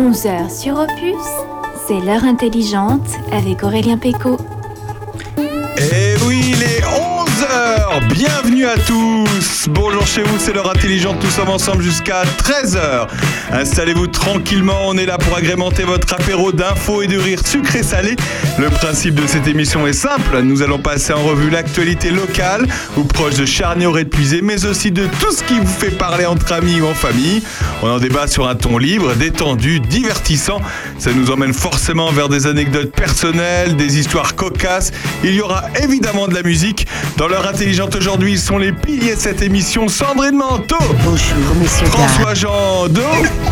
[0.00, 1.14] 11h sur Opus,
[1.86, 4.38] c'est l'heure intelligente avec Aurélien Péco.
[5.76, 11.50] Et oui, les 11h Bienvenue à tous Bonjour chez vous, c'est l'heure intelligente, nous sommes
[11.50, 13.08] ensemble jusqu'à 13h.
[13.52, 18.14] Installez-vous tranquillement, on est là pour agrémenter votre apéro d'infos et de rires sucré salé.
[18.58, 22.66] Le principe de cette émission est simple, nous allons passer en revue l'actualité locale
[22.96, 26.52] ou proche de de Puisé, mais aussi de tout ce qui vous fait parler entre
[26.52, 27.42] amis ou en famille.
[27.82, 30.60] On en débat sur un ton libre, détendu, divertissant.
[30.98, 34.92] Ça nous emmène forcément vers des anecdotes personnelles, des histoires cocasses.
[35.24, 36.86] Il y aura évidemment de la musique.
[37.16, 39.88] Dans l'heure intelligente aujourd'hui, ils sont les piliers de cette émission.
[39.88, 40.76] Sandrine Manteau.
[41.04, 41.86] Bonjour, messieurs.
[41.86, 43.02] François Jean Do.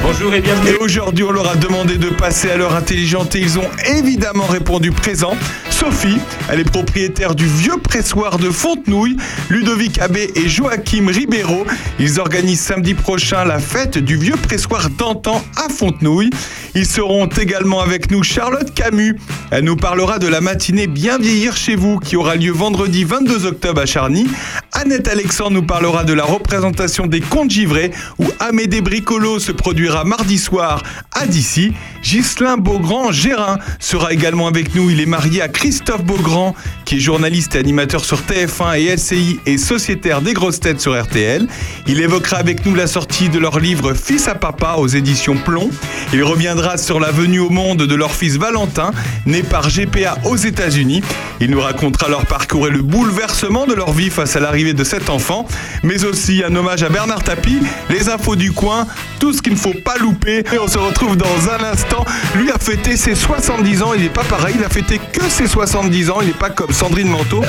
[0.03, 0.71] Bonjour et bienvenue.
[0.71, 4.47] Et aujourd'hui, on leur a demandé de passer à l'heure intelligente et ils ont évidemment
[4.47, 5.37] répondu présent.
[5.71, 6.19] Sophie,
[6.51, 9.17] elle est propriétaire du vieux pressoir de Fontenouille.
[9.49, 11.65] Ludovic Abbé et Joachim Ribeiro,
[12.01, 16.31] ils organisent samedi prochain la fête du vieux pressoir d'antan à Fontenouille.
[16.75, 19.17] Ils seront également avec nous Charlotte Camus.
[19.51, 23.47] Elle nous parlera de la matinée Bien vieillir chez vous qui aura lieu vendredi 22
[23.47, 24.27] octobre à Charny.
[24.73, 30.03] Annette Alexandre nous parlera de la représentation des contes givrés où Amédée Bricolo se produira
[30.03, 31.73] mardi soir à Dissy.
[32.03, 34.91] Ghislain Beaugrand-Gérin sera également avec nous.
[34.91, 39.41] Il est marié à Christophe Beaugrand qui est journaliste et animateur sur TF1 et LCI
[39.47, 41.47] et sociétaire des grosses têtes sur RTL.
[41.87, 45.71] Il évoquera avec nous la sortie de leur livre Fils à papa aux éditions Plomb.
[46.13, 48.91] Il reviendra sur la venue au monde de leur fils Valentin,
[49.27, 51.03] né par GPA aux États-Unis.
[51.41, 54.83] Il nous racontera leur parcours et le bouleversement de leur vie face à l'arrivée de
[54.83, 55.47] cet enfant,
[55.83, 58.87] mais aussi un hommage à Bernard Tapie, les infos du coin,
[59.21, 60.45] tout ce qu'il ne faut pas louper.
[60.53, 62.05] Et on se retrouve dans un instant.
[62.35, 65.47] Lui a fêté ses 70 ans, il n'est pas pareil, il a fêté que ses
[65.47, 67.43] 70 ans, il n'est pas comme Sandrine Manteau.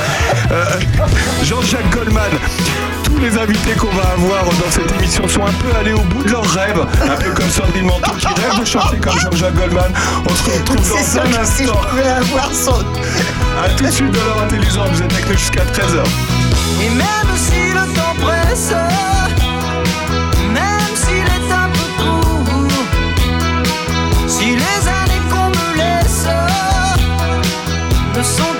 [0.51, 0.65] Euh,
[1.43, 2.31] Jean-Jacques Goldman.
[3.03, 6.23] Tous les invités qu'on va avoir dans cette émission sont un peu allés au bout
[6.23, 9.91] de leurs rêves, un peu comme Sandrine Manteau qui rêve de chanter comme Jean-Jacques Goldman.
[10.25, 11.81] On se retrouve dans un si je instant.
[11.89, 12.85] pouvais avoir son...
[13.63, 16.03] A tout de suite dans l'heure intelligente, vous êtes avec nous jusqu'à 13h.
[16.81, 18.71] Et même si le temps presse,
[28.19, 28.58] ne sont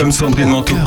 [0.00, 0.79] comme Sandrine Manteau.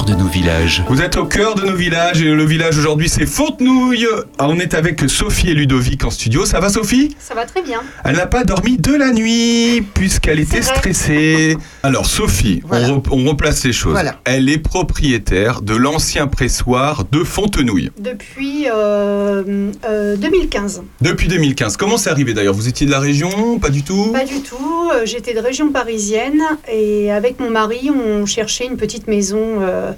[0.43, 0.83] Villages.
[0.89, 4.05] Vous êtes au cœur de nos villages et le village aujourd'hui c'est Fontenouille.
[4.37, 6.45] Ah, on est avec Sophie et Ludovic en studio.
[6.45, 7.15] Ça va Sophie?
[7.17, 7.81] Ça va très bien.
[8.03, 11.55] Elle n'a pas dormi de la nuit puisqu'elle était stressée.
[11.81, 12.89] Alors Sophie, Voilà.
[12.89, 13.93] on, re- on replace les choses.
[13.93, 14.19] Voilà.
[14.25, 20.83] Elle est propriétaire de l'ancien pressoir de Fontenouille Depuis euh, euh, 2015.
[20.99, 21.77] depuis 2015.
[21.77, 22.53] Comment c'est arrivé d'ailleurs?
[22.53, 23.59] Vous étiez de la région?
[23.59, 24.11] Pas du tout?
[24.11, 24.91] Pas du tout.
[24.93, 29.93] euh, J'étais de région parisienne et avec mon mari, on cherchait une petite maison euh,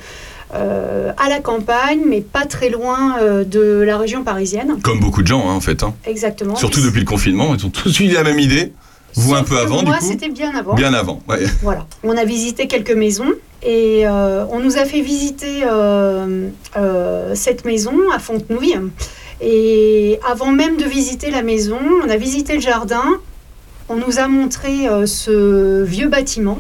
[0.54, 4.78] euh, à la campagne, mais pas très loin euh, de la région parisienne.
[4.84, 5.82] Comme beaucoup de gens hein, en fait.
[5.84, 5.94] hein.
[6.06, 6.56] Exactement.
[6.56, 8.72] Surtout depuis le confinement, ils ont tous eu la même idée.
[9.16, 10.76] Vous un peu avant Moi, du coup c'était bien avant.
[10.76, 11.22] Bien avant.
[11.30, 11.46] ouais.
[11.64, 11.88] Voilà.
[12.04, 13.32] On a visité quelques maisons
[13.64, 15.64] et euh, on nous a fait visiter
[17.34, 18.78] cette maison à Fontenouille.
[19.42, 23.04] Et avant même de visiter la maison, on a visité le jardin.
[23.90, 26.60] On nous a montré ce vieux bâtiment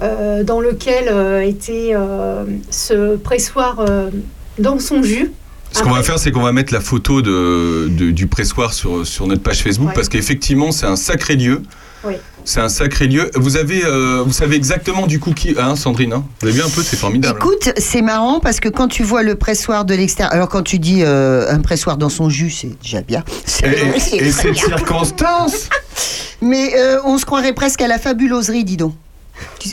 [0.00, 4.10] dans lequel euh, était euh, ce pressoir euh,
[4.58, 5.30] dans son jus.
[5.72, 9.04] Ce qu'on va faire, c'est qu'on va mettre la photo de, de- du pressoir sur,
[9.06, 9.94] sur notre page Facebook Ouais.
[9.94, 11.62] parce qu'effectivement, c'est un sacré lieu.
[12.04, 12.14] Oui.
[12.44, 13.30] C'est un sacré lieu.
[13.34, 16.62] Vous avez, euh, vous savez exactement du coup qui, hein, Sandrine hein Vous avez vu
[16.62, 17.38] un peu, c'est formidable.
[17.40, 20.78] Écoute, c'est marrant parce que quand tu vois le pressoir de l'extérieur, alors quand tu
[20.78, 23.24] dis euh, un pressoir dans son jus, c'est déjà bien.
[23.64, 25.70] Et, et- C'est et cette circonstance
[26.42, 28.94] Mais euh, on se croirait presque à la fabuloserie, dis donc.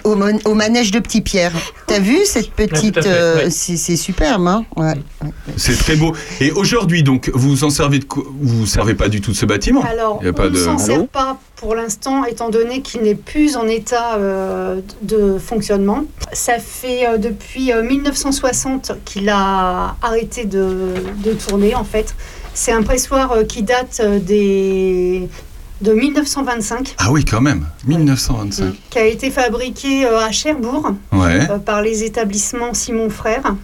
[0.04, 1.52] Au, man- au manège de Petit Pierre.
[1.88, 2.98] T'as vu cette petite.
[3.06, 3.50] euh, ouais.
[3.50, 4.94] c'est superbe, hein ouais.
[5.58, 6.14] C'est très beau.
[6.40, 8.24] Et aujourd'hui, donc, vous vous en servez de quoi?
[8.40, 9.84] Vous servez pas du tout de ce bâtiment?
[9.84, 12.82] Alors, Il y a pas on ne de- s'en sert pas pour l'instant, étant donné
[12.82, 16.04] qu'il n'est plus en état euh, de fonctionnement.
[16.34, 20.94] Ça fait euh, depuis euh, 1960 qu'il a arrêté de,
[21.24, 22.16] de tourner, en fait.
[22.54, 25.28] C'est un pressoir euh, qui date euh, des,
[25.82, 27.66] de 1925, Ah oui, quand même.
[27.88, 28.74] 1925.
[28.90, 31.40] qui a été fabriqué euh, à Cherbourg Ouais.
[31.50, 33.56] euh, par les établissements Simon Frères.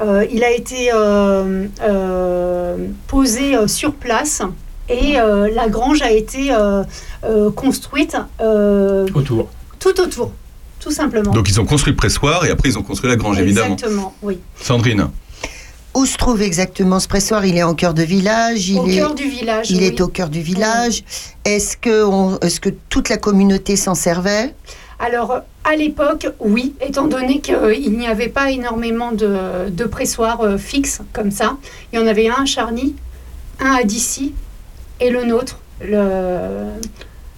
[0.00, 2.76] Euh, il a été euh, euh,
[3.06, 4.42] posé sur place
[4.88, 6.84] et euh, la grange a été euh,
[7.24, 9.48] euh, construite euh, autour.
[9.78, 10.32] tout autour,
[10.78, 11.32] tout simplement.
[11.32, 13.74] Donc ils ont construit le pressoir et après ils ont construit la grange, évidemment.
[13.74, 14.38] Exactement, oui.
[14.60, 15.08] Sandrine.
[15.96, 17.46] Où se trouve exactement ce pressoir?
[17.46, 18.96] Il est en cœur de village il Au est...
[18.96, 19.70] cœur du village.
[19.70, 19.84] Il oui.
[19.84, 21.02] est au cœur du village.
[21.44, 24.54] Est-ce que, on- est-ce que toute la communauté s'en servait?
[24.98, 30.58] Alors, à l'époque, oui, étant donné qu'il n'y avait pas énormément de, de pressoirs euh,
[30.58, 31.56] fixes comme ça.
[31.92, 32.94] Il y en avait un à Charny,
[33.60, 34.34] un à Dissy
[35.00, 36.68] et le nôtre, le,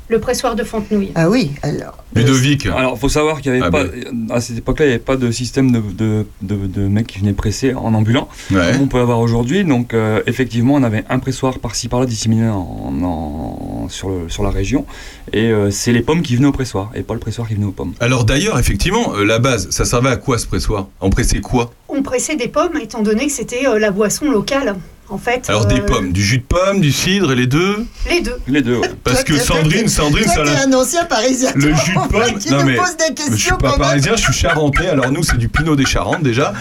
[0.09, 1.11] le pressoir de Fontenouille.
[1.15, 2.03] Ah oui, alors.
[2.15, 2.65] Ludovic.
[2.67, 4.27] Alors, il faut savoir qu'il n'y avait Ah pas, ben.
[4.31, 7.19] à cette époque-là, il n'y avait pas de système de, de, de- de mecs qui
[7.19, 8.73] venaient presser en ambulant, Ouais.
[8.73, 9.65] comme on peut avoir aujourd'hui.
[9.65, 14.43] Donc, euh, effectivement, on avait un pressoir par-ci par-là disséminé en, en- sur, le- sur
[14.43, 14.87] la région.
[15.33, 17.67] Et euh, c'est les pommes qui venaient au pressoir, et pas le pressoir qui venait
[17.67, 17.93] aux pommes.
[18.01, 20.89] Alors d'ailleurs, effectivement, euh, la base, ça servait à quoi ce pressoir?
[21.01, 21.73] On pressait quoi?
[21.91, 24.77] On pressait des pommes, étant donné que c'était euh, la boisson locale,
[25.11, 25.49] en fait.
[25.49, 28.37] Alors des Euh, pommes, du jus de pomme, du cidre et les deux Les deux.
[28.47, 28.91] Les deux, ouais.
[29.05, 31.51] Parce que Sandrine, Sandrine, Toi, ça l'a- un ancien parisien.
[31.55, 34.23] Le jus de pomme Tu Non mais poses des je suis questions pas parisien, je
[34.23, 34.89] suis charentais.
[34.89, 36.53] Alors nous, c'est du pinot des Charentes déjà.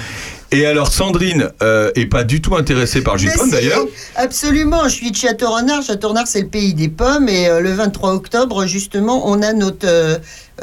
[0.50, 3.52] Et alors Sandrine euh, est pas du tout intéressée par le jus de pomme si,
[3.52, 3.84] d'ailleurs.
[4.16, 5.82] Absolument, je suis de Château-Renard.
[5.84, 7.28] Château-Renard, c'est le pays des pommes.
[7.28, 9.86] Et euh, le 23 octobre, justement, on a notre.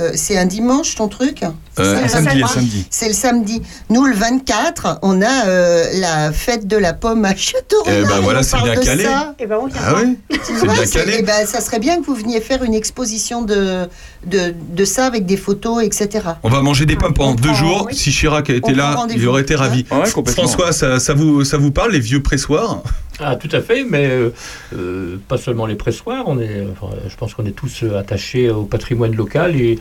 [0.01, 1.43] Euh, c'est un dimanche, ton truc?
[1.79, 2.87] Euh, C'est un samedi.
[2.91, 3.63] C'est le samedi.
[3.91, 7.99] Nous, le 24, on a euh, la fête de la pomme à Château-Renard.
[8.01, 9.05] Eh ben voilà, c'est bien calé.
[9.05, 9.35] ça.
[9.39, 11.17] Et ben, on Ah oui C'est bien calé.
[11.19, 13.89] eh ben, ça serait bien que vous veniez faire une exposition de,
[14.27, 16.09] de, de ça avec des photos, etc.
[16.43, 17.87] On va manger des pommes pendant deux prend- jours.
[17.89, 17.97] oui.
[17.97, 19.85] Si Chirac était On là, il aurait été ravi.
[19.91, 20.25] Ah ouais.
[20.27, 22.83] François, ça, ça vous, ça vous parle, les vieux pressoirs?
[23.21, 24.31] Ah, tout à fait, mais euh,
[24.77, 26.25] euh, pas seulement les pressoirs.
[26.27, 29.79] On est, enfin, je pense qu'on est tous euh, attachés au patrimoine local et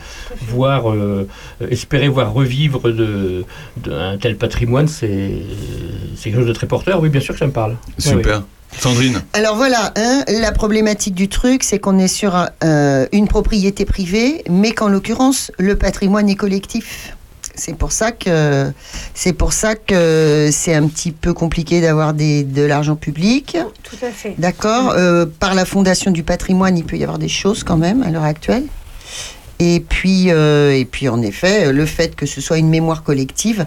[0.48, 1.28] voir, euh,
[1.70, 3.44] espérer voir revivre de,
[3.78, 5.32] de un tel patrimoine, c'est
[6.16, 7.02] c'est quelque chose de très porteur.
[7.02, 7.75] Oui, bien sûr que ça me parle.
[7.98, 8.44] Oui, Super.
[8.80, 13.86] Sandrine Alors voilà, hein, la problématique du truc, c'est qu'on est sur euh, une propriété
[13.86, 17.16] privée, mais qu'en l'occurrence, le patrimoine est collectif.
[17.55, 18.72] C'est pour ça que
[19.13, 23.57] c'est pour ça que c'est un petit peu compliqué d'avoir des- de l'argent public.
[23.83, 24.33] Tout à fait.
[24.39, 24.91] D'accord.
[24.98, 28.10] Euh, par la Fondation du patrimoine, il peut y avoir des choses quand même à
[28.10, 28.63] l'heure actuelle.
[29.60, 33.65] Et puis, euh, et puis, en effet, le fait que ce soit une mémoire collective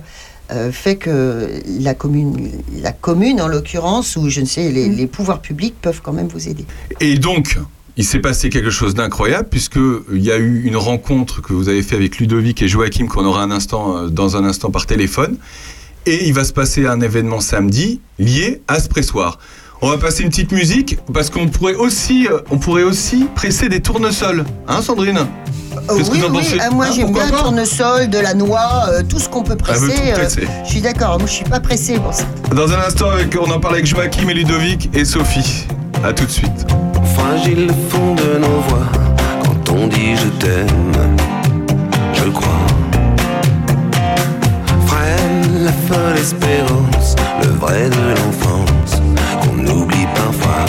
[0.52, 1.48] euh, fait que
[1.80, 2.50] la commune,
[2.80, 6.28] la commune en l'occurrence, ou je ne sais, les, les pouvoirs publics peuvent quand même
[6.28, 6.64] vous aider.
[7.00, 7.56] Et donc,
[7.96, 11.82] il s'est passé quelque chose d'incroyable puisqu'il y a eu une rencontre que vous avez
[11.82, 15.36] fait avec Ludovic et Joachim qu'on aura un instant, euh, dans un instant par téléphone.
[16.04, 19.38] Et il va se passer un événement samedi lié à ce pressoir.
[19.82, 23.68] On va passer une petite musique parce qu'on pourrait aussi, euh, on pourrait aussi presser
[23.68, 25.18] des tournesols, hein, Sandrine?
[25.18, 26.58] Euh, Qu'est-ce que oui, vous en oui, pensez?
[26.60, 29.50] ah, moi Ah, j'aime bien le tournesol, de la noix, euh, tout ce qu'on peut
[29.50, 29.92] veut presser.
[30.16, 30.28] euh,
[30.64, 32.24] je suis d'accord, moi je suis pas pressée pour ça.
[32.54, 35.66] Dans un instant, avec, on en parle avec Joachim et Ludovic et Sophie.
[36.02, 36.66] À tout de suite.
[37.36, 38.86] Fragile le fond de nos voix
[39.44, 41.16] quand on dit je t'aime,
[42.14, 42.66] je crois.
[44.86, 49.02] Frêle la folle espérance, le vrai de l'enfance
[49.42, 50.64] qu'on oublie parfois.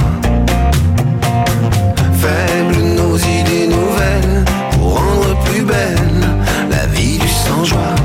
[2.19, 6.21] Faibles nos idées nouvelles pour rendre plus belle
[6.69, 7.95] la vie du sans-joie.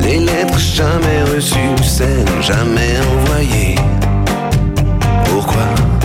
[0.00, 3.74] Les lettres jamais reçues, celles jamais envoyées.
[5.26, 5.97] Pourquoi?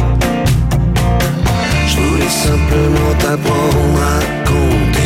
[2.24, 5.06] Je voulais simplement t'apprendre à compter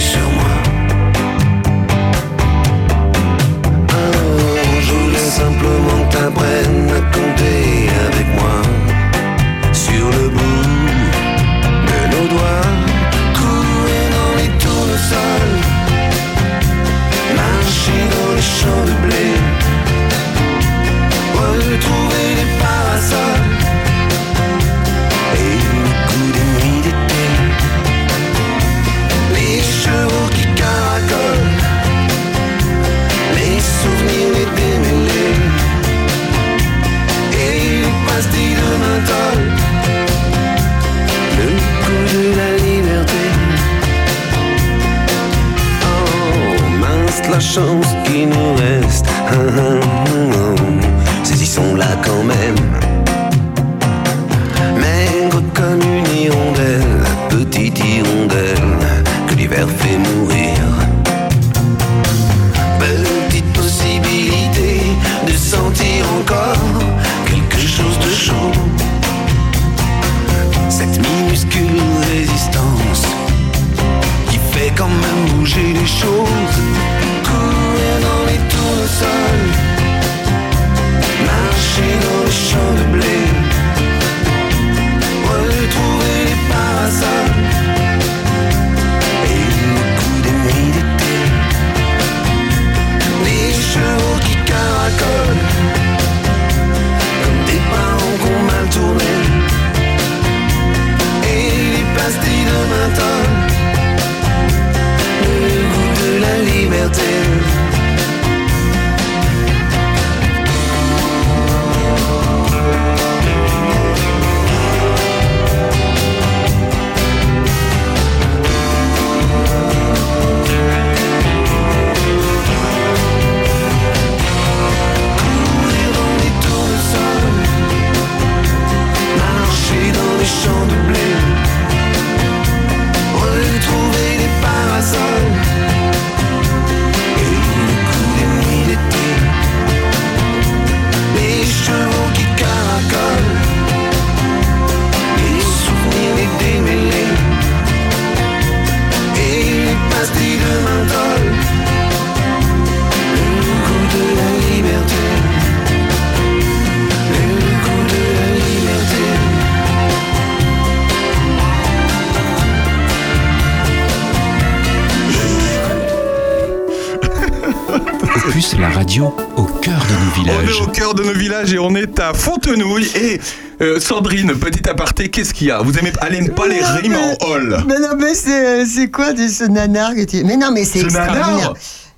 [175.18, 178.14] qu'est-ce qu'il y a Vous aimez allez pas les rimes en hall Mais non, mais
[178.14, 180.24] c'est c'est quoi de ce nanar que tu...
[180.24, 181.26] Mais non, mais c'est Ce extraordinaire.
[181.26, 181.54] nanar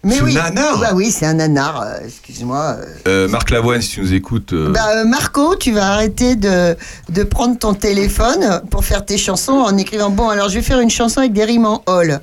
[0.05, 0.33] Mais Ce oui.
[0.33, 2.77] nanar Bah oui, c'est un nanar, euh, excuse-moi.
[2.79, 2.85] euh.
[3.09, 4.53] Euh, Marc Lavoine, si tu nous écoutes.
[4.53, 6.77] euh, Bah, euh, Marco, tu vas arrêter de,
[7.09, 10.79] de prendre ton téléphone pour faire tes chansons en écrivant Bon, alors je vais faire
[10.79, 12.21] une chanson avec des rimes en hall.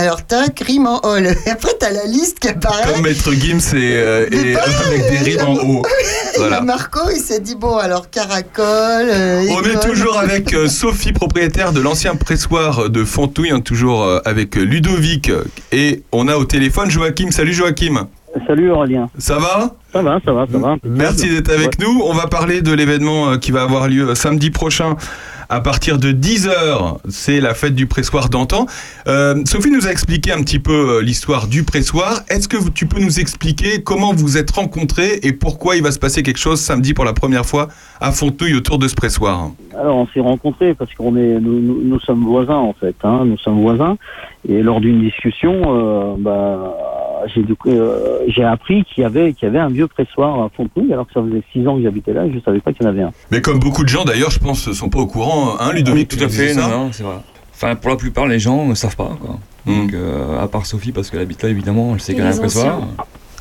[0.00, 1.26] Alors, tac, rime en hall.
[1.46, 2.92] Et après, t'as la liste qui apparaît.
[2.92, 5.82] Comme Maître Gims et, euh, et avec des rimes en haut.
[6.34, 6.56] Et Voilà.
[6.56, 8.64] là, Marco, il s'est dit Bon, alors, caracole.
[9.10, 13.52] euh, On est toujours avec euh, Sophie, propriétaire de l'ancien pressoir de Fontouille.
[13.52, 15.32] On est toujours euh, avec Ludovic
[15.72, 17.32] et on a au téléphone Joachim.
[17.32, 18.06] Salut Joachim.
[18.46, 19.08] Salut Aurélien.
[19.18, 19.74] Ça va?
[19.92, 20.76] Ça va, ça va, ça va.
[20.84, 22.02] Merci d'être avec nous.
[22.04, 24.96] On va parler de l'événement qui va avoir lieu samedi prochain
[25.48, 26.98] à partir de 10h.
[27.08, 28.66] C'est la fête du pressoir d'antan.
[29.06, 32.20] Euh, Sophie nous a expliqué un petit peu euh, l'histoire du pressoir.
[32.28, 35.98] Est-ce que tu peux nous expliquer comment vous êtes rencontrés et pourquoi il va se
[35.98, 37.68] passer quelque chose samedi pour la première fois
[38.00, 39.50] à Fontouille autour de ce pressoir?
[39.78, 42.96] Alors on s'est rencontrés parce qu'on est, nous sommes voisins en fait.
[43.02, 43.96] Hein, nous sommes voisins
[44.48, 46.76] et lors d'une discussion, euh, bah,
[47.34, 50.40] j'ai du coup, euh, j'ai appris qu'il y avait qu'il y avait un vieux pressoir
[50.42, 52.72] à Fontenouille, alors que ça faisait six ans que j'habitais là, et je savais pas
[52.72, 53.12] qu'il y en avait un.
[53.30, 56.24] Mais comme beaucoup de gens d'ailleurs, je pense, sont pas au courant, hein, Ludovic Tout
[56.24, 57.16] à fait, ça non, non, c'est vrai.
[57.54, 59.16] Enfin, pour la plupart, les gens ne savent pas.
[59.20, 59.38] Quoi.
[59.66, 59.80] Hmm.
[59.82, 62.36] Donc, euh, à part Sophie, parce qu'elle habite là, évidemment, elle sait qu'elle a un
[62.36, 62.80] pressoir.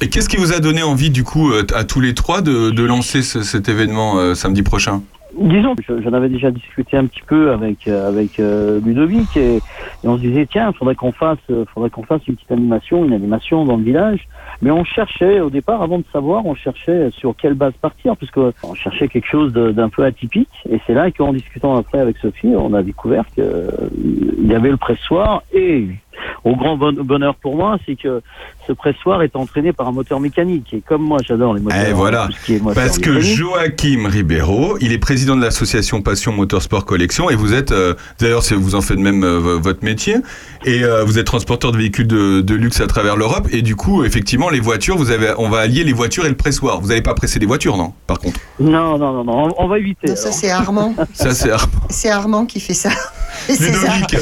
[0.02, 2.70] Et qu'est-ce qui vous a donné envie, du coup, euh, à tous les trois, de,
[2.72, 5.02] de lancer ce- cet événement euh, samedi prochain?
[5.34, 9.58] Disons, je- j'en avais déjà discuté un petit peu avec euh, avec euh, Ludovic et,
[9.58, 9.62] et
[10.04, 13.14] on se disait tiens, faudrait qu'on fasse, euh, faudrait qu'on fasse une petite animation, une
[13.14, 14.22] animation dans le village.
[14.62, 18.40] Mais on cherchait au départ, avant de savoir, on cherchait sur quelle base partir, puisque
[18.64, 20.50] on cherchait quelque chose d'un peu atypique.
[20.70, 23.70] Et c'est là qu'en discutant après avec Sophie, on a découvert que euh,
[24.40, 25.88] y avait le pressoir et
[26.44, 28.22] au grand bon- bonheur pour moi, c'est que
[28.68, 30.74] ce pressoir est entraîné par un moteur mécanique.
[30.74, 31.80] Et comme moi, j'adore les moteurs.
[31.90, 33.20] Eh voilà, tout ce qui est moteur Parce que.
[33.20, 38.42] Joachim Ribeiro, il est président de l'association Passion Motorsport Collection et vous êtes, euh, d'ailleurs,
[38.52, 40.18] vous en faites même euh, vo- votre métier,
[40.66, 43.76] et euh, vous êtes transporteur de véhicules de, de luxe à travers l'Europe, et du
[43.76, 46.82] coup, effectivement, les voitures, vous avez, on va allier les voitures et le pressoir.
[46.82, 49.68] Vous n'allez pas presser des voitures, non Par contre, Non, non, non, non, on, on
[49.68, 50.10] va éviter.
[50.10, 50.94] Non, ça c'est Armand.
[51.14, 51.50] ça c'est
[51.90, 52.90] C'est Armand qui fait ça.
[53.50, 53.54] Et.
[53.54, 54.18] Ludovic.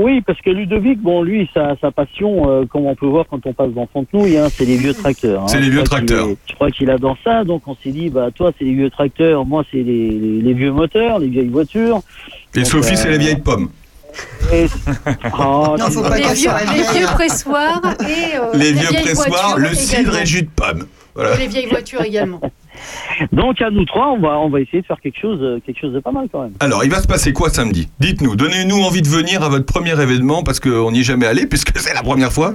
[0.00, 3.44] Oui, parce que Ludovic, bon, lui, sa, sa passion, euh, comme on peut voir quand
[3.46, 5.42] on passe dans Fontenouille, hein, c'est les vieux tracteurs.
[5.42, 5.48] hein.
[5.48, 6.28] C'est les vieux tracteurs.
[6.48, 9.44] Je crois qu'il adore ça, donc on s'est dit, bah toi, c'est les vieux tracteurs,
[9.44, 12.00] moi, c'est les, les, les vieux moteurs, les vieilles voitures.
[12.54, 13.68] Et Donc, Sophie, euh, c'est les vieilles pommes.
[14.52, 14.66] Et...
[15.38, 19.50] Oh, Non, faut pas Les vieux, les vieux pressoirs et euh, Les vieux vieilles pressoirs,
[19.56, 20.86] voitures le cidre et jus de pomme.
[21.16, 21.34] Voilà.
[21.34, 22.40] Et les vieilles voitures également.
[23.32, 25.80] Donc à nous trois, on va, on va essayer de faire quelque chose, euh, quelque
[25.80, 26.52] chose de pas mal quand même.
[26.60, 27.88] Alors, il va se passer quoi samedi?
[28.00, 31.46] Dites-nous, donnez-nous envie de venir à votre premier événement parce qu'on n'y est jamais allé,
[31.50, 32.52] puisque c'est la première fois.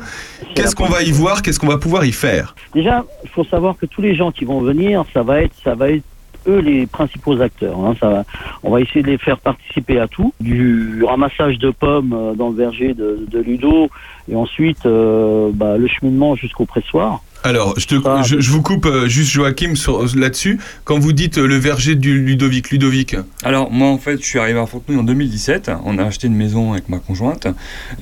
[0.56, 1.42] Qu'est-ce qu'on va y voir?
[1.42, 2.56] Qu'est-ce qu'on va pouvoir y faire?
[2.74, 5.74] Déjà, il faut savoir que tous les gens qui vont venir, ça va être, ça
[5.74, 6.04] va être
[6.48, 7.78] eux les principaux acteurs.
[7.80, 7.96] hein.
[8.00, 8.24] Ça va-
[8.64, 12.50] on va essayer de les faire participer à tout, du ramassage de pommes euh, dans
[12.50, 13.90] le verger de, de Ludo,
[14.30, 17.22] et ensuite euh, bah, le cheminement jusqu'au pressoir.
[17.44, 18.22] Alors, je, te, Ah.
[18.24, 20.60] je, je vous coupe euh, juste Joachim sur- là-dessus.
[20.84, 24.38] Quand vous dites euh, le verger du Ludovic, Ludovic, Alors, moi, en fait, je suis
[24.38, 25.72] arrivé à Fontenouille en 2017.
[25.86, 27.48] On a acheté une maison avec ma conjointe.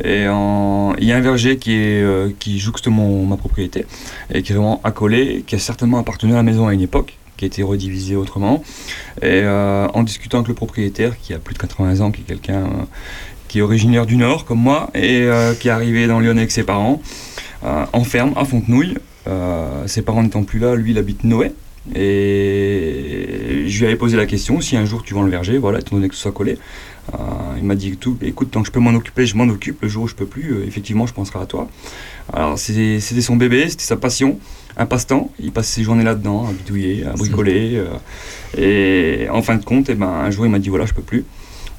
[0.03, 3.85] Et en- il y a un verger qui, est, euh, qui jouxte mon, ma propriété
[4.33, 7.17] et qui est vraiment accolé, qui a certainement appartenu à la maison à une époque,
[7.37, 8.61] qui a été redivisé autrement.
[9.21, 12.25] Et euh, en discutant avec le propriétaire, qui a plus de 80 ans, qui est
[12.25, 12.67] quelqu'un euh,
[13.47, 16.51] qui est originaire du Nord, comme moi, et euh, qui est arrivé dans Lyon avec
[16.51, 17.01] ses parents,
[17.63, 18.95] euh, en ferme, à Fontenouille.
[19.29, 21.53] Euh, ses parents n'étant plus là, lui, il habite Noé.
[21.95, 25.79] Et je lui avais posé la question si un jour tu vends le verger, voilà,
[25.79, 26.57] étant donné que ce soit collé.
[27.13, 27.17] Euh,
[27.57, 29.81] il m'a dit tout, écoute, tant que je peux m'en occuper, je m'en occupe.
[29.81, 31.67] Le jour où je peux plus, euh, effectivement, je penserai à toi.
[32.31, 34.39] Alors, c'était son bébé, c'était sa passion,
[34.77, 35.31] un passe-temps.
[35.39, 37.77] Il passe ses journées là-dedans, à bidouiller, à bricoler.
[37.77, 37.95] euh,
[38.57, 41.01] et en fin de compte, eh ben, un jour, il m'a dit voilà, je peux
[41.01, 41.25] plus.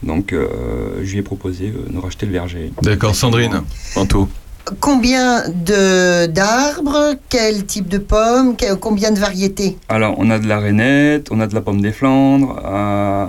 [0.03, 2.73] Donc, euh, je lui ai proposé euh, de racheter le verger.
[2.83, 3.63] D'accord, Sandrine,
[3.97, 4.29] Anto.
[4.79, 9.77] Combien de d'arbres Quel type de pommes Combien de variétés?
[9.89, 13.27] Alors, on a de la rainette, on a de la pomme des Flandres, euh,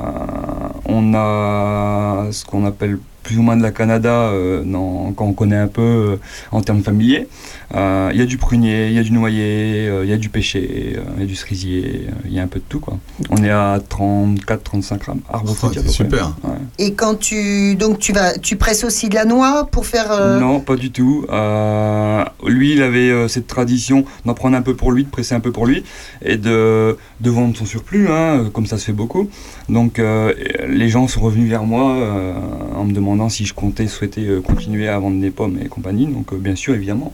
[0.85, 5.33] on a ce qu'on appelle plus ou moins de la Canada, euh, dans- quand on
[5.33, 6.15] connaît un peu euh,
[6.51, 7.27] en termes familiers.
[7.75, 10.17] Euh, Il y a du prunier, il y a du noyer, euh, il y a
[10.17, 12.65] du pêcher, euh, il y a du cerisier, euh, il y a un peu de
[12.67, 12.79] tout.
[12.81, 12.97] Quoi.
[13.29, 16.33] On est à 34-35 arbres Oh, fruitiers super.
[16.43, 16.55] Ouais.
[16.79, 20.39] Et quand tu donc tu vas tu presses aussi de la noix pour faire euh,
[20.39, 21.25] Non, pas du tout.
[21.29, 25.35] Euh, lui, il avait euh, cette tradition d'en prendre un peu pour lui, de presser
[25.35, 25.83] un peu pour lui,
[26.23, 29.29] et de, de vendre son surplus, hein, comme ça se fait beaucoup.
[29.69, 30.33] Donc, euh,
[30.67, 32.33] les gens sont revenus vers moi euh,
[32.75, 36.07] en me demandant si je comptais souhaiter euh, continuer à vendre des pommes et compagnie.
[36.07, 37.13] Donc, euh, bien sûr, évidemment.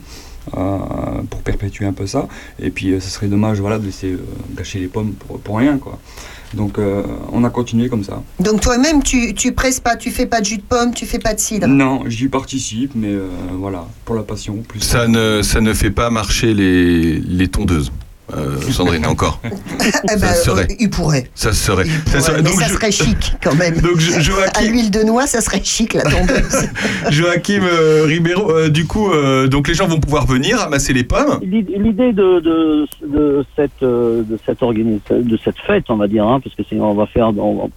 [0.56, 0.78] euh,
[1.30, 4.20] pour perpétuer un peu ça et puis euh, ce serait dommage voilà de laisser euh,
[4.56, 6.00] gâcher les pommes pour, pour rien quoi
[6.54, 10.26] donc euh, on a continué comme ça Donc toi-même tu tu presses pas, tu fais
[10.26, 11.68] pas de jus de pomme, tu fais pas de cidre?
[11.68, 13.28] non j'y participe mais euh,
[13.60, 17.92] voilà pour la passion plus Ça ne, ça ne fait pas marcher les, les tondeuses.
[18.36, 19.40] Euh, Sandrine, encore.
[20.14, 20.64] Eh ben, serait.
[20.64, 21.30] euh, il pourrait.
[21.34, 21.86] Ça serait.
[21.86, 22.38] Il Ça serait.
[22.42, 23.76] mais Donc, ça serait chic quand même.
[23.82, 26.68] donc Jo- À Joachim, l'huile de noix, ça serait chic la tombeuse.
[27.10, 31.04] Joachim euh, Ribeiro, euh, du coup, euh, donc les gens vont pouvoir venir ramasser les
[31.06, 31.40] pommes.
[31.42, 36.40] L'idée de, de, de cette de cette organi- de cette fête, on va dire, hein,
[36.44, 37.32] parce que c'est on va faire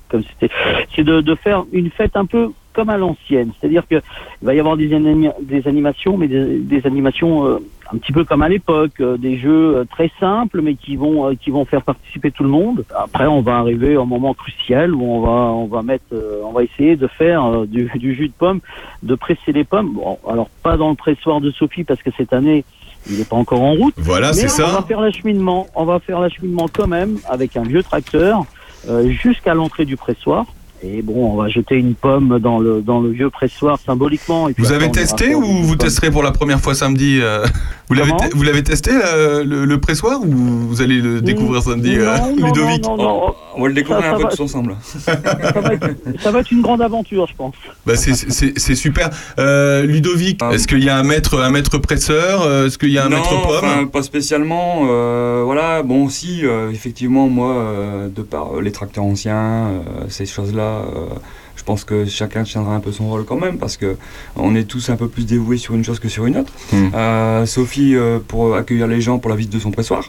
[0.09, 0.53] comme c'était,
[0.97, 4.55] c'est de, de faire une fête un peu comme à l'ancienne, c'est-à-dire que il va
[4.55, 7.59] y avoir des, anima- des animations, mais des, des animations euh,
[7.93, 11.29] un petit peu comme à l'époque, euh, des jeux euh, très simples, mais qui vont
[11.29, 12.85] euh, qui vont faire participer tout le monde.
[12.95, 16.53] Après, on va arriver au moment crucial où on va on va mettre, euh, on
[16.53, 18.61] va essayer de faire du, du jus de pomme,
[19.03, 19.95] de presser les pommes.
[19.95, 22.65] Bon, alors pas dans le pressoir de Sophie parce que cette année
[23.09, 23.95] il n'est pas encore en route.
[23.97, 24.83] Voilà, c'est on va ça.
[24.83, 25.67] faire l'acheminement.
[25.75, 28.45] On va faire l'acheminement quand même avec un vieux tracteur
[28.89, 30.47] euh, jusqu'à l'entrée du pressoir.
[30.83, 34.49] Et bon, on va jeter une pomme dans le dans le vieux pressoir symboliquement.
[34.49, 35.77] Et puis Vous après, avez testé ou vous pomme.
[35.77, 37.45] testerez pour la première fois samedi euh
[37.89, 41.21] Vous l'avez, Comment te- vous l'avez testé là, le, le pressoir ou vous allez le
[41.21, 43.35] découvrir samedi, euh, Non, Ludovic non, non, non.
[43.57, 44.29] On va le découvrir Ça, un peu va.
[44.31, 44.77] tous ensemble.
[44.81, 45.87] Ça va, être,
[46.21, 47.55] ça va être une grande aventure, je pense.
[47.85, 49.11] Bah, c'est, c'est- c'est super.
[49.39, 53.05] Euh, Ludovic, est-ce qu'il y a un maître, un maître presseur Est-ce qu'il y a
[53.05, 54.83] un non, maître pomme enfin, pas spécialement.
[54.89, 59.81] euh, voilà, bon, si, euh, effectivement, moi, euh, de par euh, les tracteurs anciens, euh,
[60.09, 61.15] ces choses-là, euh,
[61.61, 63.97] je pense que chacun tiendra un peu son rôle quand même, parce que
[64.35, 66.53] on est tous un peu plus dévoués sur une chose que sur une autre.
[66.73, 66.89] Hmm.
[66.95, 70.09] Euh, Sophie, euh, pour accueillir les gens pour la visite de son pressoir.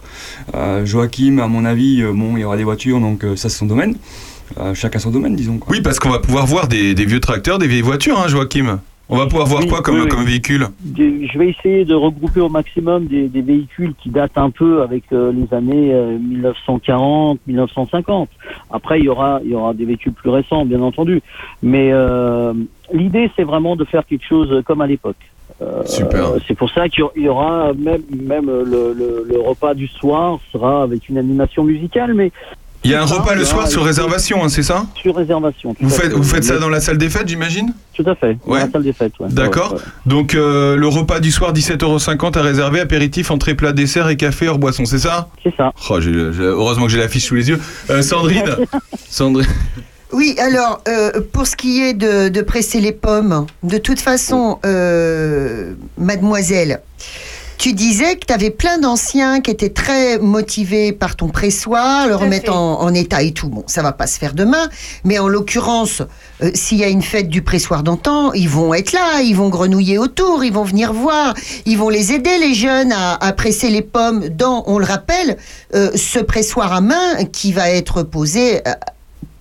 [0.55, 3.65] Euh, Joachim, à mon avis, bon, il y aura des voitures, donc ça, c'est son
[3.65, 3.95] domaine.
[4.73, 5.57] Chacun son domaine, disons.
[5.57, 5.73] Quoi.
[5.73, 8.79] Oui, parce qu'on va pouvoir voir des, des vieux tracteurs, des vieilles voitures, hein, Joachim.
[9.13, 12.39] On va pouvoir voir Oui, quoi comme, oui, comme véhicule Je vais essayer de regrouper
[12.39, 17.39] au maximum des, des véhicules qui datent un peu avec euh, les années euh, 1940,
[17.45, 18.29] 1950.
[18.71, 21.21] Après, il y aura, il y aura des véhicules plus récents, bien entendu.
[21.61, 22.53] Mais euh,
[22.93, 25.17] l'idée, c'est vraiment de faire quelque chose comme à l'époque.
[25.61, 26.27] Euh, Super.
[26.47, 30.83] C'est pour ça qu'il y aura même, même le, le- le repas du soir sera
[30.83, 32.31] avec une animation musicale, mais
[32.83, 35.15] Il y a un ça, repas le y soir sur réservation, hein, c'est ça sur
[35.15, 35.73] réservation.
[35.75, 36.17] tout vous à faites, fait.
[36.17, 38.59] vous faites ça dans la salle des fêtes, j'imagine Tout à fait, dans Ouais.
[38.61, 39.13] la salle des fêtes.
[39.19, 39.27] ouais.
[39.29, 39.73] D'accord.
[39.73, 39.83] Ouais, ouais.
[40.07, 44.47] Donc euh, le repas du soir, 17,50€ à réserver, apéritif, entrée, plat, dessert et café
[44.47, 45.71] hors boisson, c'est ça C'est ça.
[45.89, 47.59] Oh, Heureusement que j'ai l'affiche sous les yeux.
[47.91, 48.43] Euh, Sandrine
[49.09, 49.47] Sandrine
[50.11, 54.59] Oui, alors, euh, pour ce qui est de, de presser les pommes, de toute façon,
[54.65, 56.81] euh, mademoiselle,
[57.61, 62.15] tu disais que tu avais plein d'anciens qui étaient très motivés par ton pressoir, le
[62.15, 63.49] remettre en, en état et tout.
[63.49, 64.67] Bon, ça va pas se faire demain,
[65.03, 66.01] mais en l'occurrence,
[66.41, 69.49] euh, s'il y a une fête du pressoir d'antan, ils vont être là, ils vont
[69.49, 71.35] grenouiller autour, ils vont venir voir,
[71.67, 75.37] ils vont les aider, les jeunes, à, à presser les pommes dans, on le rappelle,
[75.75, 78.71] euh, ce pressoir à main qui va être posé euh,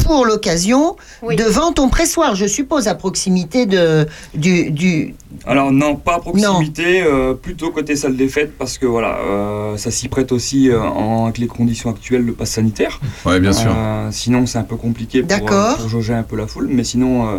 [0.05, 1.37] pour l'occasion Oui.
[1.37, 5.15] devant ton pressoir, je suppose, à proximité de, du, du...
[5.47, 9.77] Alors non, pas à proximité, euh, plutôt côté salle des fêtes, parce que voilà, euh,
[9.77, 13.01] ça s'y prête aussi euh, en, avec les conditions actuelles de passe sanitaire.
[13.25, 13.71] Ouais, bien sûr.
[13.75, 15.71] Euh, sinon, c'est un peu compliqué pour, D'accord.
[15.73, 17.33] euh, pour jauger un peu la foule, mais sinon, euh,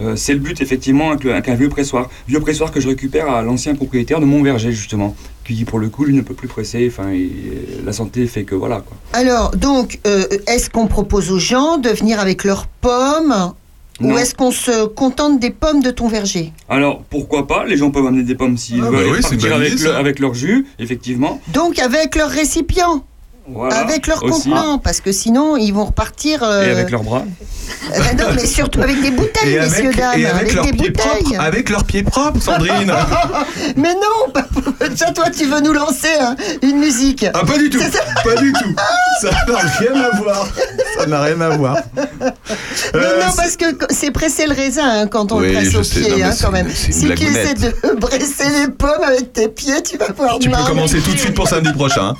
[0.00, 2.08] euh, c'est le but effectivement avec, le- avec un vieux pressoir.
[2.28, 5.88] Vieux pressoir que je récupère à l'ancien propriétaire de mon verger, justement, qui pour le
[5.88, 7.10] coup, lui ne peut plus presser, enfin,
[7.84, 8.76] la santé fait que voilà.
[8.80, 8.96] Quoi.
[9.12, 13.52] Alors, donc, euh, est-ce qu'on propose aux gens de venir avec leurs pommes
[14.00, 14.14] Non.
[14.14, 16.52] ou est-ce qu'on se contente des pommes de ton verger?
[16.68, 19.54] Alors, pourquoi pas, les gens peuvent amener des pommes s'ils Ah, veulent bah oui, partir
[19.54, 21.40] avec, le- avec leur jus, effectivement.
[21.54, 23.04] Donc, avec leur récipient,
[23.48, 24.32] Voilà, avec leur aussi.
[24.50, 26.42] contenant, parce que sinon, ils vont repartir...
[26.42, 27.22] euh, Et avec leurs bras.
[27.94, 30.72] euh, non, mais surtout avec des bouteilles, Et messieurs, avec, dames, et avec leurs des
[30.72, 31.22] pieds bouteilles.
[31.22, 32.92] propres, avec leurs pieds propres, Sandrine.
[33.76, 34.32] Mais non,
[34.96, 37.24] ça, toi, tu veux nous lancer hein, une musique.
[37.34, 37.78] Ah pas du tout,
[38.24, 38.74] pas du tout.
[39.20, 40.48] Ça n'a rien à voir.
[40.98, 41.76] Ça n'a rien à voir.
[41.96, 42.02] Mais
[42.94, 45.78] Euh, non, parce que c'est presser le raisin hein, quand on Oui, le presse je
[45.78, 46.68] au sais, pied, hein, quand même.
[46.70, 50.62] Si tu essaies de presser les pommes avec tes pieds, tu vas voir Tu peux
[50.66, 52.14] commencer tout de suite pour samedi prochain.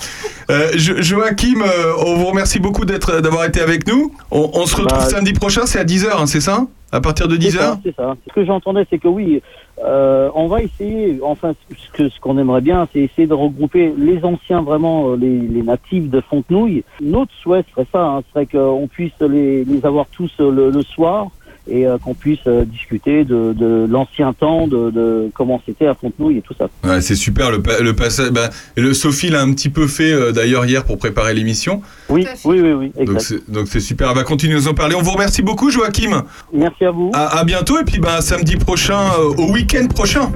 [0.48, 0.52] Hein.
[0.52, 4.12] Euh, Jo- Joachim, euh, on vous remercie beaucoup d'être, d'avoir été avec nous.
[4.30, 6.66] On, on se retrouve Bah, samedi prochain, c'est à 10h, c'est ça?
[6.92, 8.14] À partir de C'est 10h ça, c'est ça.
[8.28, 9.42] Ce que j'entendais, c'est que oui,
[9.84, 13.92] euh, on va essayer, enfin, ce que- ce qu'on aimerait bien, c'est essayer de regrouper
[13.98, 16.84] les anciens, vraiment, euh, les, les natifs de Fontenouille.
[17.02, 20.82] Notre souhait serait ça, hein, serait qu'on puisse les, les avoir tous euh, le, le
[20.82, 21.26] soir
[21.68, 25.94] et euh, qu'on puisse euh, discuter de, de l'ancien temps, de, de comment c'était à
[25.94, 26.68] Fontenouille et tout ça.
[26.84, 28.30] Ouais, c'est super le, pa- le passage.
[28.30, 31.82] bah, le Sophie l'a un petit peu fait euh, d'ailleurs hier pour préparer l'émission.
[32.08, 33.20] Oui, oui, oui, oui, Donc exact.
[33.20, 34.10] c'est, donc c'est super.
[34.10, 34.94] Elle va continuer à nous en parler.
[34.94, 36.24] On vous remercie beaucoup, Joachim.
[36.52, 40.30] Merci à vous, À, à bientôt et puis bah, samedi prochain, euh, au week-end prochain.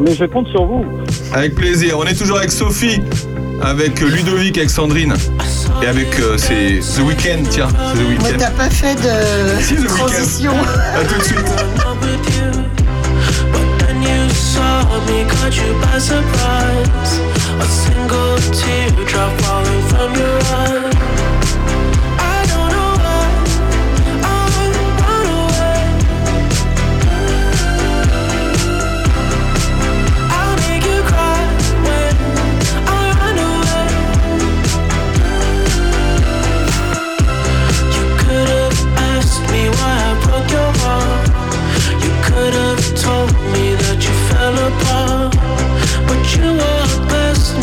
[0.00, 0.84] Mais je compte sur vous.
[1.32, 1.98] Avec plaisir.
[1.98, 3.00] On est toujours avec Sophie,
[3.62, 5.14] avec Ludovic, avec Sandrine
[5.82, 7.48] et avec euh, c'est The Weekend.
[7.48, 8.38] Tiens, c'est The Moi, Weekend.
[8.38, 8.96] t'as pas fait
[9.60, 9.96] Si, de The Weeknd.
[9.96, 10.52] transition.
[10.94, 11.52] À tout de suite.
[17.60, 21.01] A single teardrop falling from your eye.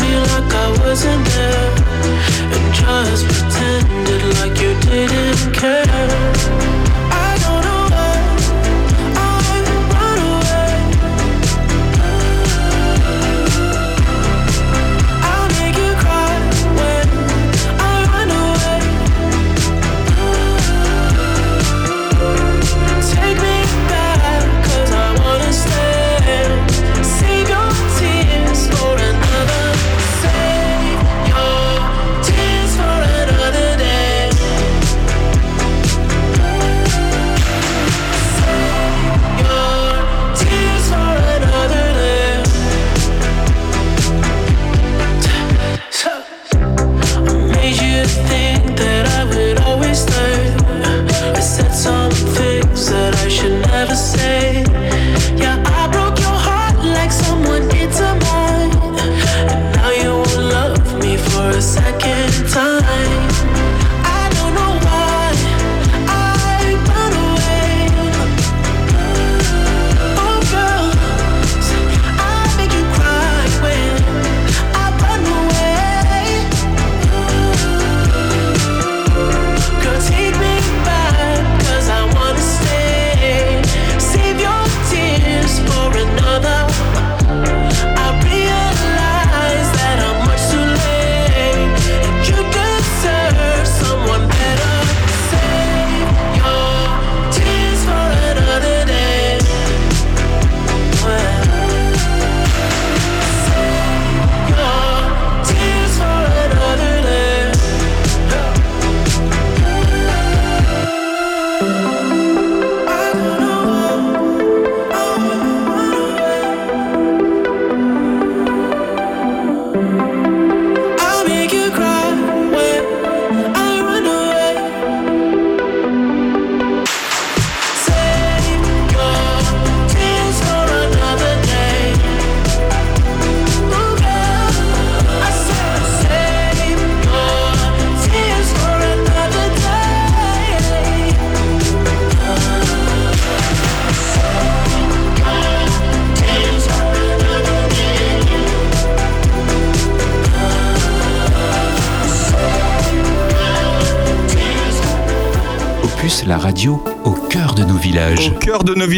[0.00, 1.70] me like I wasn't there,
[2.54, 6.69] and just pretended like you didn't care.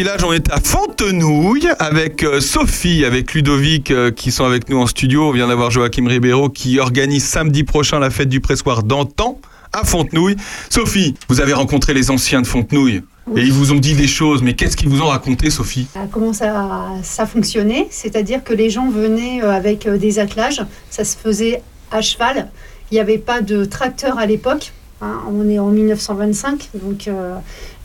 [0.03, 4.77] Villages, on est à Fontenouille avec euh, Sophie, avec Ludovic euh, qui sont avec nous
[4.77, 5.29] en studio.
[5.29, 9.39] On vient d'avoir Joachim Ribeiro qui organise samedi prochain la fête du pressoir d'antan
[9.71, 10.35] à Fontenouille.
[10.69, 13.01] Sophie, vous avez rencontré les anciens de Fontenouille
[13.37, 15.87] et ils vous ont dit des choses, mais qu'est-ce qu'ils vous ont raconté, Sophie?
[16.11, 21.15] Comment ça, ça fonctionnait C'est-à-dire que les gens venaient euh, avec des attelages, ça se
[21.15, 21.61] faisait
[21.91, 22.51] à cheval.
[22.91, 24.73] Il n'y avait pas de tracteur à l'époque.
[25.01, 27.35] Hein, on est en 1925, donc euh,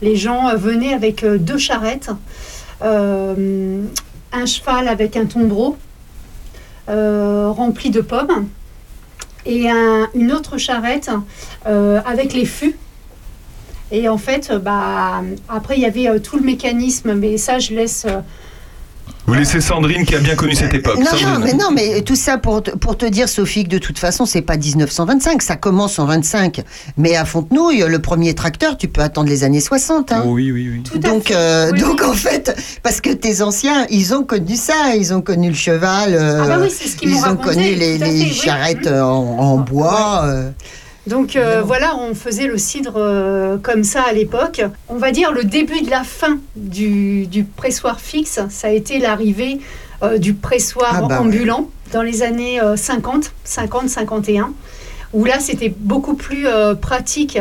[0.01, 2.09] les gens venaient avec euh, deux charrettes,
[2.81, 3.81] euh,
[4.31, 5.77] un cheval avec un tombereau
[6.87, 8.47] rempli de pommes
[9.45, 11.11] et un- une autre charrette
[11.65, 12.75] avec les fûts.
[13.91, 18.05] Et en fait, bah, après, il y avait tout le mécanisme, mais ça, je laisse.
[19.29, 20.97] Vous laissez Sandrine qui a bien connu cette époque.
[20.97, 21.27] Non, Sandrine.
[21.27, 23.99] non, mais non, mais tout ça pour te, pour te dire, Sophie, que de toute
[23.99, 26.61] façon, c'est pas 1925, ça commence en 25.
[26.97, 30.11] Mais à Fontenouille, le premier tracteur, tu peux attendre les années 60.
[30.11, 30.23] Hein.
[30.25, 30.81] Oh oui, oui, oui.
[30.83, 31.35] tout à Donc, fait.
[31.35, 32.07] euh, Oui, donc oui.
[32.09, 36.15] en fait, parce que tes anciens, ils ont connu ça, ils ont connu le cheval,
[36.15, 39.57] euh, Ah bah oui, c'est ce qu'ils ils ont raconté, connu les, charrettes en, en
[39.57, 40.23] bois.
[40.25, 40.49] euh.
[41.09, 44.61] Donc euh, voilà, on faisait le cidre euh, comme ça à l'époque.
[44.87, 48.99] On va dire le début de la fin du, du pressoir fixe, ça a été
[48.99, 49.59] l'arrivée
[50.03, 54.51] euh, du pressoir Ah bah ambulant dans les années euh, 50, 50, 51,
[55.13, 57.39] où là c'était beaucoup plus euh, pratique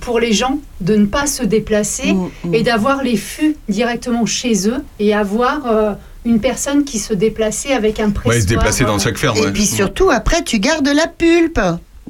[0.00, 2.54] pour les gens de ne pas se déplacer Mm, mm.
[2.54, 5.92] et d'avoir les fûts directement chez eux et avoir euh,
[6.24, 8.34] une personne qui se déplaçait avec un pressoir.
[8.34, 9.36] Ouais, se déplaçaient dans chaque ferme.
[9.38, 9.52] Et ouais.
[9.52, 11.60] puis surtout, après, tu gardes la pulpe.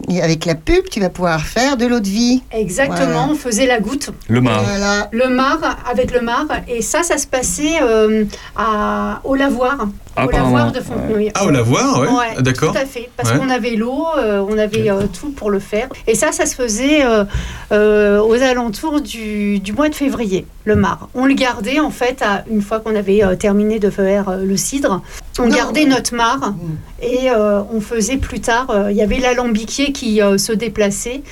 [0.09, 2.43] Et avec la pulpe, tu vas pouvoir faire de l'eau de vie.
[2.53, 3.29] Exactement, Voilà.
[3.31, 4.11] on faisait la goutte.
[4.29, 4.63] Le mar.
[4.63, 5.09] Voilà.
[5.13, 5.59] Le mar,
[5.91, 8.25] avec le mar, et ça, ça se passait euh,
[8.57, 9.77] à, au lavoir,
[10.17, 11.31] au Apparemment, lavoir de Fontenouille.
[11.35, 12.09] Ah, au lavoir, ouais.
[12.09, 12.73] Ouais, D'accord.
[12.73, 13.39] Tout à fait, parce Ouais.
[13.39, 15.89] qu'on avait l'eau, euh, on avait euh, tout pour le faire.
[16.07, 17.25] Et ça, ça se faisait euh,
[17.73, 21.09] euh, aux alentours du, du mois de février, le mar.
[21.15, 24.45] On le gardait, en fait, à, une fois qu'on avait euh, terminé de faire euh,
[24.45, 25.03] le cidre,
[25.39, 26.55] on Non, gardait notre mar
[27.03, 31.23] et euh, on faisait plus tard, euh, il y avait l'alambiqué qui euh, se déplaçait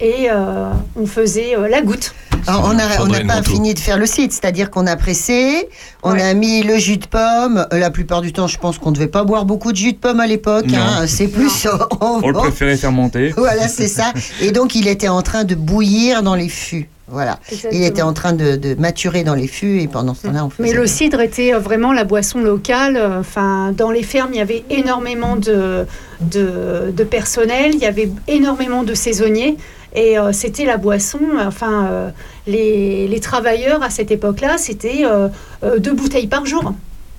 [0.00, 2.14] et euh, on faisait euh, la goutte.
[2.46, 3.50] Alors, on n'a on pas Manteau.
[3.50, 5.68] fini de faire le site, c'est-à-dire qu'on a pressé,
[6.02, 6.22] on Ouais.
[6.22, 7.66] a mis le jus de pomme.
[7.72, 9.92] Euh, La plupart du temps, je pense qu'on ne devait pas boire beaucoup de jus
[9.92, 10.66] de pomme à l'époque.
[10.66, 10.78] Non.
[10.78, 11.06] hein.
[11.06, 11.66] C'est plus
[12.00, 13.30] en On le préférait fermenter.
[13.36, 14.12] Voilà, c'est ça.
[14.40, 16.88] Et donc, il était en train de bouillir dans les fûts.
[17.10, 17.38] Voilà.
[17.72, 20.50] Il était en train de, de maturer dans les fûts et pendant ce temps-là, on
[20.50, 20.68] faisait.
[20.68, 23.00] Mais le cidre était euh, vraiment la boisson locale.
[23.18, 25.86] Enfin, dans les fermes, il y avait énormément de,
[26.20, 29.56] de, de personnel, il y avait énormément de saisonniers.
[29.94, 31.18] Et euh, c'était la boisson.
[31.46, 32.10] Enfin, euh,
[32.48, 35.28] les, les travailleurs à cette époque-là, c'était euh,
[35.62, 36.72] euh, deux bouteilles par jour,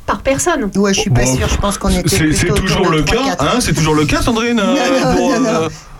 [0.05, 0.69] par personne.
[0.75, 1.47] Ouais, je suis pas Bon, sûre.
[1.47, 3.43] Je pense qu'on était C'est plutôt c'est autour toujours de le 3, cas, 4.
[3.43, 5.49] hein C'est toujours le cas, Sandrine euh, Non, non, pour, non, non.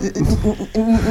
[0.02, 0.10] euh,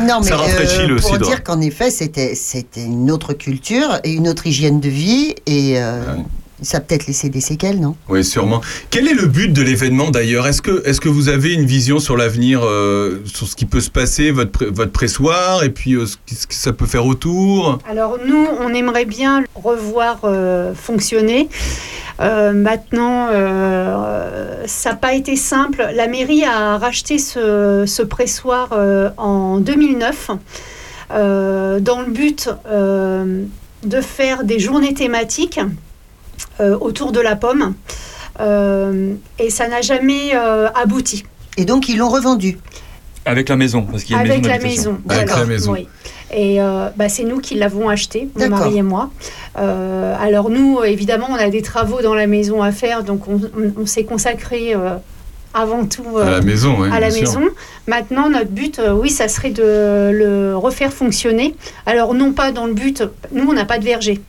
[0.08, 1.26] Non, mais Ça rafraîchit le pour cidre.
[1.28, 5.80] dire qu'en effet, c'était c'était une autre culture et une autre hygiène de vie et
[5.82, 6.24] euh, Ouais.
[6.62, 7.96] Ça a peut-être laissé des séquelles, non?
[8.08, 8.62] Oui, sûrement.
[8.90, 10.48] Quel est le but de l'événement d'ailleurs?
[10.48, 13.82] Est-ce que, est que vous avez une vision sur l'avenir, euh, sur ce qui peut
[13.82, 16.16] se passer, votre, votre pressoir, et puis euh, ce,
[16.48, 17.80] que ça peut faire autour?
[17.90, 21.50] Alors nous, on aimerait bien revoir euh, fonctionner.
[22.20, 25.88] Euh, maintenant, euh, ça n'a pas été simple.
[25.96, 30.32] La mairie a racheté ce, ce pressoir euh, en 2009
[31.12, 33.44] euh, dans le but euh,
[33.86, 35.60] de faire des journées thématiques
[36.60, 37.74] autour de la pomme.
[38.40, 41.26] Euh, et ça n'a jamais euh, abouti
[41.58, 42.58] Et donc, ils l'ont revendu.
[43.26, 44.98] Avec la maison, parce qu'il y a une avec maison la maison.
[45.10, 45.72] Avec la maison.
[45.74, 45.88] oui.
[46.32, 49.10] Et euh, bah, c'est nous qui l'avons acheté, mon mari et moi.
[49.58, 53.42] Euh, alors nous, évidemment, on a des travaux dans la maison à faire, donc on,
[53.58, 54.92] on- on s'est consacré euh,
[55.56, 56.90] avant tout euh, À la maison, oui.
[56.94, 57.22] à la sûr.
[57.22, 57.42] maison.
[57.88, 61.56] Maintenant, notre but, euh, oui, ça serait de le refaire fonctionner.
[61.88, 64.22] Alors non pas dans le but, nous, on n'a pas de verger.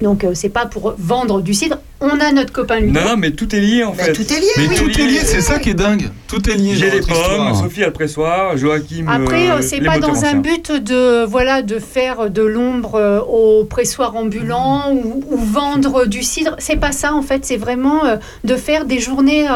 [0.00, 1.78] Donc euh, c'est pas pour vendre du cidre.
[2.02, 3.00] On a notre copain Ludo.
[3.00, 4.12] Non, mais tout est lié en Bah, fait.
[4.12, 4.46] tout est lié.
[4.58, 6.10] Mais Oui, tout est lié, c'est ça qui est dingue.
[6.28, 6.72] Tout est lié.
[6.74, 7.56] J'ai les pommes, histoire.
[7.56, 9.06] Sophie a le pressoir, Joachim.
[9.08, 13.20] Après, euh, euh, c'est pas dans un but de voilà de faire de l'ombre euh,
[13.20, 16.54] au pressoir ambulant ou, ou vendre du cidre.
[16.58, 17.46] C'est pas ça en fait.
[17.46, 19.46] C'est vraiment euh, de faire des journées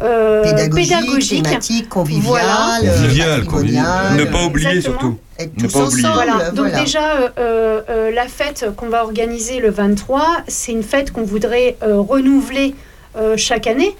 [0.00, 0.42] euh,
[0.74, 1.88] Pédagogique, thématique.
[2.22, 2.78] Voilà.
[2.82, 5.00] euh, Convivial, patrimoniale, Ne pas oublier Exactement.
[5.00, 5.18] surtout.
[5.38, 6.06] Être ne tous pas oublier.
[6.06, 6.24] ensemble.
[6.30, 6.50] Voilà.
[6.50, 6.80] Donc voilà.
[6.84, 11.22] déjà, euh, euh, euh, la fête qu'on va organiser le 23, c'est une fête qu'on
[11.24, 12.74] voudrait euh, renouveler
[13.16, 13.94] euh, chaque année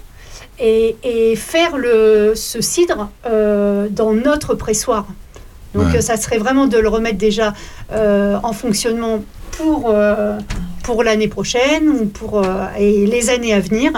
[0.59, 5.05] et, et faire le, ce cidre euh, dans notre pressoir.
[5.75, 6.01] Donc Ouais.
[6.01, 7.53] ça serait vraiment de le remettre déjà
[7.91, 10.37] euh, en fonctionnement pour, euh,
[10.83, 13.91] pour l'année prochaine ou pour, euh, et les années à venir.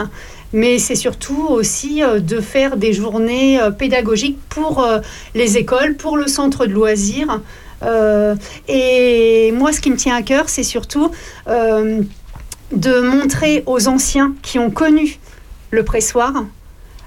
[0.53, 4.99] Mais c'est surtout aussi euh, de faire des journées euh, pédagogiques pour euh,
[5.33, 7.41] les écoles, pour le centre de loisirs,
[8.67, 11.09] et moi, ce qui me tient à cœur, c'est surtout
[11.47, 15.17] de montrer aux anciens qui ont connu
[15.71, 16.45] le pressoir,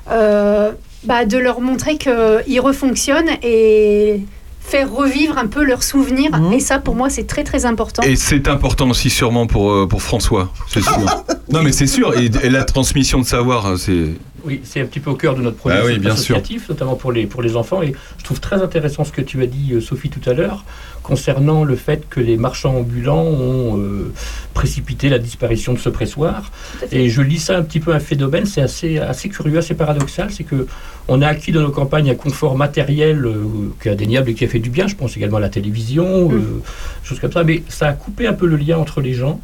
[0.09, 4.24] bah, de leur montrer qu'ils refonctionnent et
[4.64, 6.31] faire revivre un peu leurs souvenirs.
[6.53, 8.03] Et ça, pour moi, c'est très très important.
[8.03, 11.24] Et c'est important aussi sûrement pour, euh, pour François, c'est sûr.
[11.53, 14.14] non mais c'est sûr, et, et la transmission de savoir, c'est...
[14.46, 16.37] Oui, c'est un petit peu au cœur de notre projet Ah oui, bien sûr.
[16.37, 17.83] associatif, notamment pour les, pour les enfants.
[17.83, 20.64] Et je trouve très intéressant ce que tu as dit, euh, Sophie, tout à l'heure,
[21.05, 24.11] concernant le fait que les marchands ambulants ont euh,
[24.55, 26.51] précipité la disparition de ce pressoir.
[26.90, 30.29] Et je lis ça un petit peu un phénomène, c'est assez, assez curieux, assez paradoxal.
[30.33, 30.67] C'est que
[31.07, 33.35] on a acquis dans nos campagnes un confort matériel euh,
[33.81, 34.87] qui est indéniable et qui a fait du bien.
[34.88, 36.62] Je pense également à la télévision, euh,
[37.05, 37.45] choses comme ça.
[37.45, 39.38] Mais ça a coupé un peu le lien entre les gens.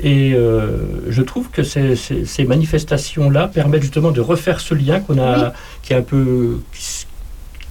[0.00, 0.76] Et euh,
[1.08, 5.54] je trouve que ces, ces- ces manifestations-là permettent justement de refaire ce lien qu'on a,
[5.82, 7.05] qui est un peu qui,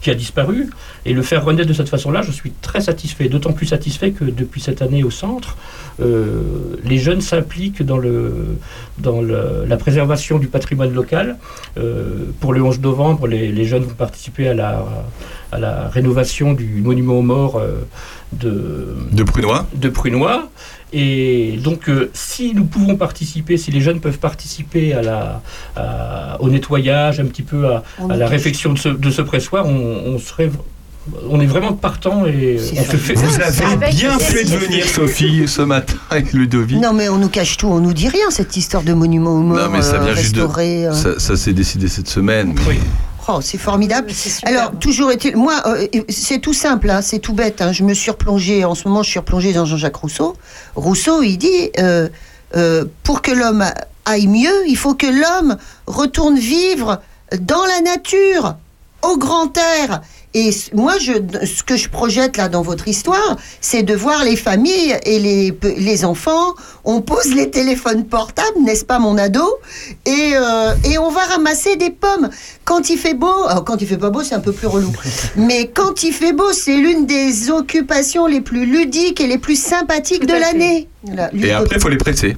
[0.06, 0.70] qui a disparu,
[1.08, 2.22] et le faire renaître de cette façon-là.
[2.22, 5.58] Je suis très satisfait, d'autant plus satisfait que depuis cette année au centre,
[6.00, 6.44] euh,
[6.84, 8.32] les jeunes s'impliquent dans, le,
[9.00, 11.38] dans le- la préservation du patrimoine local.
[11.80, 14.86] Euh, pour le 11 novembre, les, les jeunes vont participer à la,
[15.52, 17.80] à la rénovation du monument aux morts euh,
[18.34, 20.50] de, De Prunois de Prunois.
[20.94, 25.42] Et donc, euh, si nous pouvons participer, si les jeunes peuvent participer à la,
[25.76, 27.84] à- au nettoyage, un petit peu à,
[28.16, 30.50] la réfection de ce, de ce pressoir, on, on serait,
[31.30, 33.14] on est vraiment partant et on se fait.
[33.14, 36.80] Vous avez bien fait de venir, Sophie, ce matin avec Ludovic.
[36.80, 39.42] Non, mais on nous cache tout, on nous dit rien, cette histoire de monument aux
[39.42, 40.94] morts Non, mais ça euh, vient juste de- euh.
[40.94, 42.54] Ça, ça s'est décidé cette semaine.
[42.56, 42.80] mais- Oui.
[43.28, 44.12] Oh, c'est formidable.
[44.14, 44.48] Super.
[44.50, 47.62] Alors, toujours est-il, moi, euh, c'est tout simple, hein, c'est tout bête.
[47.62, 47.72] hein.
[47.72, 50.36] Je me suis replongée, en ce moment, je suis replongée dans Jean-Jacques Rousseau.
[50.76, 52.08] Rousseau, il dit euh,
[52.56, 53.66] euh, pour que l'homme
[54.06, 55.58] aille mieux, il faut que l'homme
[55.88, 57.02] retourne vivre
[57.40, 58.56] dans la nature,
[59.02, 60.02] au grand air.
[60.36, 61.14] Et moi, je,
[61.46, 65.58] ce que je projette là dans votre histoire, c'est de voir les familles et les,
[65.78, 66.56] les enfants.
[66.84, 69.46] On pose les téléphones portables, n'est-ce pas, mon ado
[70.06, 72.30] et, euh, et on va ramasser des pommes.
[72.66, 74.92] Quand il fait beau, alors quand il fait pas beau, c'est un peu plus relou.
[75.38, 79.58] Mais quand il fait beau, c'est l'une des occupations les plus ludiques et les plus
[79.58, 80.90] sympathiques Tout de l'année.
[81.34, 82.36] Et après, il faut les presser.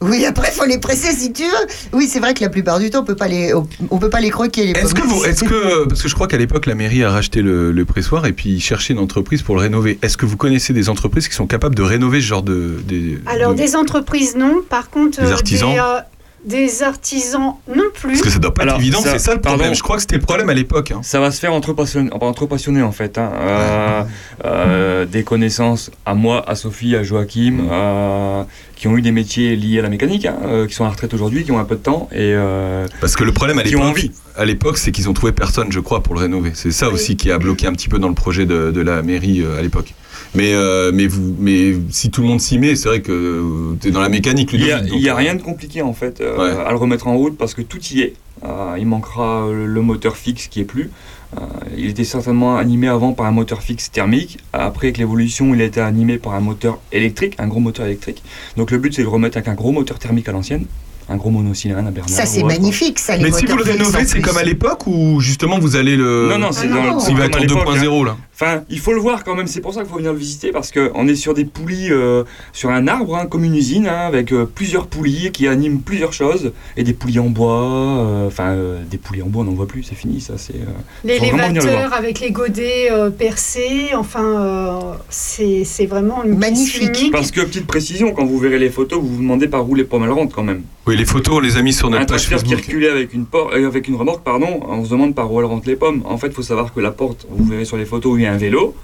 [0.00, 1.66] Oui, après, faut les presser si tu veux.
[1.92, 4.10] Oui, c'est vrai que la plupart du temps, on peut pas les, on, on peut
[4.10, 6.66] pas les croquer les Est-ce que vous, est-ce que, parce que je crois qu'à l'époque,
[6.66, 9.98] la mairie a racheté le, le pressoir et puis cherché une entreprise pour le rénover.
[10.02, 12.76] Est-ce que vous connaissez des entreprises qui sont capables de rénover ce genre de.
[12.86, 14.62] des- Alors, de- des entreprises, non.
[14.68, 15.98] Par contre, Des euh, artisans des, euh,
[16.44, 18.10] des artisans non plus.
[18.12, 19.60] Parce que ça doit pas Alors, être évident, ça- c'est ça le problème.
[19.60, 19.74] pardon.
[19.74, 20.92] Je crois que c'était le problème à l'époque.
[20.92, 21.00] hein.
[21.02, 23.18] Ça va se faire entre passionnés, entre passionnés en fait.
[23.18, 23.30] hein.
[23.40, 24.02] Euh,
[24.44, 28.42] euh, des connaissances à moi, à Sophie, à Joachim, euh,
[28.76, 30.92] qui ont eu des métiers liés à la mécanique, hein, euh, qui sont à la
[30.92, 32.08] retraite aujourd'hui, qui ont un peu de temps.
[32.12, 34.12] Et euh, Parce que le problème à l'époque, envie.
[34.36, 36.52] à l'époque, c'est qu'ils ont trouvé personne, je crois, pour le rénover.
[36.54, 39.02] C'est ça aussi qui a bloqué un petit peu dans le projet de, de la
[39.02, 39.94] mairie euh, à l'époque.
[40.34, 43.88] Mais, euh, mais, vous, mais si tout le monde s'y met, c'est vrai que tu
[43.88, 44.50] es dans la mécanique.
[44.52, 46.64] il n'y a, y a euh, rien de compliqué en fait euh, Ouais.
[46.66, 48.14] à le remettre en route parce que tout y est.
[48.44, 50.90] Euh, il manquera euh, le moteur fixe qui est plus.
[51.36, 51.40] Euh,
[51.76, 54.38] il était certainement animé avant par un moteur fixe thermique.
[54.52, 58.22] Après, avec l'évolution, il a été animé par un moteur électrique, un gros moteur électrique.
[58.56, 60.66] Donc le but, c'est de le remettre avec un gros moteur thermique à l'ancienne,
[61.08, 62.08] un gros monocylindre, un Bernard.
[62.16, 63.16] Ça, c'est magnifique, ça.
[63.16, 66.28] les Mais si vous le rénovez, c'est comme à l'époque ou justement vous allez le.
[66.30, 66.94] Non, non, c'est Ah dans non.
[66.94, 67.82] le- c'est Il va être à en l'époque, hein.
[67.82, 68.16] 2.0 là.
[68.40, 70.52] Enfin, il faut le voir quand même, c'est pour ça qu'il faut venir le visiter,
[70.52, 72.22] parce qu'on est sur des poulies, euh,
[72.52, 76.12] sur un arbre, hein, comme une usine, hein, avec euh, plusieurs poulies qui animent plusieurs
[76.12, 77.64] choses, et des poulies en bois,
[77.98, 80.54] euh, enfin, euh, des poulies en bois, on n'en voit plus, c'est fini, ça, c'est...
[80.54, 80.58] euh,
[81.02, 87.10] venir le L'élévateur avec les godets euh, percés, enfin, euh, c'est c'est vraiment une Magnifique.
[87.10, 89.82] Parce que, petite précision, quand vous verrez les photos, vous vous demandez par où les
[89.82, 90.62] pommes elles rentrent quand même.
[90.86, 92.66] Oui, les photos, on les a mis sur notre Un page tracteur qui Facebook.
[92.68, 95.68] reculait avec une, euh, avec une remorque, pardon, on se demande par où elles rentrent
[95.68, 96.02] les pommes.
[96.06, 98.22] En fait, il faut savoir que la porte, vous verrez sur les photos où il
[98.22, 98.74] y a un vélo,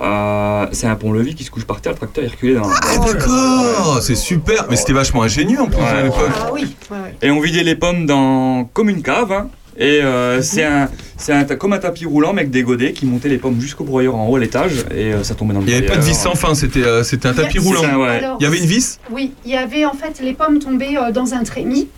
[0.00, 2.68] euh, c'est un pont-levis qui se couche par terre, le tracteur est reculé dans...
[2.68, 4.66] Ah, d'accord, c'est super.
[4.68, 5.84] Mais c'était vachement ingénieux en plus Ouais.
[5.88, 6.30] à l'époque.
[6.38, 7.14] Ah oui, ouais, ouais.
[7.22, 9.32] Et on vidait les pommes dans comme une cave.
[9.32, 9.48] hein.
[9.78, 10.88] Et euh, c'est un,
[11.18, 13.84] c'est un, comme un tapis roulant, mais avec des godets qui montaient les pommes jusqu'au
[13.84, 14.86] broyeur en haut à l'étage.
[14.90, 16.82] Et euh, ça tombait dans le Il n'y avait pas de vis sans fin, c'était
[16.82, 17.82] euh, c'était un tapis roulant.
[17.82, 18.08] ça, ouais.
[18.08, 18.98] Alors, Il y avait une vis?
[19.10, 21.88] Oui, il y avait en fait les pommes tombées euh, dans un trémies.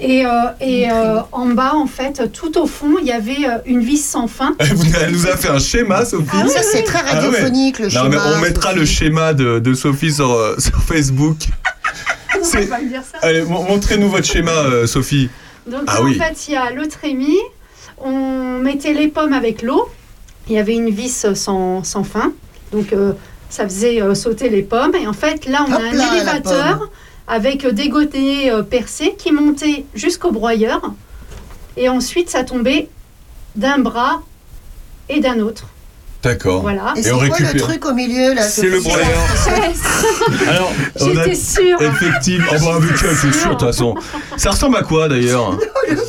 [0.00, 0.30] Et, euh,
[0.60, 3.98] et euh, en bas, en fait, tout au fond, il y avait euh, une vis
[4.04, 4.56] sans fin.
[4.58, 6.26] Elle nous a fait un schéma, Sophie.
[6.32, 7.20] Ah oui, Ça, c'est très Ah ouais.
[7.26, 8.08] radiophonique, le Non, schéma.
[8.08, 11.36] mais on mettra le schéma de, de Sophie sur, euh, sur Facebook.
[12.40, 13.18] On C'est- va pas me dire ça.
[13.22, 15.30] Allez, mon- montrez-nous votre schéma, euh, Sophie.
[15.66, 16.18] Donc Ah oui.
[16.20, 17.38] en fait, il y a le trémies.
[17.98, 19.88] On mettait les pommes avec l'eau.
[20.48, 22.32] Il y avait une vis sans, sans fin.
[22.72, 23.12] Donc euh,
[23.48, 24.94] ça faisait euh, sauter les pommes.
[25.00, 26.88] Et en fait, là, on Hop a un là, la élévateur pomme.
[27.26, 30.80] Avec des godets euh, percés qui montaient jusqu'au broyeur.
[31.76, 32.88] Et ensuite, ça tombait
[33.56, 34.22] d'un bras
[35.08, 35.64] et d'un autre.
[36.22, 36.62] D'accord.
[36.62, 36.94] Voilà.
[36.96, 37.62] Et, Et c'est quoi le récupère.
[37.62, 39.06] truc au milieu là C'est le broyeur.
[40.48, 41.80] Alors, On a- J'étais sûre.
[41.82, 42.46] Effectivement.
[42.52, 42.86] Oh, bah,
[43.20, 43.94] c'est sûr, de toute façon.
[44.38, 45.58] Ça ressemble à quoi d'ailleurs
[45.90, 46.02] Je sais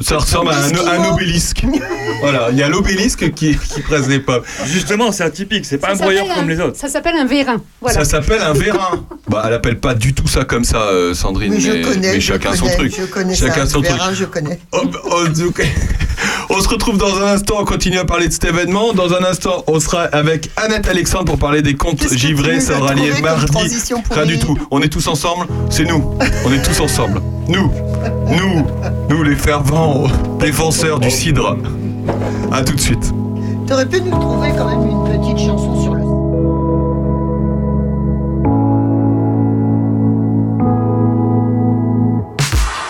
[0.00, 1.64] Ça ressemble à un, un obélisque.
[2.22, 4.42] Voilà, il y a l'obélisque qui, qui presse les pommes.
[4.66, 6.76] justement, c'est atypique, c'est pas Ça un broyeur comme un- les autres.
[6.76, 7.62] Ça s'appelle un vérin.
[7.80, 7.98] Voilà.
[7.98, 9.06] Ça s'appelle un vérin.
[9.30, 11.54] Bah, elle appelle pas du tout ça comme ça, euh, Sandrine.
[11.54, 12.92] Mais je connais, mais je chacun son truc.
[12.98, 13.72] Je connais Chacun ça.
[13.74, 14.16] son Vérin, truc.
[14.16, 14.58] je connais.
[14.72, 15.66] Oh, oh, ok.
[16.50, 18.92] On se retrouve dans un instant, on continue à parler de cet événement.
[18.92, 22.60] Dans un instant, on sera avec Annette Alexandre pour parler des tu givrés.
[22.60, 23.46] Ça aura lieu mardi.
[24.10, 24.58] Rien du tout.
[24.72, 25.46] On est tous ensemble.
[25.70, 26.18] C'est nous.
[26.44, 27.22] On est tous ensemble.
[27.48, 27.70] Nous.
[28.26, 28.64] Nous.
[29.08, 30.06] Nous, les fervents
[30.38, 31.56] défenseurs du cidre.
[32.52, 33.12] À tout de suite.
[33.66, 36.00] T'aurais pu nous trouver quand même une petite chanson sur le.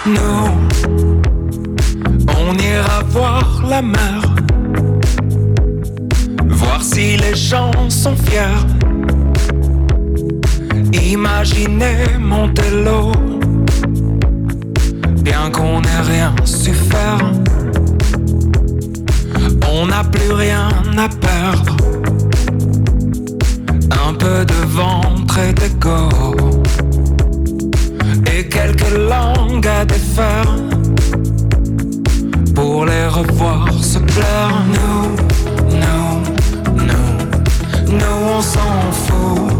[0.07, 0.49] Nous,
[2.29, 4.35] on ira voir la mer,
[6.49, 8.65] voir si les gens sont fiers.
[10.93, 13.13] Imaginez monter l'eau,
[15.23, 17.33] bien qu'on n'ait rien su faire.
[19.73, 21.77] On n'a plus rien à perdre.
[24.09, 26.09] Un peu de ventre et d'égo
[28.35, 30.55] et quelques langues à défaire
[32.55, 34.63] pour les revoir se plaire.
[34.77, 36.13] Nous, nous,
[36.89, 39.60] nous, nous on s'en fout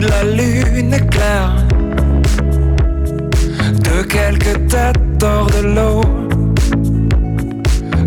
[0.00, 1.54] la lune est claire.
[3.84, 6.00] De quelques têtes hors de l'eau,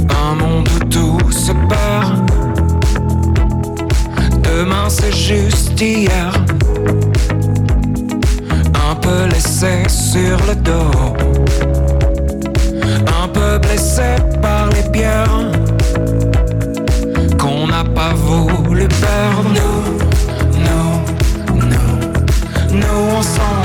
[0.09, 2.31] un monde où tout se perd.
[4.43, 6.31] Demain c'est juste hier.
[8.89, 11.13] Un peu laissé sur le dos.
[13.21, 15.51] Un peu blessé par les pierres.
[17.37, 19.49] Qu'on n'a pas voulu perdre.
[19.53, 20.02] Nous
[22.93, 23.62] on s'en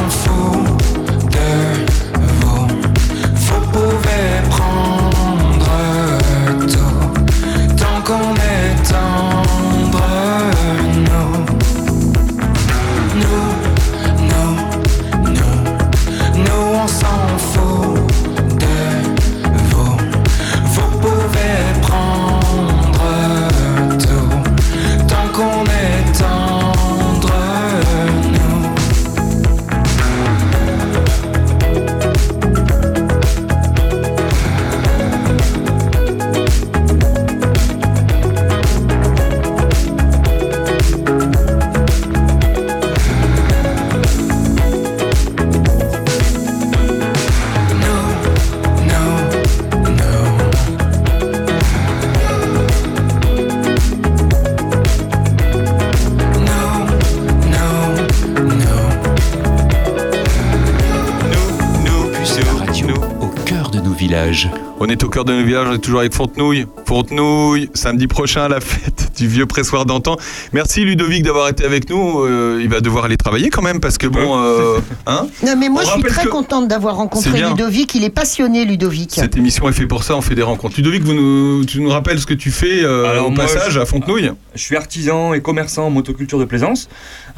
[64.81, 66.67] On est au cœur de nos villages, on est toujours avec Fontenouille.
[66.87, 70.17] Fontenouille, samedi prochain la fête du vieux pressoir d'antan.
[70.53, 72.21] Merci Ludovic d'avoir été avec nous.
[72.25, 75.69] Euh, il va devoir aller travailler quand même parce que bon, euh, hein Non, mais
[75.69, 77.41] moi, On je suis très que- contente d'avoir rencontré.
[77.43, 77.95] Ludovic.
[77.95, 79.13] Il est passionné, Ludovic.
[79.15, 80.77] Cette émission est faite pour ça, on fait des rencontres.
[80.77, 83.73] Ludovic, vous nous, tu nous rappelles ce que tu fais euh, Alors, au moi, passage
[83.73, 84.31] je- à Fontenouille?
[84.55, 86.89] Je suis artisan et commerçant en motoculture de plaisance,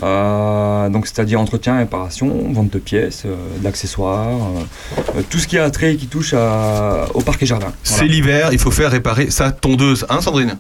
[0.03, 4.39] euh, donc c'est-à-dire entretien, réparation, vente de pièces, euh, d'accessoires,
[5.28, 7.72] tout ce qui a trait et qui touche à- au parc et jardin.
[7.83, 10.57] C'est l'hiver, il faut faire réparer sa tondeuse, hein Sandrine?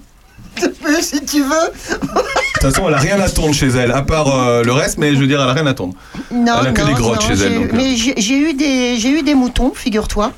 [1.00, 1.48] Si tu veux.
[1.48, 4.98] De toute façon, elle a rien à tondre chez elle, à part euh, le reste,
[4.98, 5.94] mais je veux dire, elle a rien à tondre.
[6.30, 7.76] Non, Elle a que non, des grottes non, chez elle, donc, euh.
[7.76, 10.32] Mais j'ai j'ai eu des, j'ai eu des moutons, figure-toi.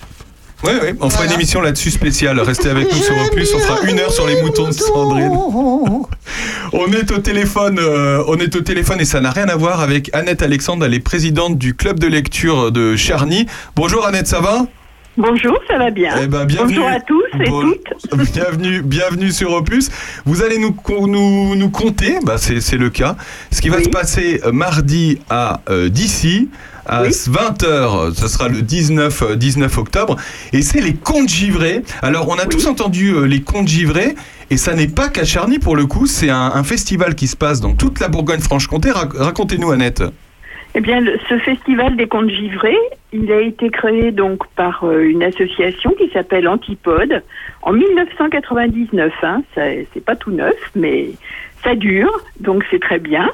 [0.64, 2.38] Oui, oui, on fera une émission là-dessus spéciale.
[2.38, 5.32] Restez avec nous sur Opus, on fera une heure sur les moutons de Sandrine.
[6.72, 9.80] On est au téléphone, euh, on est au téléphone et ça n'a rien à voir
[9.80, 13.46] avec Annette Alexandre, elle est présidente du club de lecture de Charny.
[13.74, 14.66] Bonjour Annette, ça va?
[15.18, 16.14] Bonjour, ça va bien.
[16.22, 16.76] Eh ben, bienvenue.
[16.76, 18.32] Bonjour à tous et Bon- toutes.
[18.32, 19.90] Bienvenue, bienvenue sur Opus.
[20.24, 20.74] Vous allez nous,
[21.06, 23.16] nous, nous compter, bah c'est le cas,
[23.50, 23.84] ce qui va Oui.
[23.84, 26.48] se passer euh, mardi à euh, d'ici
[26.86, 30.16] à 20h, ce sera le 19, euh, 19 octobre,
[30.52, 31.82] et c'est les contes givrés.
[32.00, 34.14] Alors on a tous entendu euh, les contes givrés,
[34.50, 37.36] et ça n'est pas qu'à Charny pour le coup, c'est un, un festival qui se
[37.36, 38.90] passe dans toute la Bourgogne-Franche-Comté.
[38.90, 40.02] Rac- Racontez-nous Annette.
[40.74, 42.78] Eh bien, ce festival des contes givrés,
[43.12, 47.22] il a été créé donc par euh, une association qui s'appelle Antipode
[47.60, 49.12] en 1999.
[49.22, 51.10] Hein, c'est pas tout neuf, mais
[51.62, 52.10] ça dure,
[52.40, 53.30] donc c'est très bien.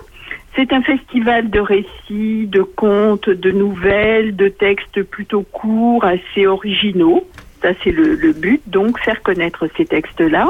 [0.57, 7.25] C'est un festival de récits, de contes, de nouvelles, de textes plutôt courts, assez originaux.
[7.63, 10.49] Ça, c'est le but, donc faire connaître ces textes-là.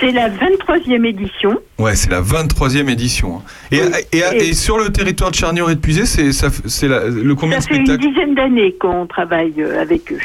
[0.00, 1.58] C'est la 23e édition.
[1.78, 3.36] Ouais, c'est la 23e édition.
[3.36, 3.42] hein.
[3.70, 3.76] Et,
[4.16, 6.22] et, et- et sur le territoire de Charny et de Puisé, c'est
[6.88, 10.18] le combien de Ça fait une spectacles dizaine d'années qu'on travaille euh, avec eux.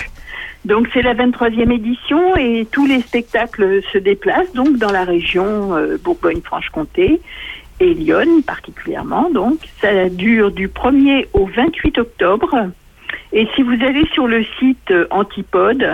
[0.64, 5.76] Donc c'est la 23e édition et tous les spectacles se déplacent donc dans la région
[5.76, 7.20] euh, Bourgogne-Franche-Comté
[7.82, 9.30] et Lyon particulièrement.
[9.30, 12.56] Donc ça dure du 1er au 28 octobre.
[13.34, 15.86] Et si vous allez sur le site euh, Antipode,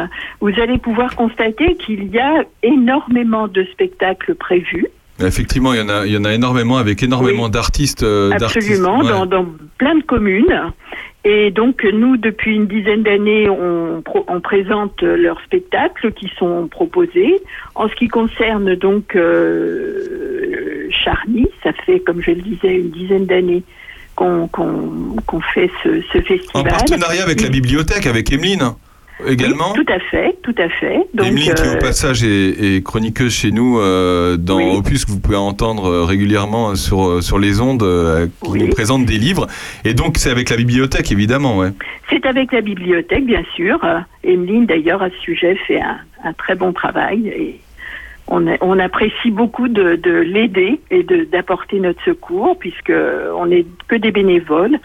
[0.42, 4.88] vous allez pouvoir constater qu'il y a énormément de spectacles prévus.
[5.20, 8.04] Effectivement, il y en a, il y en a énormément avec énormément d'artistes.
[8.04, 9.10] euh, d'artistes, Absolument, ouais.
[9.10, 9.46] dans, dans
[9.78, 10.72] plein de communes.
[11.24, 14.02] Et donc, nous, depuis une dizaine d'années, on
[14.42, 17.40] présente leurs spectacles qui sont proposés.
[17.76, 23.28] En ce qui concerne donc euh, Charny, ça fait, comme je le disais, une dizaine
[23.28, 23.62] d'années
[24.52, 26.42] qu'on fait ce, ce festival.
[26.54, 28.74] En partenariat avec la bibliothèque, avec Emeline
[29.28, 29.74] également.
[29.74, 30.98] Tout à fait, tout à fait.
[31.14, 35.12] Donc, Emeline qui euh, au passage est, est chroniqueuse chez nous euh, dans Opus que
[35.12, 39.20] vous pouvez entendre euh, régulièrement sur, euh, sur les ondes euh, qui nous présente des
[39.20, 39.46] livres.
[39.86, 41.70] Et donc c'est avec la bibliothèque évidemment, ouais.
[42.10, 43.80] C'est avec la bibliothèque, bien sûr.
[43.84, 47.60] Euh, Emeline, d'ailleurs, à ce sujet, fait un, un très bon travail et
[48.32, 52.94] on, apprécie beaucoup de, de l'aider et d'apporter notre secours, puisque
[53.36, 54.80] on n'est que des bénévoles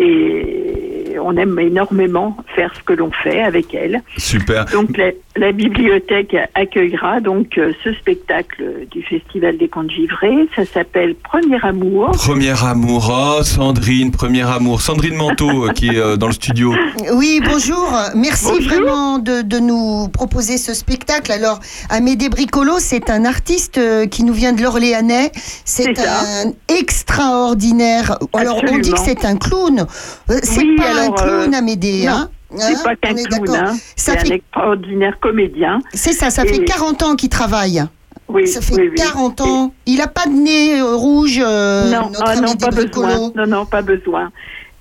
[0.00, 4.02] et on aime énormément faire ce que l'on fait avec elle.
[4.16, 4.64] Super.
[4.66, 10.48] Donc la, la bibliothèque accueillera donc euh, ce spectacle du Festival des Contes Givrés.
[10.56, 12.12] Ça s'appelle Premier Amour.
[12.12, 14.80] Premier amour, oh Sandrine, premier amour.
[14.80, 16.74] Sandrine Manteau euh, qui est euh, dans le studio.
[17.14, 17.92] Oui, bonjour.
[18.14, 21.30] Merci vraiment de, de nous proposer ce spectacle.
[21.32, 25.32] Alors, Amédée Bricolo, c'est un artiste euh, qui nous vient de l'Orléanais.
[25.64, 28.18] C'est un extraordinaire.
[28.32, 29.04] Alors, on dit que Absolument.
[29.04, 29.86] c'est un clown.
[30.30, 32.04] Euh, C'est Oui, pas alors, un clown, euh, Amédée.
[32.06, 33.76] non, hein C'est Hein pas qu'un clown, hein.
[33.96, 35.80] C'est un fait extraordinaire comédien.
[35.94, 37.82] C'est ça, ça fait Et- 40 ans qu'il travaille.
[38.28, 38.94] Oui, ça fait oui, oui.
[38.96, 39.74] 40 ans.
[39.86, 43.06] Il a pas de nez euh, rouge, euh, non, notre ah, non, pas Bricolo.
[43.08, 43.32] besoin.
[43.34, 44.30] Non, non, pas besoin.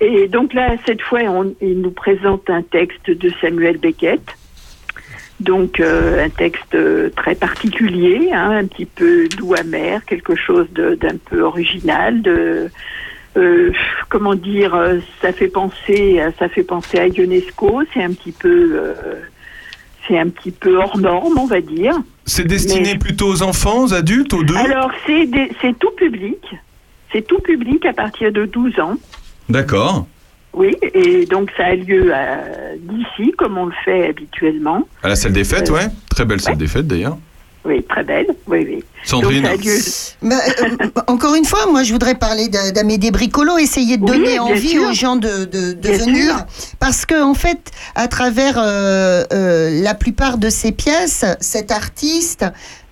[0.01, 4.21] Et donc là, cette fois, on- il nous présente un texte de Samuel Beckett.
[5.39, 6.75] Donc euh, un texte
[7.15, 12.69] très particulier, hein, un petit peu doux amer, quelque chose d'un peu original, de
[13.37, 13.71] euh,
[14.09, 17.81] comment dire, euh, ça fait penser, à- ça fait penser à Ionesco.
[17.93, 18.93] C'est un petit peu, euh,
[20.07, 21.93] c'est un petit peu hors norme, on va dire.
[22.25, 26.43] C'est destiné plutôt aux enfants, aux adultes, aux deux Alors, c'est des- c'est tout public.
[27.11, 28.95] C'est tout public à partir de 12 ans.
[29.49, 30.05] D'accord.
[30.53, 32.11] Oui, et donc ça a lieu
[32.79, 34.87] d'ici, comme on le fait habituellement.
[35.03, 35.87] À la salle des fêtes, Euh, ouais.
[36.09, 37.17] Très belle salle des fêtes d'ailleurs.
[37.65, 38.27] Oui, très belle.
[38.47, 38.83] Oui, oui.
[39.03, 39.43] Sandrine.
[39.43, 39.65] Donc,
[40.21, 44.11] Bah, euh, encore une fois, moi je voudrais parler d'A- d'Amédée Bricolo, essayer de Oui,
[44.17, 44.89] donner envie sûr.
[44.89, 46.35] aux gens de, de- de Bien venir.
[46.35, 46.45] sûr.
[46.79, 47.59] Parce que en fait,
[47.95, 52.45] à travers euh, euh, la plupart de ses pièces, cet artiste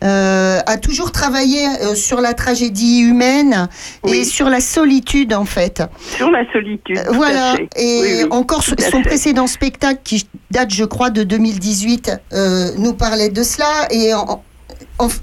[0.04, 3.68] euh, a toujours travaillé euh, sur la tragédie humaine
[4.08, 5.82] et sur la solitude en fait.
[6.16, 7.02] Sur la solitude.
[7.14, 7.56] Voilà.
[7.76, 9.02] Et Oui, oui, encore son fait.
[9.02, 13.88] précédent spectacle qui date, je crois, de 2018, euh, nous parlait de cela.
[13.92, 14.44] Et en-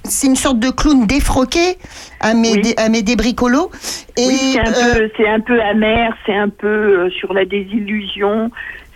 [0.04, 1.76] c'est une sorte de clown défroqué,
[2.20, 3.70] Amédée Bricolo.
[4.16, 8.50] Et, Oui, c'est un, euh, un peu amer, c'est un peu euh, sur la désillusion,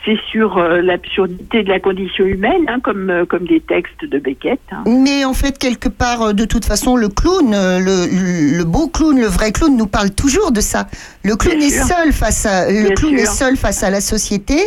[0.04, 4.18] c'est sur euh, l'absurdité de la condition humaine, hein, comme, euh, comme des textes de
[4.18, 4.60] Beckett.
[4.72, 4.84] hein.
[4.86, 9.18] Mais en fait, quelque part, euh, de toute façon, le clown, euh, le, beau clown,
[9.20, 10.86] le vrai clown, nous parle toujours de ça.
[11.24, 11.84] Le clown Bien est sûr.
[11.84, 14.58] seul face à le Bien clown est seul face à la société,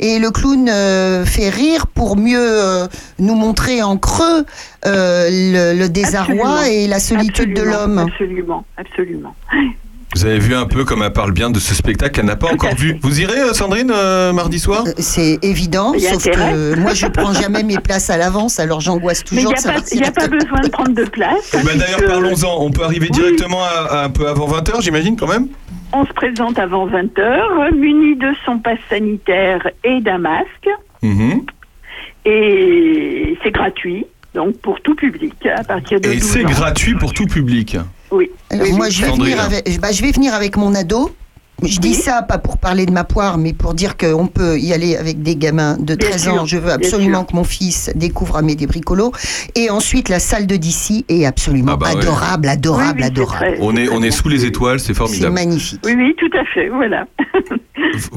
[0.00, 0.66] et le clown
[1.26, 2.86] fait rire pour mieux
[3.18, 4.44] nous montrer en creux
[4.84, 6.84] le, le désarroi Absolument.
[6.84, 7.98] et la solitude de l'homme.
[7.98, 9.34] Absolument, absolument.
[10.14, 12.52] Vous avez vu un peu comme elle parle bien de ce spectacle qu'elle n'a pas
[12.52, 12.98] encore vu.
[13.00, 14.84] Vous irez, euh, Sandrine, euh, mardi soir?
[14.98, 16.52] C'est évident, sauf intérêt.
[16.52, 19.52] que moi je prends jamais mes places à l'avance, alors j'angoisse Mais il toujours
[19.94, 21.54] n'y a, pas- besoin de prendre de place.
[21.58, 22.62] Eh ben, D'ailleurs, parlons-en.
[22.62, 23.68] On peut arriver directement à,
[24.00, 25.48] à un peu avant 20h, j'imagine, quand même?
[25.94, 30.68] On se présente avant 20h, muni de son passe sanitaire et d'un masque.
[31.02, 31.42] Mhm.
[32.24, 37.12] Et c'est gratuit, donc pour tout public, à partir de Et 12 c'est gratuit pour
[37.12, 37.76] tout public.
[38.12, 38.30] Oui.
[38.50, 38.92] Alors Oui, moi, oui.
[38.92, 39.32] je vais, Sandrine.
[39.32, 41.10] venir avec, bah, je vais venir avec mon ado.
[41.64, 44.72] Je dis ça pas pour parler de ma poire, mais pour dire qu'on peut y
[44.72, 46.44] aller avec des gamins de Bien 13 sûr, ans.
[46.44, 49.12] Je veux absolument que mon fils découvre Amédée Bricolo.
[49.54, 51.98] Et ensuite, la salle de DC est absolument Ah bah ouais.
[52.02, 53.56] adorable, adorable, Oui, oui, c'est adorable.
[53.60, 55.34] On est, c'est on sous les étoiles, c'est C'est formidable.
[55.34, 55.80] magnifique.
[55.84, 57.06] Oui, oui, tout à fait, voilà.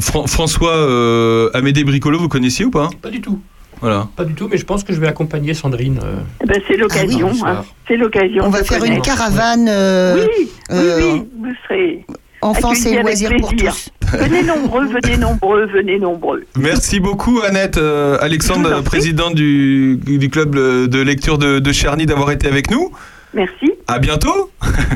[0.01, 2.89] Fran- François euh, Amédée Bricolo, vous connaissiez ou pas?
[2.99, 3.39] Pas du tout.
[3.81, 4.07] Voilà.
[4.15, 5.99] Pas du tout, mais je pense que je vais accompagner Sandrine.
[6.03, 7.65] euh, Eh ben, c'est l'occasion, Ah oui, hein.
[7.87, 8.43] c'est l'occasion.
[8.45, 12.05] On va faire une caravane euh, Oui, oui, euh, oui, vous serez
[12.41, 13.89] enfance et loisirs pour tous.
[14.13, 16.43] Venez nombreux, venez nombreux, venez nombreux.
[16.57, 22.31] Merci beaucoup Annette, euh, Alexandre, président du, du club de lecture de, de Charny, d'avoir
[22.31, 22.91] été avec nous.
[23.33, 23.71] Merci.
[23.87, 24.51] À bientôt.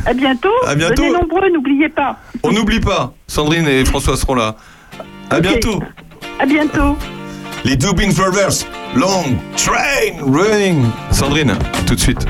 [0.05, 0.49] À bientôt.
[0.67, 1.01] À bientôt.
[1.03, 2.19] Venez nombreux, n'oubliez pas.
[2.43, 4.55] On n'oublie pas, Sandrine et François seront là.
[5.29, 5.81] À bientôt.
[6.39, 6.95] À bientôt.
[7.65, 10.85] Les Dubin Brothers, Long Train Running.
[11.11, 11.55] Sandrine,
[11.85, 12.25] tout de suite.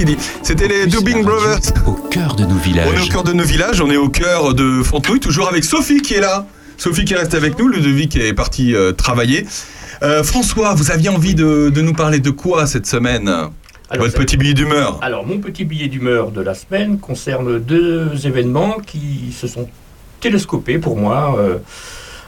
[0.00, 0.16] Qu'il dit.
[0.42, 1.58] C'était les Dubin Brothers.
[1.86, 3.08] Au cœur de nos On est au villages.
[3.10, 6.22] cœur de nos villages, on est au cœur de Fontenoy, toujours avec Sophie qui est
[6.22, 6.46] là.
[6.78, 9.46] Sophie qui reste avec nous, Ludovic est parti euh, travailler.
[10.02, 13.28] Euh, François, vous aviez envie de, de nous parler de quoi cette semaine?
[13.28, 14.98] Alors, Votre petit billet d'humeur.
[15.02, 19.68] Alors, mon petit billet d'humeur de la semaine concerne deux événements qui se sont
[20.20, 21.36] télescopés pour moi.
[21.38, 21.56] Euh,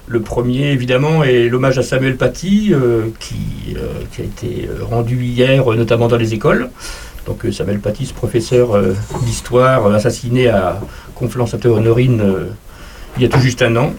[0.08, 5.24] le premier, évidemment, est l'hommage à Samuel Paty, euh, qui, euh, qui a été rendu
[5.24, 6.68] hier, notamment dans les écoles.
[7.26, 8.94] Donc, euh, Samuel Paty, ce professeur euh,
[9.24, 10.80] d'histoire, euh, assassiné à
[11.14, 12.46] Conflans-Sainte-Honorine euh,
[13.16, 13.92] il y a tout juste un an.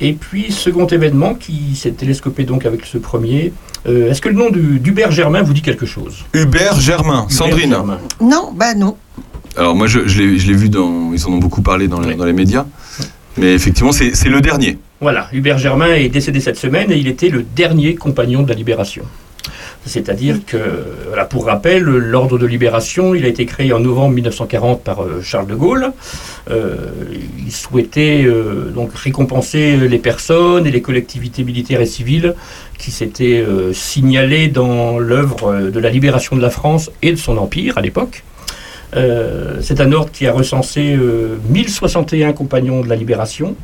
[0.00, 3.52] Et puis, second événement qui s'est télescopé donc avec ce premier.
[3.88, 6.24] euh, Est-ce que le nom d'Hubert Germain vous dit quelque chose?
[6.34, 7.70] Hubert Germain, Hubert Sandrine.
[7.70, 7.98] Germain.
[8.20, 8.96] Non, bah non.
[9.56, 12.16] Alors moi je, je l'ai vu dans, ils en ont beaucoup parlé dans les, Oui.
[12.16, 12.66] dans les médias.
[13.38, 14.76] Mais effectivement c'est le dernier.
[15.00, 18.54] Voilà, Hubert Germain est décédé cette semaine et il était le dernier compagnon de la
[18.54, 19.02] Libération.
[19.86, 20.58] C'est-à-dire que,
[21.06, 25.20] voilà, pour rappel, l'ordre de libération, il a été créé en novembre 1940 par euh,
[25.22, 25.92] Charles de Gaulle.
[26.50, 26.76] Euh,
[27.38, 32.34] il souhaitait euh, donc récompenser les personnes et les collectivités militaires et civiles
[32.78, 37.78] qui s'étaient signalées dans l'œuvre de la libération de la France et de son empire
[37.78, 38.22] à l'époque.
[38.94, 43.56] Euh, c'est un ordre qui a recensé euh, 1061 compagnons de la libération.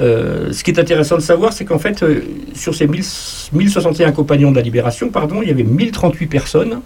[0.00, 2.22] Euh, ce qui est intéressant de savoir, c'est qu'en fait, euh,
[2.54, 3.04] sur ces 1000
[3.52, 6.80] 1061 compagnons de la libération, pardon, il y avait 1038 personnes,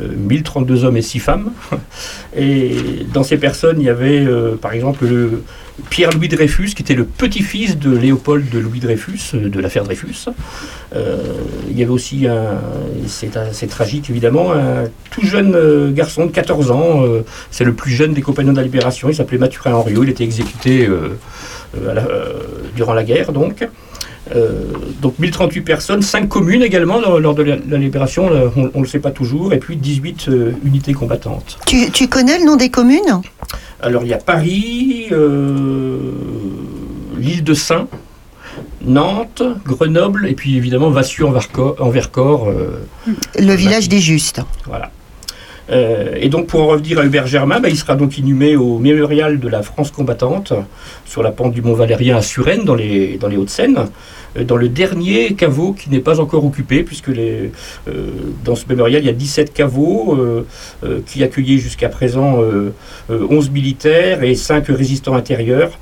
[0.00, 1.52] euh, 1032 hommes et 6 femmes.
[2.36, 2.76] Et
[3.12, 5.42] dans ces personnes, il y avait euh, par exemple le
[5.90, 10.26] Pierre-Louis Dreyfus, qui était le petit-fils de Léopold de Louis Dreyfus, euh, de l'affaire Dreyfus.
[10.94, 11.16] Euh,
[11.70, 12.60] il y avait aussi, un,
[13.06, 17.04] c'est tragique évidemment, un tout jeune euh, garçon de 14 ans.
[17.50, 19.08] c'est le plus jeune des compagnons de la libération.
[19.08, 20.04] Il s'appelait Mathurin Henriot.
[20.04, 20.88] Il était exécuté
[22.76, 23.66] durant la guerre, donc.
[24.34, 24.64] Euh,
[25.00, 28.88] donc 1038 personnes, 5 communes également lors, de la, la libération, là, on ne le
[28.88, 31.58] sait pas toujours, et puis 18 euh, unités combattantes.
[31.66, 33.20] Tu, tu connais le nom des communes?
[33.80, 35.98] Alors il y a Paris, euh,
[37.18, 37.88] l'île de Saint,
[38.84, 41.76] Nantes, Grenoble, et puis évidemment Vassieux en Vercors.
[41.80, 42.86] En Vercors euh,
[43.38, 44.40] Le village des Justes.
[44.66, 44.90] voilà.
[45.70, 48.78] Euh, et donc pour en revenir à Hubert Germain, bah, il sera donc inhumé au
[48.78, 50.52] mémorial de la France combattante
[51.04, 53.86] sur la pente du Mont Valérien à Suresnes dans les, dans les Hauts-de-Seine,
[54.36, 57.48] euh, dans le dernier caveau qui n'est pas encore occupé puisque euh,
[58.44, 60.18] dans ce mémorial il y a 17 caveaux
[61.06, 62.72] qui accueillaient jusqu'à présent euh,
[63.10, 65.78] euh, 11 militaires et 5 résistants intérieurs.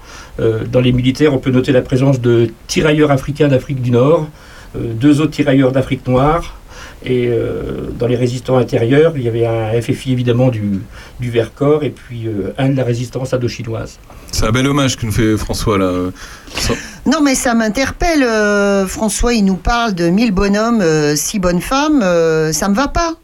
[0.72, 4.26] Dans les militaires on peut noter la présence de tirailleurs africains d'Afrique du Nord,
[4.74, 6.59] deux autres tirailleurs d'Afrique noire,
[7.04, 10.80] et euh, dans les résistants intérieurs, il y avait un FFI évidemment du,
[11.18, 13.98] du Vercors et puis euh, un de la résistance indochinoise.
[14.32, 16.10] C'est un bel hommage que nous fait François là.
[16.54, 16.74] Sans-
[17.06, 18.22] Non, mais ça m'interpelle.
[18.22, 22.02] euh, François, il nous parle de 1000 bonhommes, euh, 6 bonnes femmes.
[22.02, 23.14] euh, ça me va pas.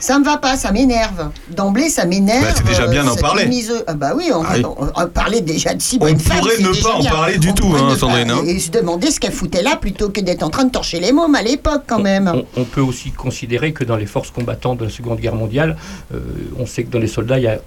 [0.00, 1.30] Ça me va pas, ça m'énerve.
[1.50, 2.42] D'emblée, ça m'énerve.
[2.44, 3.46] Bah, c'est déjà bien d'en cette parler.
[3.46, 4.62] mise- Ah bah oui, on, Ah oui.
[4.64, 6.16] on- on parlait déjà de 6 On pourrait
[6.56, 7.10] c'est ne pas en bien.
[7.10, 8.42] parler du On tout, hein, Sandrine, hein.
[8.46, 11.12] Et se demander ce qu'elle foutait là plutôt que d'être en train de torcher les
[11.12, 12.30] mômes à l'époque, quand même.
[12.56, 15.76] On, on peut aussi considérer que dans les forces combattantes de la Seconde Guerre mondiale,
[16.14, 16.18] euh,
[16.58, 17.58] on sait que dans les soldats, il y a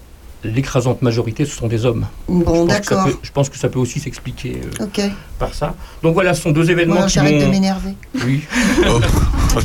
[0.44, 2.06] l'écrasante majorité, ce sont des hommes.
[2.28, 3.06] Bon, Je pense que ça d'accord.
[3.06, 5.74] peut- Je pense que ça peut aussi s'expliquer euh, par ça.
[6.02, 7.94] Donc voilà, ce sont deux événements Bon, qui j'arrête de m'énerver.
[8.26, 8.42] Oui.
[8.88, 9.00] Oh.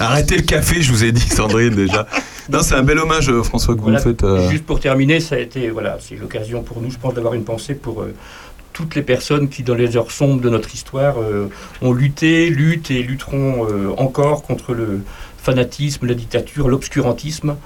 [0.00, 2.06] Arrêtez le café, je vous ai dit, Sandrine, déjà.
[2.50, 3.98] Non, c'est un bel hommage, euh, François, que Voilà.
[3.98, 4.24] vous faites.
[4.24, 7.34] euh, Juste pour terminer, ça a été, voilà, c'est l'occasion pour nous, je pense, d'avoir
[7.34, 8.14] une pensée pour euh,
[8.72, 11.48] toutes les personnes qui, dans les heures sombres de notre histoire, euh,
[11.82, 15.00] ont lutté, luttent et lutteront euh, encore contre le
[15.42, 17.56] fanatisme, la dictature, l'obscurantisme.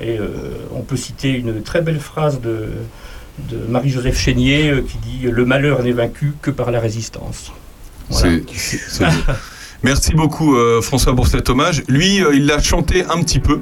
[0.00, 0.28] Et euh,
[0.74, 2.68] on peut citer une très belle phrase de,
[3.50, 7.52] de Marie-Joseph Chénier euh, qui dit Le malheur n'est vaincu que par la résistance.
[8.08, 8.38] Voilà.
[8.54, 9.10] C'est- c'est beau.
[9.82, 11.82] Merci beaucoup, euh, François, pour cet hommage.
[11.88, 13.60] Lui, euh, il l'a chanté un petit peu.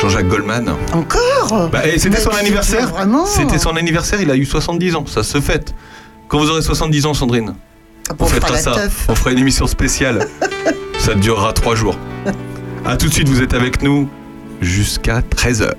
[0.00, 0.74] Jean-Jacques Goldman.
[0.92, 1.68] Encore?
[1.72, 2.88] Bah, et c'était Mais son anniversaire.
[2.88, 5.04] Vraiment C'était son anniversaire, il a eu 70 ans.
[5.06, 5.74] Ça se fête.
[6.28, 7.54] Quand vous aurez 70 ans, Sandrine,
[8.10, 8.72] on On fera ça.
[8.72, 9.06] teuf.
[9.08, 10.28] On fera une émission spéciale.
[10.98, 11.98] ça durera 3 jours.
[12.84, 14.08] A tout de suite, vous êtes avec nous
[14.60, 15.72] jusqu'à 13h.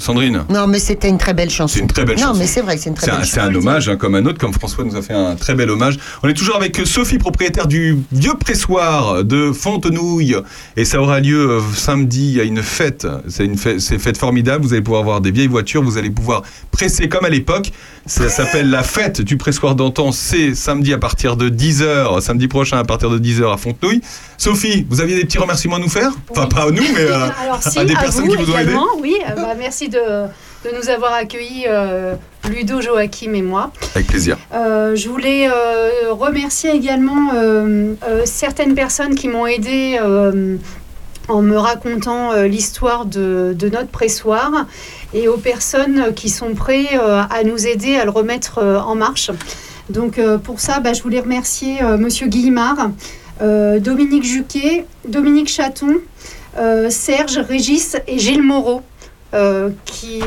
[0.00, 1.74] Sandrine Non, mais c'était une très belle chanson.
[1.74, 2.38] C'est une très belle non, chanson.
[2.38, 3.32] mais c'est vrai que c'est une très belle un, chanson.
[3.34, 5.68] c'est un hommage, hein, comme un autre, comme François nous a fait un très bel
[5.68, 5.98] hommage.
[6.22, 10.36] On est toujours avec Sophie, propriétaire du vieux pressoir de Fontenouille.
[10.76, 13.06] Et ça aura lieu euh, samedi, a une fête.
[13.28, 14.64] C'est une fête, c'est une fête formidable.
[14.64, 17.70] Vous allez pouvoir voir des vieilles voitures, vous allez pouvoir presser comme à l'époque.
[18.10, 20.10] Ça s'appelle la fête du pressoir d'antan.
[20.10, 24.00] C'est samedi à partir de 10h, samedi prochain à partir de 10h à Fontenouille.
[24.36, 26.10] Sophie, vous aviez des petits remerciements à nous faire?
[26.28, 28.50] Enfin, pas à nous, mais euh, Alors, si, à des à personnes vous qui vous
[28.50, 28.72] ont aidé.
[28.98, 32.16] Oui, euh, bah, merci de, de nous avoir accueillis, euh,
[32.50, 33.70] Ludo, Joachim et moi.
[33.94, 34.38] Avec plaisir.
[34.52, 35.48] Euh, je voulais
[36.10, 37.30] remercier également
[38.24, 40.00] certaines personnes qui m'ont aidé
[41.30, 44.66] en me racontant euh, l'histoire de, notre pressoir
[45.14, 48.94] et aux personnes qui sont prêtes euh, à nous aider à le remettre euh, en
[48.94, 49.30] marche.
[49.88, 52.90] Donc pour ça, bah, je voulais remercier Monsieur Guillemard,
[53.40, 55.96] Dominique Juquet, Dominique Chaton,
[56.90, 58.82] Serge, Régis et Gilles Moreau.
[59.84, 60.20] qui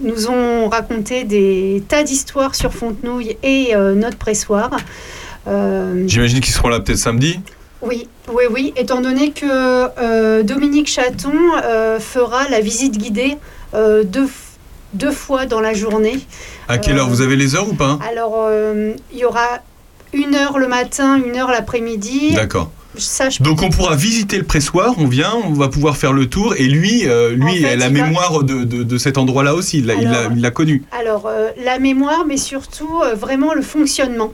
[0.00, 4.70] nous ont raconté des tas d'histoires sur Fontenouille et notre pressoir.
[6.06, 7.40] J'imagine qu'ils seront là peut-être samedi?
[7.82, 11.32] Oui, oui, oui, étant donné que euh, Dominique Chaton
[11.64, 13.36] euh, fera la visite guidée
[13.74, 14.28] euh, deux,
[14.94, 16.18] deux fois dans la journée.
[16.68, 17.98] À quelle heure Vous avez les heures ou pas?
[18.08, 18.48] Alors,
[19.12, 19.60] il y aura
[20.12, 22.34] une heure le matin, une heure l'après-midi.
[22.34, 22.70] D'accord.
[22.96, 26.54] Ça, Donc on pourra visiter le pressoir, on vient, on va pouvoir faire le tour
[26.56, 29.78] et lui, euh, lui, En fait, a la mémoire de, de- de cet endroit-là aussi,
[29.78, 30.82] il l'a- il connu.
[30.90, 34.32] Alors, euh, la mémoire, mais surtout euh, vraiment le fonctionnement.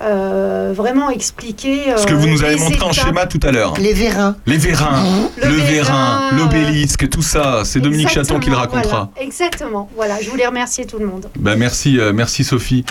[0.00, 1.94] Euh, vraiment expliquer.
[1.96, 3.74] Ce que vous euh, nous avez montré en schéma tout à l'heure.
[3.80, 4.36] Les vérins.
[4.46, 5.02] Les vérins,
[5.42, 9.10] Le le vérin, vérin, l'obélisque, tout ça, c'est Dominique Chaton qui le racontera.
[9.14, 9.26] voilà.
[9.26, 9.88] exactement.
[9.96, 11.28] Voilà, je voulais remercier tout le monde.
[11.38, 12.84] Bah merci, euh, merci Sophie.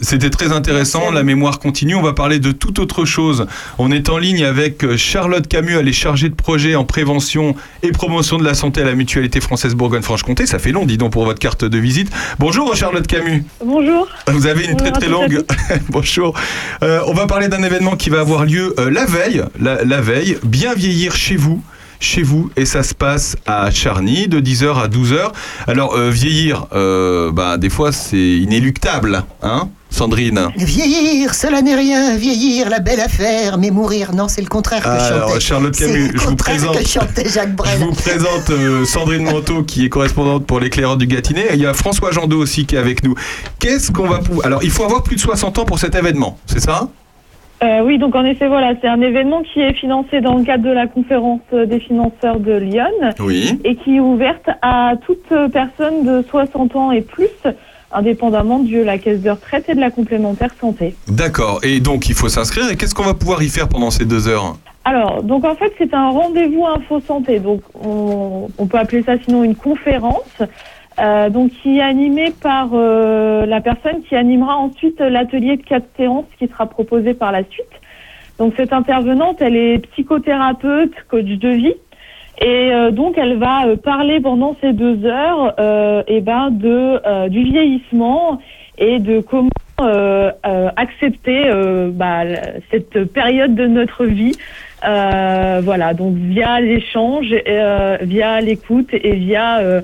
[0.00, 1.94] C'était très intéressant, la mémoire continue.
[1.94, 3.46] On va parler de toute autre chose.
[3.78, 7.54] On est en ligne avec euh, Charlotte Camus, elle est chargée de projet en prévention
[7.82, 10.46] et promotion de la santé à la Mutualité française Bourgogne-Franche-Comté.
[10.46, 12.10] Ça fait long, dis donc, pour votre carte de visite.
[12.38, 13.44] Bonjour Charlotte Camus.
[13.64, 14.08] Bonjour.
[14.28, 15.44] Vous avez une très Bonjour très longue.
[15.90, 16.29] Bonjour.
[16.82, 19.42] Euh, on va parler d'un événement qui va avoir lieu euh, la veille.
[19.58, 21.62] La, veille, bien vieillir chez vous.
[22.02, 25.32] Chez vous, et ça se passe à Charny de 10h à 12h.
[25.66, 32.16] Alors, euh, vieillir, bah, des fois, c'est inéluctable, hein, Sandrine Vieillir, cela n'est rien.
[32.16, 33.58] Vieillir, la belle affaire.
[33.58, 35.40] Mais mourir, non, c'est le contraire que Alors, chantait.
[35.40, 36.78] Charlotte C'est Camus, je vous contraire présente.
[36.78, 37.78] que chantait Jacques Brel.
[37.78, 41.46] Je vous présente euh, Sandrine Manteau qui est correspondante pour l'éclaireur du Gâtinais.
[41.50, 43.14] Et il y a François Jandot aussi qui est avec nous.
[43.58, 44.46] Qu'est-ce qu'on va pouvoir.
[44.46, 46.88] Alors, il faut avoir plus de 60 ans pour cet événement, c'est ça?
[47.62, 50.64] Euh, oui, donc en effet, voilà, c'est un événement qui est financé dans le cadre
[50.64, 52.86] de la conférence des financeurs de Lyon
[53.18, 53.58] Oui.
[53.64, 57.28] et qui est ouverte à toute personne de 60 ans et plus,
[57.92, 60.94] indépendamment de la caisse de retraite et de la complémentaire santé.
[61.08, 61.60] D'accord.
[61.62, 62.70] Et donc, il faut s'inscrire.
[62.70, 64.56] Et qu'est-ce qu'on va pouvoir y faire pendant ces deux heures?
[64.84, 67.38] Alors, donc en fait, c'est un rendez-vous info santé.
[67.38, 70.42] Donc, on, on peut appeler ça sinon une conférence.
[71.00, 75.86] euh, donc, qui est animée par euh, la personne qui animera ensuite l'atelier de quatre
[75.96, 77.66] séances qui sera proposé par la suite.
[78.38, 81.74] Donc, cette intervenante, elle est psychothérapeute, coach de vie.
[82.40, 86.98] Et euh, donc, elle va euh, parler pendant ces deux heures euh, eh ben, de,
[87.06, 88.40] euh, du vieillissement
[88.78, 89.50] et de comment
[90.76, 91.50] accepter
[91.92, 92.24] bah,
[92.70, 94.36] cette période de notre vie.
[94.82, 97.34] Voilà, donc via l'échange,
[98.02, 99.82] via l'écoute et via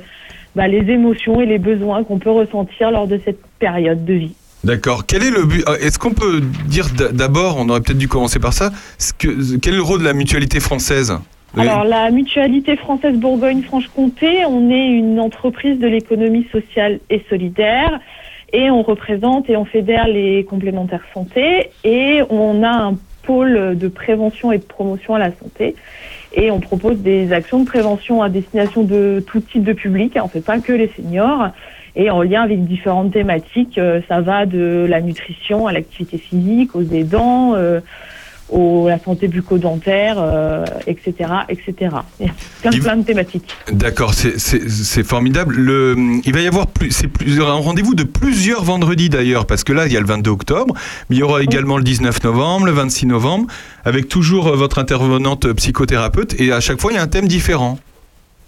[0.54, 4.34] bah, les émotions et les besoins qu'on peut ressentir lors de cette période de vie.
[4.64, 5.06] D'accord.
[5.06, 8.52] Quel est le but Est-ce qu'on peut dire d'abord, on aurait peut-être dû commencer par
[8.52, 8.70] ça,
[9.18, 11.18] quel est le rôle de la mutualité française?
[11.56, 17.98] Alors, la mutualité française Bourgogne-Franche-Comté, on est une entreprise de l'économie sociale et solidaire
[18.52, 23.88] et on représente et on fédère les complémentaires santé et on a un pôle de
[23.88, 25.74] prévention et de promotion à la santé
[26.32, 30.22] et on propose des actions de prévention à destination de tout type de public, hein,
[30.24, 31.48] on fait pas que les seniors
[31.96, 36.76] et en lien avec différentes thématiques, euh, ça va de la nutrition à l'activité physique,
[36.76, 37.80] aux aidants, euh,
[38.48, 41.74] au, la santé bucco-dentaire, euh, etc., etc.
[42.20, 42.32] Il y a
[42.70, 43.54] plein, plein de thématiques.
[43.72, 45.54] D'accord, c'est- c'est c'est formidable.
[45.56, 49.64] Le, il va y avoir plus, c'est plus, un rendez-vous de plusieurs vendredis d'ailleurs, parce
[49.64, 50.74] que là, il y a le 22 octobre,
[51.10, 53.46] mais il y aura également le 19 novembre, le 26 novembre,
[53.84, 57.26] avec toujours euh, votre intervenante psychothérapeute, et à chaque fois, il y a un thème
[57.26, 57.78] différent.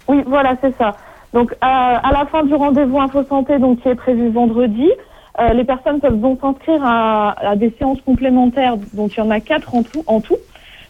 [0.07, 0.95] Oui, voilà, c'est ça.
[1.33, 4.87] Donc, à, à la fin du rendez-vous Info Santé, donc, qui est prévu vendredi,
[5.39, 8.77] euh, les personnes peuvent donc s'inscrire à, des séances complémentaires.
[8.93, 10.37] Donc, il y en a quatre en tout.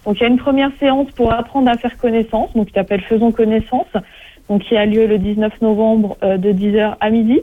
[0.05, 3.01] Donc, il y a une première séance pour apprendre à faire connaissance, donc qui s'appelle
[3.01, 3.87] Faisons connaissance,
[4.49, 7.41] donc qui a lieu le 19 novembre euh, de 10h à midi.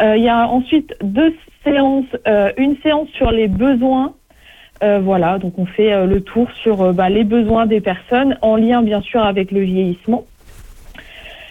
[0.00, 1.34] Euh, il y a ensuite deux
[1.64, 2.04] séances,
[2.58, 4.14] une séance sur les besoins
[5.02, 9.00] voilà, donc on fait le tour sur bah, les besoins des personnes en lien bien
[9.00, 10.26] sûr avec le vieillissement.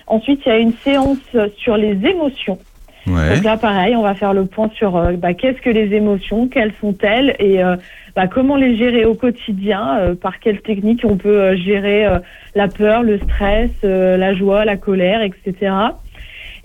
[0.08, 1.18] Ensuite, il y a une séance
[1.58, 2.60] sur les émotions.
[3.08, 6.48] Donc là, pareil, on va faire le point sur euh, bah, qu'est-ce que les émotions,
[6.48, 7.76] quelles sont-elles et euh,
[8.16, 12.08] bah, comment les gérer au quotidien, euh, par quelles techniques on peut gérer
[12.56, 15.74] la peur, le stress, la joie, la colère, etc.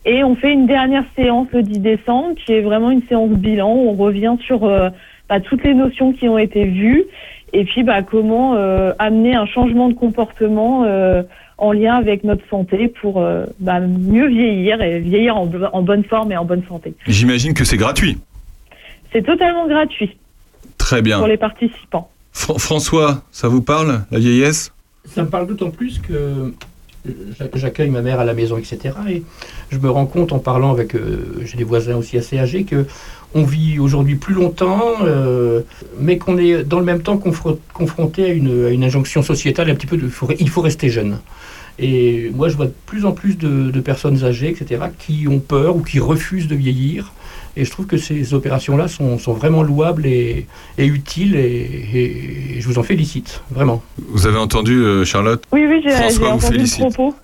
[0.06, 3.74] Et on fait une dernière séance le 10 décembre qui est vraiment une séance bilan
[3.74, 4.60] où on revient sur
[5.28, 7.04] bah, toutes les notions qui ont été vues
[7.52, 8.54] et puis bah, comment
[8.98, 10.86] amener un changement de comportement
[11.60, 15.82] en lien avec notre santé pour euh, bah, mieux vieillir et vieillir en, bo- en
[15.82, 16.94] bonne forme et en bonne santé.
[17.06, 18.18] J'imagine que c'est gratuit.
[19.12, 20.16] C'est totalement gratuit
[20.78, 21.18] Très bien.
[21.18, 22.10] pour les participants.
[22.34, 24.72] Fr- François, ça vous parle, la vieillesse?
[25.04, 26.52] Ça me parle d'autant plus que
[27.38, 28.94] j'a- j'accueille ma mère à la maison, etc.
[29.08, 29.22] Et
[29.70, 32.86] je me rends compte en parlant avec, euh, j'ai des voisins aussi assez âgés, que
[33.34, 35.60] on vit aujourd'hui plus longtemps, euh,
[35.98, 39.70] mais qu'on est dans le même temps confro- confronté à une, à une injonction sociétale
[39.70, 41.18] un petit peu de faut il faut rester jeune.
[41.78, 45.38] Et moi, je vois de plus en plus de, de personnes âgées, etc., qui ont
[45.38, 47.12] peur ou qui refusent de vieillir.
[47.56, 51.88] Et je trouve que ces opérations-là sont, sont vraiment louables et, et utiles, et,
[52.56, 53.82] et je vous en félicite, vraiment.
[54.08, 55.42] Vous avez entendu, euh, Charlotte?
[55.52, 56.80] Oui, oui, j'ai j'ai François vous entendu le félicite.
[56.80, 57.14] propos.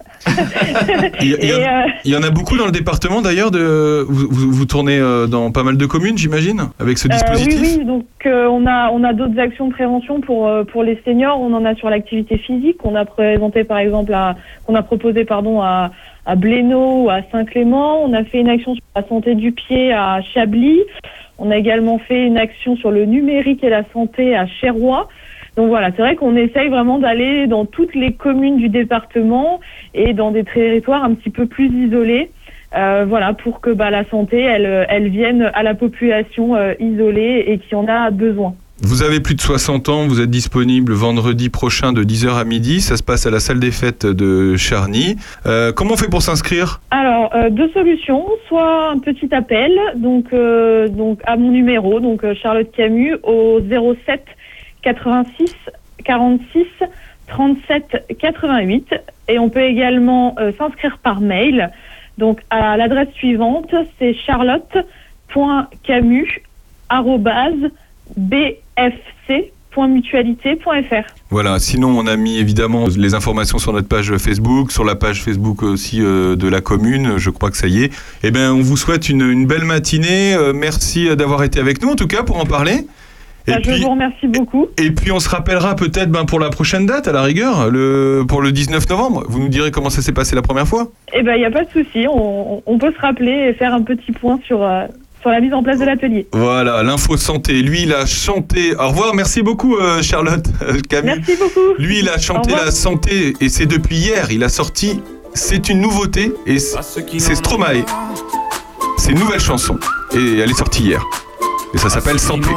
[1.21, 3.51] Il il y euh, il y en a beaucoup dans le département d'ailleurs.
[3.51, 4.05] De...
[4.09, 7.61] Vous, vous- vous tournez euh, dans pas mal de communes, j'imagine, avec ce Euh, dispositif
[7.61, 11.01] oui, oui, donc euh, on a on a d'autres actions de prévention pour pour les
[11.05, 11.41] seniors.
[11.41, 12.79] On en a sur l'activité physique.
[12.85, 14.35] On a présenté par exemple à
[14.67, 15.91] qu'on a proposé pardon à
[16.27, 18.03] à Blénaud ou à Saint-Clément.
[18.05, 20.81] On a fait une action sur la santé du pied à Chablis.
[21.39, 25.09] On a également fait une action sur le numérique et la santé à Cherrois.
[25.57, 29.61] Donc voilà, c'est vrai qu'on essaye vraiment d'aller dans toutes les communes du département
[29.95, 32.31] et dans des territoires un petit peu plus isolés.
[32.77, 37.45] Euh, voilà, pour que bah, la santé, elle, elle vienne à la population euh, isolée
[37.47, 38.55] et qui en a besoin.
[38.83, 42.83] Vous avez plus de 60 ans, vous êtes disponible vendredi prochain de 10h à midi.
[42.83, 45.17] Ça se passe à la salle des fêtes de Charny.
[45.47, 46.83] Euh, comment on fait pour s'inscrire?
[46.91, 48.27] Alors, deux solutions.
[48.49, 50.27] Soit un petit appel, donc,
[50.91, 53.61] donc à mon numéro, donc Charlotte Camus, au
[54.07, 54.23] 07
[54.87, 55.53] 86
[56.05, 56.67] 46
[57.27, 58.95] 37 88.
[59.29, 61.73] Et on peut également euh, s'inscrire par mail.
[62.19, 66.41] Donc, à l'adresse suivante, c'est charlotte.camus
[68.17, 71.15] bfc.mutualité.fr.
[71.31, 75.25] Voilà, sinon on a mis évidemment les informations sur notre page Facebook, sur la page
[75.25, 77.93] Facebook aussi euh, de la commune, je crois que ça y est.
[78.23, 80.35] Eh bien, on vous souhaite une, une belle matinée.
[80.35, 82.87] Euh, merci d'avoir été avec nous en tout cas pour en parler.
[83.49, 84.67] Et Bah, je puis, vous remercie beaucoup.
[84.79, 88.25] et puis on se rappellera peut-être ben, pour la prochaine date à la rigueur, le,
[88.27, 89.25] pour le 19 novembre.
[89.29, 91.51] Vous nous direz comment ça s'est passé la première fois Eh ben, il n'y a
[91.51, 92.07] pas de souci.
[92.09, 94.87] On, on peut se rappeler et faire un petit point sur, euh,
[95.21, 96.27] sur la mise en place de l'atelier.
[96.33, 97.63] Voilà, l'info santé.
[97.63, 98.75] Lui, il a chanté.
[98.77, 100.45] Au revoir, merci beaucoup euh, Charlotte.
[100.63, 101.15] euh, Camille.
[101.17, 101.75] Merci beaucoup.
[101.79, 104.31] Lui, il a chanté la santé et c'est depuis hier.
[104.33, 105.01] Il a sorti
[105.35, 106.79] C'est une nouveauté et c'est
[107.19, 107.85] c'est Stromae.
[108.99, 109.79] C'est une nouvelle chanson
[110.17, 111.05] et elle est sortie hier.
[111.77, 112.49] Et ça s'appelle Santé.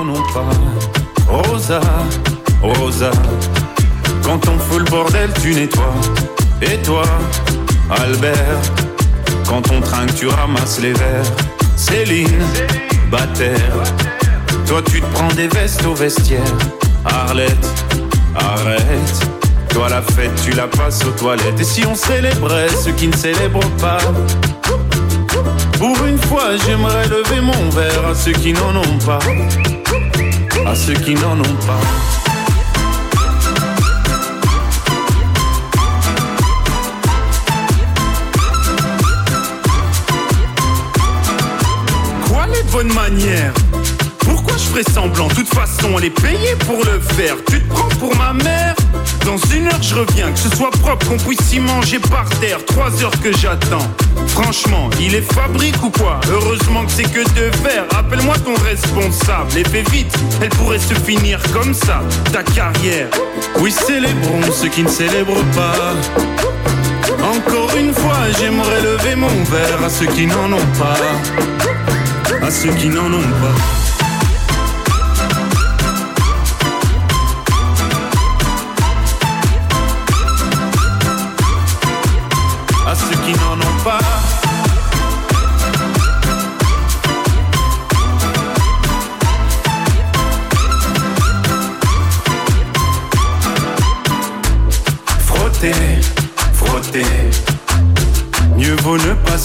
[1.28, 1.82] Rosa,
[2.63, 3.11] Rosa,
[4.24, 5.93] quand on fout le bordel, tu nettoies.
[6.61, 7.03] Et toi,
[7.89, 8.61] Albert,
[9.45, 11.26] quand on trinque, tu ramasses les verres.
[11.76, 12.45] Céline,
[13.11, 13.84] Bataire,
[14.65, 16.39] toi tu te prends des vestes au vestiaire.
[17.03, 17.67] Arlette,
[18.36, 19.30] arrête.
[19.70, 21.59] Toi la fête, tu la passes aux toilettes.
[21.59, 23.99] Et si on célébrait ceux qui ne célèbrent pas?
[25.78, 29.20] Pour une fois, j'aimerais lever mon verre à ceux qui n'en ont pas.
[30.66, 31.80] À ceux qui n'en ont pas.
[42.72, 43.52] Bonnes manières?
[44.20, 45.28] Pourquoi je ferais semblant?
[45.28, 47.36] De toute façon, elle est payée pour le faire.
[47.50, 48.76] Tu te prends pour ma mère?
[49.26, 50.32] Dans une heure, je reviens.
[50.32, 52.64] Que ce soit propre, qu'on puisse y manger par terre.
[52.68, 53.88] Trois heures que j'attends.
[54.30, 57.86] Franchement, il est fabrique ou quoi Heureusement que c'est que de verre.
[57.98, 62.02] Appelle-moi ton responsable et fais vite, elle pourrait se finir comme ça,
[62.32, 63.08] ta carrière.
[63.60, 65.94] Oui, célébrons ceux qui ne célèbrent pas.
[67.24, 72.46] Encore une fois, j'aimerais lever mon verre à ceux qui n'en ont pas.
[72.46, 73.99] À ceux qui n'en ont pas.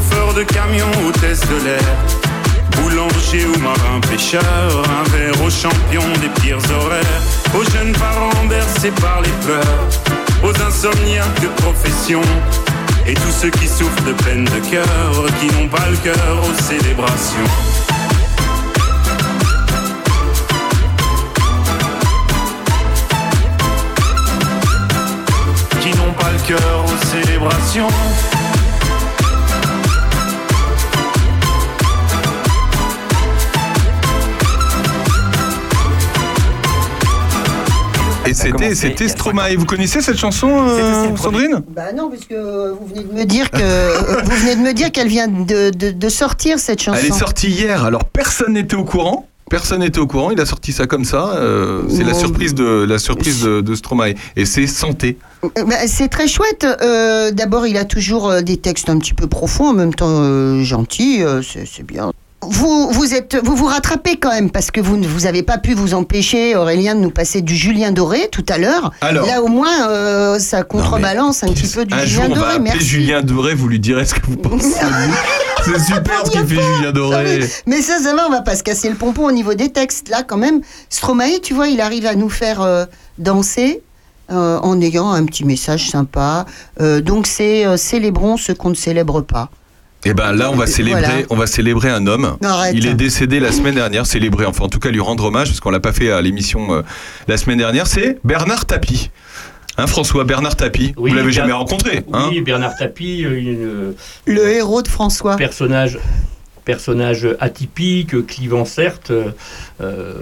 [0.00, 1.96] Chauffeur de camion, hôtesse de l'air,
[2.76, 7.22] boulanger ou marin pêcheur, un verre aux champions des pires horaires,
[7.54, 9.88] aux jeunes parents bercés par les pleurs,
[10.42, 12.22] aux insomniaques de profession,
[13.06, 14.86] et tous ceux qui souffrent de peine de cœur,
[15.40, 17.50] qui n'ont pas le cœur aux célébrations.
[25.82, 28.39] Qui n'ont pas le cœur aux célébrations.
[38.26, 39.56] Et c'était, c'était Stromae.
[39.56, 41.62] Vous connaissez cette chanson, euh, Sandrine?
[41.68, 44.92] Bah non, parce que vous venez de me dire que vous venez de me dire
[44.92, 46.98] qu'elle vient de, de- de sortir cette chanson.
[47.02, 49.26] Elle est sortie hier, alors personne n'était au courant.
[49.48, 51.32] Personne n'était au courant, il a sorti ça comme ça.
[51.34, 54.14] euh, c'est la surprise de la surprise de, de Stromae.
[54.36, 55.18] Et c'est santé.
[55.44, 56.64] Euh, bah, c'est très chouette.
[56.82, 60.06] Euh, D'abord, il a toujours euh, des textes un petit peu profonds, en même temps
[60.20, 61.24] euh, gentils.
[61.24, 62.12] euh, c'est bien.
[62.42, 65.58] Vous, vous, êtes, vous vous rattrapez quand même parce que vous ne vous avez pas
[65.58, 68.92] pu vous empêcher, Aurélien, de nous passer du Julien Doré tout à l'heure.
[69.02, 69.26] Alors.
[69.26, 72.46] Là, au moins, euh, ça contrebalance un petit peu du Un jour, Julien on va
[72.46, 72.58] Doré.
[72.60, 72.80] Merci.
[72.86, 74.72] Julien Doré, vous lui direz ce que vous pensez.
[75.64, 77.40] c'est super ce qu'il fait Julien Doré.
[77.66, 80.08] Mais ça, ça va, on va pas se casser le pompon au niveau des textes.
[80.08, 82.86] Là, quand même, Stromae, tu vois, il arrive à nous faire euh,
[83.18, 83.82] danser.
[84.32, 86.46] euh, en ayant un petit message sympa.
[86.78, 89.50] Donc c'est célébrons ce qu'on ne célèbre pas.
[90.04, 91.26] Et ben là, on va célébrer, Voilà.
[91.30, 92.36] on va célébrer un homme.
[92.42, 92.74] Arrête.
[92.74, 95.60] Il est décédé la semaine dernière, célébrer, enfin en tout cas lui rendre hommage parce
[95.60, 96.82] qu'on l'a pas fait à l'émission euh,
[97.28, 97.86] la semaine dernière.
[97.86, 99.10] C'est Bernard Tapie.
[99.76, 100.94] Hein, François Bernard Tapie.
[100.96, 102.28] Oui, vous l'avez Ber- jamais rencontré, hein?
[102.30, 103.94] Oui, Bernard Tapie, euh, une,
[104.26, 105.36] Le héros de François.
[105.36, 105.98] personnage
[106.70, 109.10] personnage atypique, clivant certes.
[109.80, 110.14] Euh,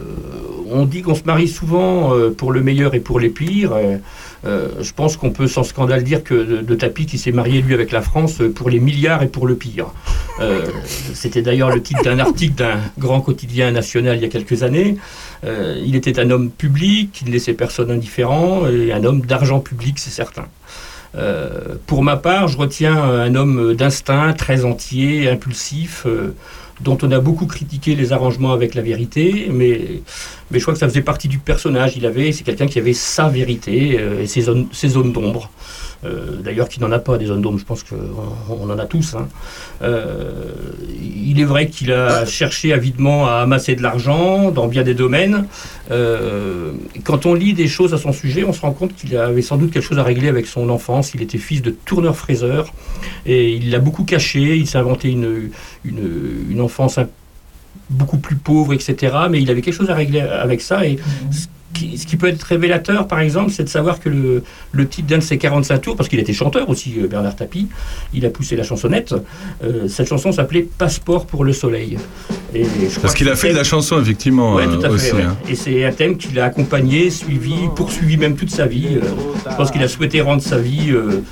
[0.71, 3.75] on dit qu'on se marie souvent euh, pour le meilleur et pour les pires.
[4.47, 7.61] Euh, je pense qu'on peut sans scandale dire que de, de Tapie qui s'est marié
[7.61, 9.89] lui avec la France pour les milliards et pour le pire.
[11.13, 14.97] C'était d'ailleurs le titre d'un article d'un grand quotidien national il y a quelques années.
[15.89, 19.99] Il était un homme public, qui ne laissait personne indifférent, et un homme d'argent public,
[19.99, 20.47] c'est certain.
[21.15, 26.35] Euh, pour ma part, je retiens un homme d'instinct, très entier, impulsif, euh,
[26.81, 30.03] dont on a beaucoup critiqué les arrangements avec la vérité, mais,
[30.51, 31.97] mais je crois que ça faisait partie du personnage.
[31.97, 35.51] Il avait, c'est quelqu'un qui avait sa vérité euh, et ses zones, ses zones d'ombre.
[36.05, 37.97] Euh, D'ailleurs, qui n'en a pas des zones d'ombre, je pense qu'on
[38.51, 39.15] on en a tous.
[39.17, 39.29] hein.
[39.83, 40.43] Euh,
[41.03, 45.47] il est vrai qu'il a cherché avidement à amasser de l'argent dans bien des domaines.
[45.91, 46.73] Euh,
[47.05, 49.57] quand on lit des choses à son sujet, on se rend compte qu'il avait sans
[49.57, 51.15] doute quelque chose à régler avec son enfance.
[51.15, 52.73] Il était fils de tourneur-fraiseur
[53.27, 54.57] et il l'a beaucoup caché.
[54.57, 55.51] Il s'est inventé une,
[55.85, 56.11] une,
[56.51, 57.09] une enfance un-
[57.91, 59.17] beaucoup plus pauvre, etc.
[59.31, 60.87] Mais il avait quelque chose à régler avec ça.
[60.87, 60.99] Et
[61.31, 64.43] ce qui, ce qui peut être révélateur, par exemple, c'est de savoir que le,
[64.73, 67.69] le titre d'un de ses 45 tours, parce qu'il était chanteur aussi, euh, Bernard Tapie,
[68.15, 69.15] il a poussé la chansonnette.
[69.63, 71.99] euh, cette chanson s'appelait Passeport pour le soleil.
[72.55, 74.89] Et je crois Parce qu'il a fait de la chanson, effectivement, Ouais, euh, tout à
[74.89, 75.13] fait, aussi.
[75.13, 75.23] ouais.
[75.23, 75.37] hein.
[75.49, 78.97] Et c'est un thème qu'il a accompagné, suivi, poursuivi même toute sa vie.
[78.97, 79.01] Euh,
[79.51, 81.23] je pense qu'il a souhaité rendre sa vie euh,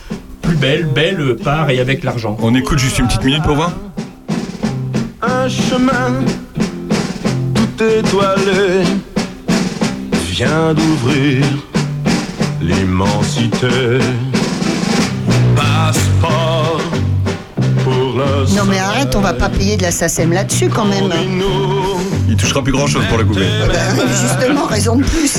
[0.43, 2.37] plus belle, belle euh, par et avec l'argent.
[2.43, 3.73] On écoute juste une petite minute pour voir
[5.23, 6.21] un chemin
[7.55, 8.85] tout étoilé
[10.37, 11.47] vient d'ouvrir
[12.61, 14.01] l'immensité.
[18.17, 21.11] Non mais arrête, on va pas payer de la SACEM là-dessus quand même.
[22.29, 23.35] Il touchera plus grand chose pour le coup.
[23.35, 25.35] Ben, justement, raison de plus.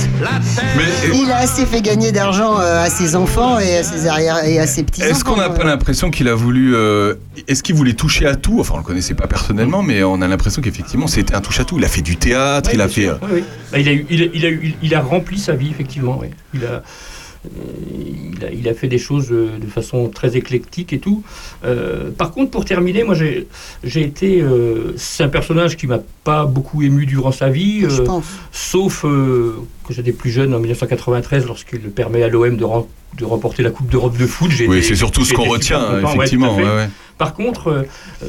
[1.13, 4.59] Il a assez fait gagner d'argent euh, à ses enfants et à ses arrière et
[4.59, 5.01] à ses petits.
[5.01, 6.75] Est-ce qu'on n'a pas l'impression qu'il a voulu.
[6.75, 7.15] euh,
[7.47, 8.59] Est-ce qu'il voulait toucher à tout?
[8.59, 11.65] Enfin, on le connaissait pas personnellement, mais on a l'impression qu'effectivement, c'était un touche à
[11.65, 11.77] tout.
[11.77, 13.07] Il a fait du théâtre, il a fait.
[13.09, 13.43] euh, Oui, oui.
[13.71, 15.69] Bah, il, a eu- il, a, il a eu- il- il a rempli sa vie,
[15.69, 16.17] effectivement.
[16.21, 16.27] oui.
[16.53, 16.81] Il, a,
[17.45, 21.23] il, a, il a fait des choses euh, de façon très éclectique et tout.
[21.65, 24.41] Euh, par contre, pour terminer, moi, j'ai été.
[24.41, 27.81] euh, C'est un personnage qui m'a pas beaucoup ému durant sa vie.
[27.89, 28.25] Je euh, pense.
[28.51, 32.85] Sauf euh, quand j'étais plus jeune, en 1993, lorsqu'il permet à l'OM de, rem-
[33.17, 34.51] de remporter la Coupe d'Europe de foot.
[34.67, 36.89] Oui, c'est surtout ce qu'on retient, content, effectivement, ouais, ouais.
[37.17, 37.83] Par contre, euh,
[38.23, 38.27] euh,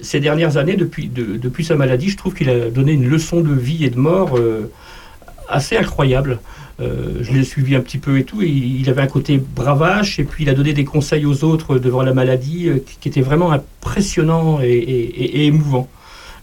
[0.00, 3.40] ces dernières années, depuis, de- depuis sa maladie, je trouve qu'il a donné une leçon
[3.40, 4.70] de vie et de mort euh,
[5.48, 6.38] assez incroyable.
[6.80, 10.20] Euh, je l'ai suivi un petit peu et tout, et il avait un côté bravache,
[10.20, 13.08] et puis il a donné des conseils aux autres devant la maladie euh, qui, qui
[13.08, 15.88] étaient vraiment impressionnants et, et- et- émouvants.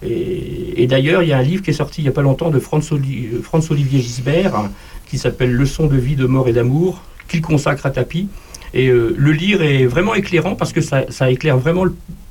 [0.08, 2.50] Et, d'ailleurs, il y a un livre qui est sorti il n'y a pas longtemps
[2.52, 4.72] de Franz, Oli- euh, Gisbert, hein,
[5.08, 8.28] qui s'appelle Leçons de vie, de mort et d'amour, qu'il consacre à Tapi.
[8.74, 11.86] Et le lire est vraiment éclairant parce que ça, éclaire vraiment,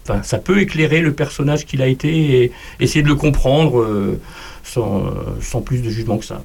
[0.07, 4.15] enfin, ça peut éclairer le personnage qu'il a été et essayer de le comprendre
[4.63, 6.43] sans plus de jugement que ça.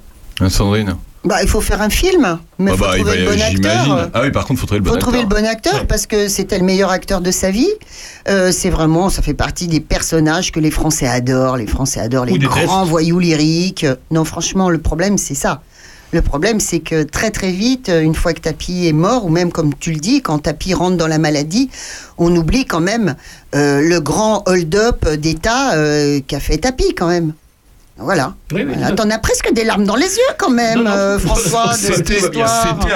[0.48, 0.96] Sandrine
[1.26, 4.10] Bah, il faut faire un film, mais il Ah faut bah, trouver le bon acteur.
[4.14, 5.38] Ah oui, par contre, faut trouver le bon faut trouver acteur.
[5.38, 7.68] le bon acteur parce que c'était le meilleur acteur de sa vie.
[8.30, 11.58] Euh, c'est vraiment, ça fait partie des personnages que les Français adorent.
[11.58, 13.86] Les Français adorent les Ou grands voyous lyriques.
[14.12, 15.62] Non, franchement, le problème, c'est ça.
[16.12, 19.52] Le problème, c'est que très très vite, une fois que Tapi est mort, ou même
[19.52, 21.70] comme tu le dis, quand Tapi rentre dans la maladie,
[22.18, 23.16] on oublie quand même
[23.54, 27.34] euh, le grand hold-up d'État euh, qu'a fait Tapi quand même.
[28.02, 28.34] Voilà.
[28.54, 28.88] Oui, oui, Voilà.
[28.88, 32.20] tout à T'en as presque des larmes dans les yeux quand même, euh, François, C'était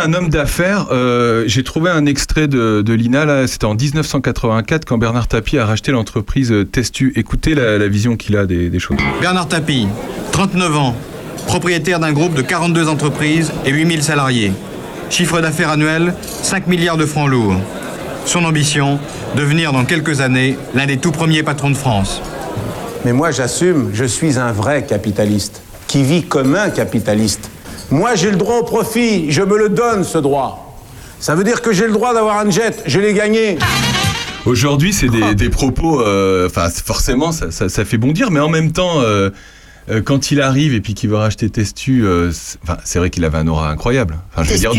[0.04, 0.88] un homme d'affaires.
[0.92, 5.58] Euh, J'ai trouvé un extrait de, de Lina, là, c'était en 1984 quand Bernard Tapie
[5.58, 7.14] a racheté l'entreprise euh, Testu.
[7.16, 8.98] Écoutez la, la vision qu'il a des, des choses.
[9.22, 9.88] Bernard Tapie,
[10.32, 10.96] 39 ans,
[11.48, 14.52] propriétaire d'un groupe de 42 entreprises et 8000 salariés.
[15.10, 17.56] Chiffre d'affaires annuel, 5 milliards de francs lourds.
[18.26, 19.00] Son ambition,
[19.36, 22.22] devenir dans quelques années l'un des tout premiers patrons de France.
[23.06, 27.50] Mais moi, j'assume, je suis un vrai capitaliste, qui vit comme un capitaliste.
[27.92, 30.80] Moi, j'ai le droit au profit, je me le donne, ce droit.
[31.20, 33.58] Ça veut dire que j'ai le droit d'avoir un jet, je l'ai gagné.
[34.46, 38.50] Aujourd'hui, c'est des, des propos, euh, enfin, forcément, ça, ça- ça fait bondir, mais en
[38.50, 39.30] même temps, euh,
[39.90, 43.10] euh, quand il arrive et puis qu'il veut racheter Testu, euh, c'est enfin, c'est vrai
[43.10, 44.18] qu'il avait un aura incroyable.
[44.34, 44.72] Enfin, je veux dire,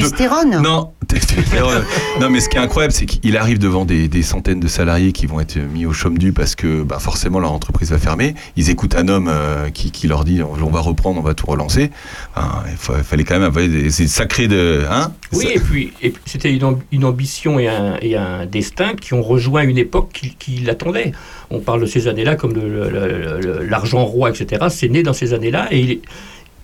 [0.61, 0.93] Non,
[2.21, 5.13] non, mais ce qui est incroyable, c'est qu'il arrive devant des, des centaines de salariés
[5.13, 8.35] qui vont être mis au chaume du parce que bah, forcément leur entreprise va fermer.
[8.57, 11.47] Ils écoutent un homme euh, qui, qui leur dit on va reprendre, on va tout
[11.47, 11.91] relancer.
[12.35, 14.83] Enfin, il, fa- il fallait quand même avoir des, c'est sacré de.
[14.91, 15.13] Hein?
[15.33, 18.95] Oui, et puis, et puis c'était une, amb- une ambition et un, et un destin
[19.01, 21.13] qui ont rejoint une époque qui, qui l'attendait.
[21.51, 24.65] On parle de ces années-là comme de le- le- le- l'argent roi, etc.
[24.71, 26.01] C'est né dans ces années-là et il,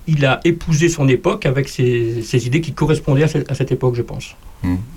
[0.07, 3.71] il a épousé son époque avec ses, ses idées qui correspondaient à cette, à cette
[3.71, 4.35] époque, je pense.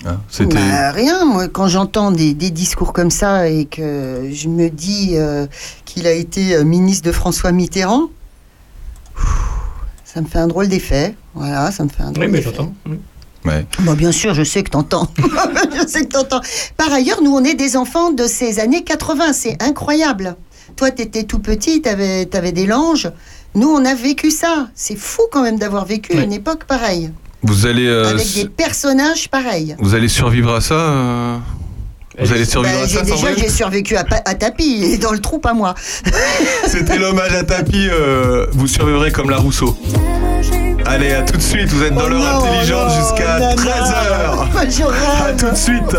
[0.06, 0.56] Ah, C'était.
[0.56, 5.12] Bah, rien, moi, quand j'entends des, des discours comme ça et que je me dis
[5.14, 5.46] euh,
[5.86, 8.10] qu'il a été euh, ministre de François Mitterrand,
[10.04, 11.16] ça me fait un drôle d'effet.
[11.34, 12.74] Voilà, ça me fait un drôle Oui, mais j'entends.
[13.46, 13.66] Ouais.
[13.80, 15.08] Bon, bien sûr, je sais que t'entends.
[15.18, 16.42] je sais que t'entends.
[16.78, 19.34] Par ailleurs, nous, on est des enfants de ces années 80.
[19.34, 20.36] C'est incroyable.
[20.76, 23.12] Toi, t'étais tout petit, t'avais avais des langes.
[23.56, 24.68] Nous, on a vécu ça.
[24.74, 27.12] C'est fou quand même d'avoir vécu une époque pareille.
[27.44, 29.76] Vous allez, euh, avec des personnages pareils.
[29.80, 31.38] vous allez survivre à ça euh
[32.20, 35.12] Vous allez survivre Bah, à j'ai ça, déjà j'ai survécu à, à tapis et dans
[35.12, 35.76] le trou pas moi.
[36.68, 37.90] C'était l'hommage à Tapi.
[37.90, 39.76] euh, vous survivrez comme la Rousseau.
[40.86, 41.70] Allez, à tout de suite.
[41.70, 43.56] Vous êtes dans l'heure non, intelligente non, jusqu'à nana.
[43.56, 44.72] 13h.
[44.78, 45.22] Je rêve.
[45.28, 45.96] À tout de suite.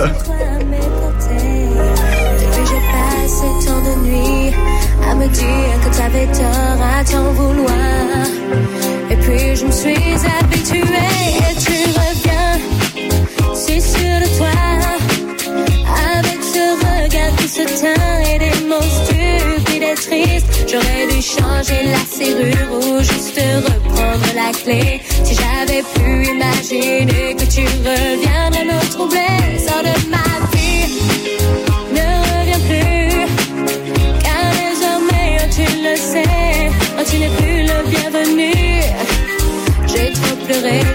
[5.10, 8.26] À me dire que t'avais tort à t'en vouloir.
[9.10, 10.80] Et puis je me suis habituée
[11.50, 12.58] et tu reviens
[13.54, 14.54] si sûr de toi.
[16.16, 20.46] Avec ce regard qui se teint et des mots stupides et tristes.
[20.70, 25.00] J'aurais dû changer la serrure ou juste reprendre la clé.
[25.24, 31.43] Si j'avais pu imaginer que tu reviendrais me troubler, sors de ma vie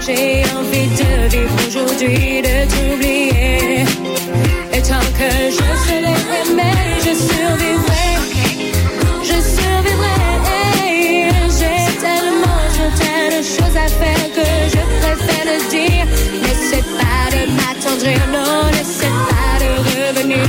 [0.00, 3.84] j'ai envie de vivre aujourd'hui, de t'oublier.
[4.72, 8.08] Et tant que je serai aimé, je survivrai.
[9.22, 10.18] Je survivrai.
[11.58, 12.62] J'ai tellement,
[13.30, 16.06] de choses à faire que je préfère le dire.
[16.42, 20.46] N'essaie pas de m'attendrir, non, n'essaie pas de revenir,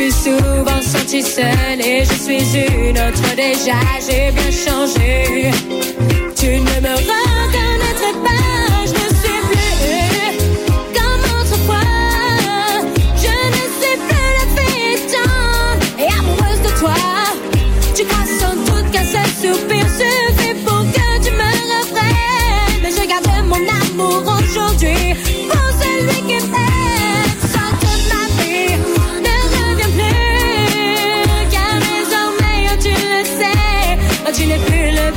[0.00, 5.50] suis souvent sentie seule et je suis une autre déjà, j'ai bien changé.
[6.34, 7.29] Tu ne me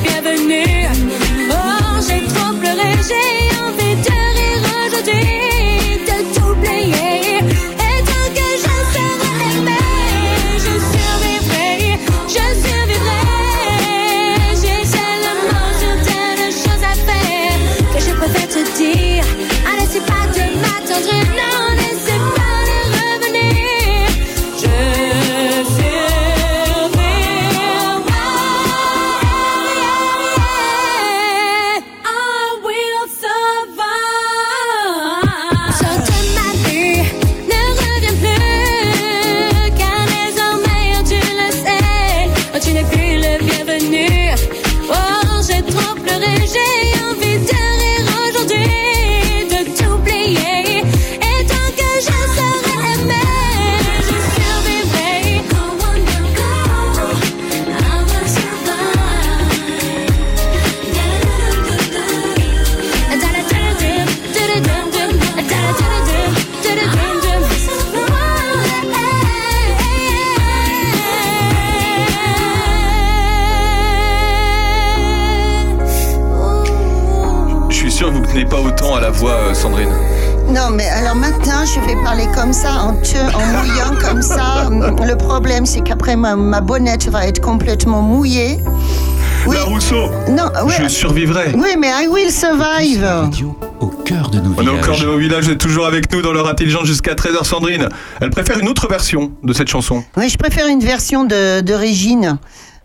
[0.03, 0.72] plus le
[86.15, 88.57] ma, ma bonnette va être complètement mouillée.
[89.45, 89.55] Oui.
[89.57, 90.49] La Rousseau Non.
[90.67, 91.51] Je survivrai.
[91.55, 93.05] Oui, mais I will survive.
[93.79, 96.11] Au cœur de nos On est au cœur de nos villages, vous êtes toujours avec
[96.13, 97.89] nous dans l'heure intelligente jusqu'à 13h, Sandrine.
[98.21, 100.03] Elle préfère une autre version de cette chanson.
[100.15, 102.37] Oui, je préfère une version de, de Régine.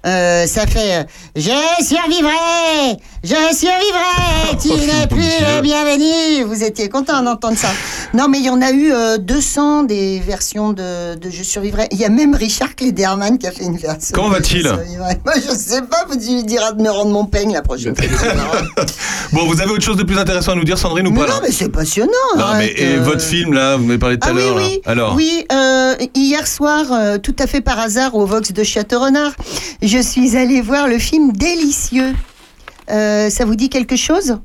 [0.07, 2.97] Euh, ça fait euh, Je survivrai
[3.29, 7.69] Je survivrai Tu Oh, n'es mon plus le bienvenu Vous étiez content d'entendre ça.
[8.15, 11.89] Non, mais il y en a eu euh, 200 des versions de, de Je survivrai.
[11.93, 14.15] Il y a même Richard Klederman qui a fait une version.
[14.15, 14.65] Comment de va-t-il.
[14.67, 18.07] Moi, je sais pas, faut lui dire de me rendre mon peigne la prochaine fois.
[19.33, 21.27] Bon, vous avez autre chose de plus intéressant à nous dire, Sandrine, ou Mais pas
[21.27, 22.09] non, là mais c'est passionnant.
[22.35, 23.03] Non, mais arrête, et euh.
[23.03, 24.57] votre film, là, vous m'avez parlé tout à Ah oui, l'heure.
[24.57, 24.63] là.
[24.65, 24.81] oui.
[24.87, 29.33] Alors Oui, euh, hier soir, euh, tout à fait par hasard, au Vox de Château-Renard,
[29.83, 32.15] je suis allée voir le film Délicieux.
[32.91, 34.39] Euh, ça vous dit quelque chose?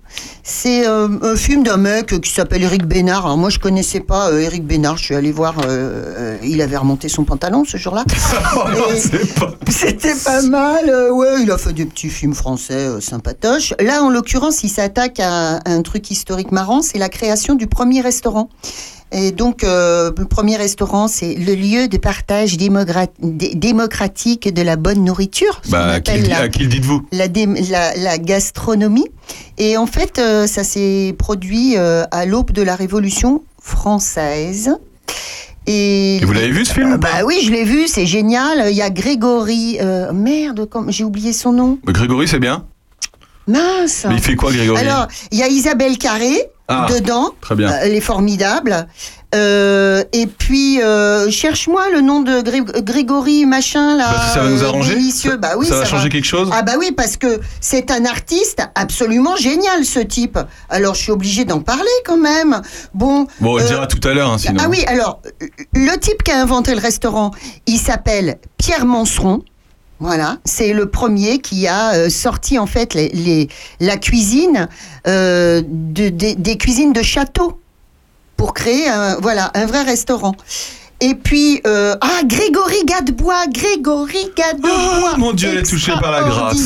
[0.44, 3.26] C'est euh, un film d'un mec qui s'appelle Eric Bénard.
[3.26, 4.98] Alors moi, je connaissais pas euh, Eric Bénard.
[4.98, 5.56] Je suis allée voir.
[5.66, 8.04] euh, il avait remonté son pantalon ce jour-là.
[9.68, 10.86] Et C'était pas mal.
[11.12, 13.74] ouais, il a fait des petits films français sympatoches.
[13.80, 16.82] Là, en l'occurrence, il s'attaque à un truc historique marrant.
[16.82, 18.50] C'est la création du premier restaurant.
[19.16, 25.04] Et donc, euh, le premier restaurant, c'est le lieu de partage démocratique de la bonne
[25.04, 25.62] nourriture.
[25.70, 27.06] bah, à qui, le- la- à qui le dites-vous?
[27.12, 29.08] la, dé- la, la gastronomie.
[29.58, 34.72] Et en fait, euh, ça s'est produit euh, à l'aube de la Révolution française.
[35.68, 38.66] Et, Et vous l'avez vu, ce film, Bah oui, je l'ai vu, c'est génial.
[38.70, 39.78] Il y a Grégory.
[39.80, 41.80] euh, merde, j'ai oublié son nom.
[41.86, 42.66] Grégory, c'est bien?
[43.48, 44.06] Mince.
[44.10, 44.80] Mais il fait quoi, Grégory?
[44.82, 47.32] Alors, il y a Isabelle Carré Ah, dedans.
[47.42, 47.70] très bien.
[47.72, 48.88] Euh, Elle est formidable.
[49.36, 54.12] Euh, et puis, euh, cherche-moi le nom de Gré- Grégory machin là.
[54.14, 55.32] Bah, ça va nous euh, arranger Délicieux.
[55.32, 56.50] Ça- Bah oui, ça va changer quelque chose?
[56.54, 60.38] Ah bah oui, parce que c'est un artiste absolument génial ce type.
[60.70, 62.62] Alors je suis obligée d'en parler quand même.
[62.94, 63.26] Bon.
[63.42, 64.62] Bon, on le euh, dira tout à l'heure, hein, sinon.
[64.64, 67.32] ah oui, alors, euh, le type qui a inventé le restaurant,
[67.66, 69.42] il s'appelle Pierre Manceron.
[70.04, 73.48] Voilà, c'est le premier qui a euh, sorti en fait les, les-
[73.80, 74.68] la cuisine
[75.08, 77.58] euh, de- des- des cuisines de château
[78.36, 80.36] pour créer un, voilà, un vrai restaurant.
[81.00, 84.72] Et puis, euh, ah, Grégory Gadebois, Grégory Gadebois.
[85.16, 86.58] Oh, mon Dieu, elle est touchée par la grâce.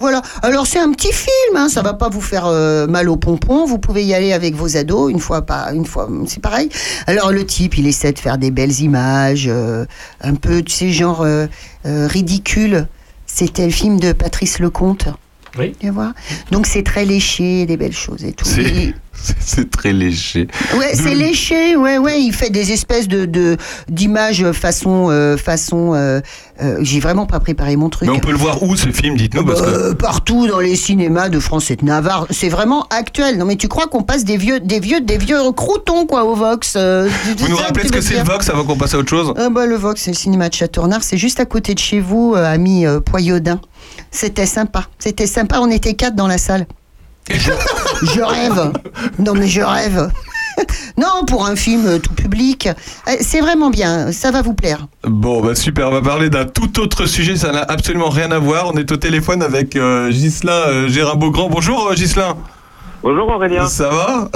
[0.00, 0.22] Voilà.
[0.42, 3.64] Alors, c'est un petit film, hein, ça va pas vous faire euh, mal au pompon.
[3.66, 6.68] Vous pouvez y aller avec vos ados, une fois pas, une fois, c'est pareil.
[7.06, 9.86] Alors, le type, il essaie de faire des belles images, euh,
[10.20, 11.46] un peu, tu sais, genre euh,
[11.86, 12.86] euh, ridicule.
[13.26, 15.08] C'était le film de Patrice Lecomte.
[15.58, 15.74] Oui.
[15.80, 16.12] Tu vois?
[16.50, 18.46] Donc, c'est très léché, des belles choses et tout.
[19.40, 20.48] C'est- très léger.
[20.76, 23.56] Ouais, c'est léché, ouais, ouais, il fait des espèces de
[23.88, 25.92] d'images façon euh, façon.
[25.94, 26.20] euh,
[26.62, 28.08] euh, J'ai vraiment pas préparé mon truc.
[28.08, 29.92] Mais on peut le voir où ce film Dites-nous que.
[29.94, 33.38] Partout dans les cinémas de France et de Navarre, c'est vraiment actuel.
[33.38, 36.34] Non mais tu crois qu'on passe des vieux, des vieux, des vieux croutons quoi au
[36.34, 39.32] Vox Vous nous rappelez ce que c'est le Vox avant qu'on passe à autre chose?
[39.36, 42.00] Ah bah, le Vox, c'est le cinéma de Châteaurnard, c'est juste à côté de chez
[42.00, 43.60] vous, ami Poyaudin.
[44.10, 46.66] C'était sympa, c'était sympa, on était quatre dans la salle.
[47.30, 48.72] Je, rêve,
[49.18, 50.10] non mais je rêve.
[50.96, 52.68] non, pour un film euh, tout public,
[53.08, 54.86] Euh, c'est vraiment bien, ça va vous plaire.
[55.04, 58.38] Bon, bah super, on va parler d'un tout autre sujet, ça n'a absolument rien à
[58.38, 58.70] voir.
[58.72, 61.48] On est au téléphone avec euh, euh, Gérard-Beaugrand.
[61.48, 62.36] Bonjour euh, Ghislain.
[63.10, 63.66] Bonjour Aurélien.
[63.66, 64.30] Ça va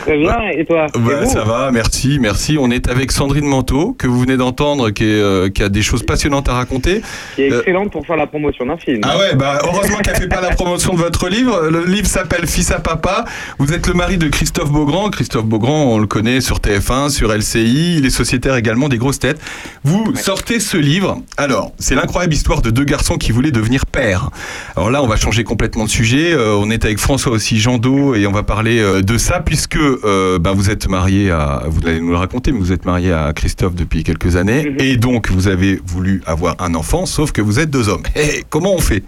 [0.00, 0.86] Très bien, et toi?
[0.92, 1.30] Et Ouais, vous?
[1.30, 2.56] ça va, merci, merci.
[2.58, 6.02] On est avec Sandrine Manteau, que vous venez d'entendre, qui, euh, qui a des choses
[6.02, 7.02] passionnantes à raconter.
[7.36, 9.00] Qui est Euh, excellente pour faire la promotion d'un film.
[9.04, 11.68] Ah ouais, bah heureusement qu'elle fait pas la promotion de votre livre.
[11.70, 13.24] Le livre s'appelle Fils à papa.
[13.60, 15.08] Vous êtes le mari de Christophe Beaugrand.
[15.10, 17.98] Christophe Beaugrand, on le connaît sur TF1, sur LCI.
[17.98, 19.40] Il est sociétaire également des grosses têtes.
[19.84, 21.18] Vous sortez ce livre.
[21.36, 24.30] Alors, c'est l'incroyable histoire de deux garçons qui voulaient devenir pères.
[24.74, 26.32] Alors là, on va changer complètement de sujet.
[26.32, 30.38] Euh, on est avec François aussi Et on va parler euh, de ça puisque euh,
[30.38, 33.32] ben, vous êtes marié à, vous allez nous le raconter, mais vous êtes marié à
[33.34, 37.58] Christophe depuis quelques années et donc vous avez voulu avoir un enfant, sauf que vous
[37.60, 38.02] êtes deux hommes.
[38.16, 39.02] Et comment on fait?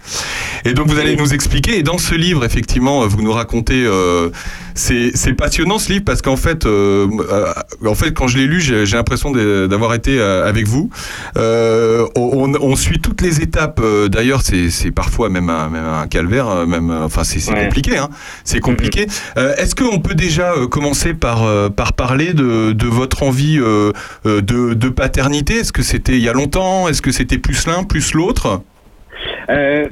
[0.63, 1.79] Et donc vous allez nous expliquer.
[1.79, 3.83] Et dans ce livre, effectivement, vous nous racontez.
[3.83, 4.29] euh,
[4.73, 7.53] c'est passionnant ce livre parce qu'en fait, euh, euh,
[7.85, 10.89] en fait, quand je l'ai lu, j'ai l'impression d'avoir été euh, avec vous.
[11.37, 13.79] Euh, on, on suit toutes les étapes.
[13.83, 16.47] euh, D'ailleurs, c'est parfois même un, même un calvaire.
[16.47, 17.63] euh, Même, euh, enfin, c'est c'est Ouais.
[17.65, 17.97] compliqué.
[17.97, 18.09] Hein.
[18.43, 19.05] C'est compliqué.
[19.37, 23.57] Euh, Est-ce qu'on peut déjà euh, commencer par euh, par parler de, de votre envie
[23.57, 25.55] de, de paternité?
[25.55, 26.87] Est-ce que c'était il y a longtemps?
[26.87, 28.61] Est-ce que c'était plus l'un, plus l'autre?
[29.49, 29.87] Euh,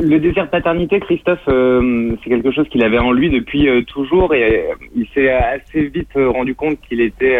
[0.00, 3.82] le désir de paternité, Christophe, euh, c'est quelque chose qu'il avait en lui depuis euh,
[3.82, 7.38] toujours et euh, il s'est assez vite euh, rendu compte qu'il était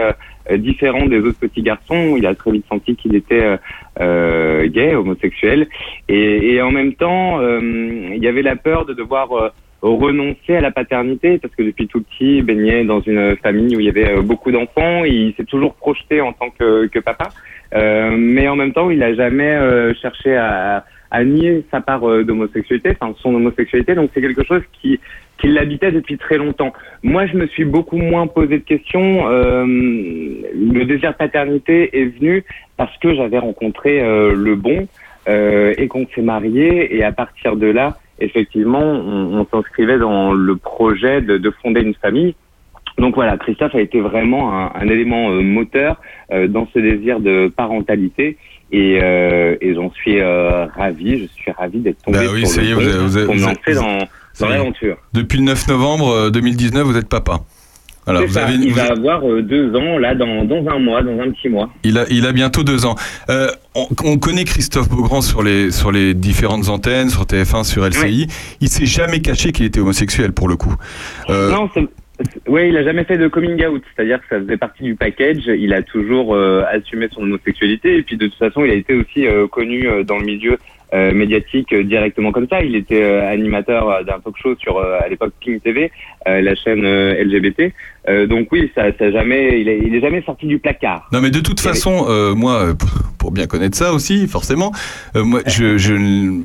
[0.59, 2.15] différent des autres petits garçons.
[2.17, 3.57] Il a très vite senti qu'il était euh,
[4.01, 5.67] euh, gay, homosexuel.
[6.09, 7.61] Et, et en même temps, euh,
[8.15, 9.49] il y avait la peur de devoir euh,
[9.83, 13.81] renoncer à la paternité parce que depuis tout petit, il baignait dans une famille où
[13.81, 15.05] il y avait euh, beaucoup d'enfants.
[15.05, 17.29] Il s'est toujours projeté en tant que, que papa,
[17.75, 22.09] Euh, mais en même temps, il n'a jamais euh, cherché à, à nier sa part
[22.09, 23.95] euh, d'homosexualité, enfin son homosexualité.
[23.97, 25.01] Donc c'est quelque chose qui,
[25.39, 26.73] qui l'habitait depuis très longtemps.
[27.03, 29.29] Moi, je me suis beaucoup moins posé de questions.
[29.29, 32.45] Euh, le désir de paternité est venu
[32.77, 34.87] parce que j'avais rencontré le bon
[35.27, 36.97] et qu'on s'est marié.
[36.97, 41.81] Et à partir de là, effectivement, on, on s'inscrivait dans le projet de, de fonder
[41.83, 42.35] une famille.
[42.99, 46.01] Donc voilà, Christophe a été vraiment un, un élément euh, moteur
[46.33, 48.39] euh, dans ce désir de parentalité
[48.73, 51.19] et, euh, et j'en suis euh, ravi.
[51.19, 53.35] Je suis ravi d'être tombé Bah oui, sur le vous bon avez- vous avez- pour
[53.35, 54.09] me vous lancer avez-
[54.41, 54.97] dans, l'aventure.
[55.13, 57.41] Depuis le 9 novembre euh, 2019, vous êtes papa.
[58.07, 60.79] Alors, vous ça, avez, il vous- va avoir euh, deux ans là dans, dans un
[60.79, 61.71] mois, dans un petit mois.
[61.83, 62.95] Il a, il a bientôt deux ans.
[63.31, 67.85] Euh, on, on connaît Christophe Beaugrand sur les, sur les différentes antennes, sur TF1, sur
[67.85, 68.29] LCI.
[68.61, 70.75] Il s'est jamais caché qu'il était homosexuel pour le coup.
[71.31, 71.69] Euh, Non,
[72.47, 75.43] ouais, il a jamais fait de coming out, c'est-à-dire que ça faisait partie du package.
[75.47, 78.95] Il a toujours euh, assumé son homosexualité et puis de toute façon, il a été
[78.95, 80.59] aussi euh, connu euh, dans le milieu
[80.95, 82.63] euh, médiatique euh, directement comme ça.
[82.63, 85.91] Il était euh, animateur euh, d'un talk show sur euh, à l'époque Pink TV,
[86.29, 87.73] euh, la chaîne euh, LGBT.
[88.09, 91.09] Euh, donc oui, ça, ça jamais, il est, il est jamais sorti du placard.
[91.13, 92.93] Non mais de toute façon, euh, moi, euh, pour-
[93.33, 94.71] bien connaître ça aussi, forcément,
[95.17, 95.95] euh, moi, je, je,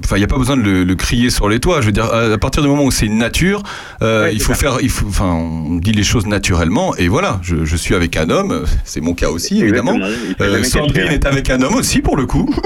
[0.03, 1.79] enfin, il n'y a pas besoin de le, le crier sur les toits.
[1.79, 3.61] Je veux dire, à, à partir du moment où c'est une nature,
[4.01, 6.95] euh, il faut faire, il faut, enfin, on dit les choses naturellement.
[6.97, 9.95] Et voilà, je, je suis avec un homme, c'est mon cas aussi évidemment.
[10.41, 12.49] Euh, Sandrine est avec un homme aussi pour le coup.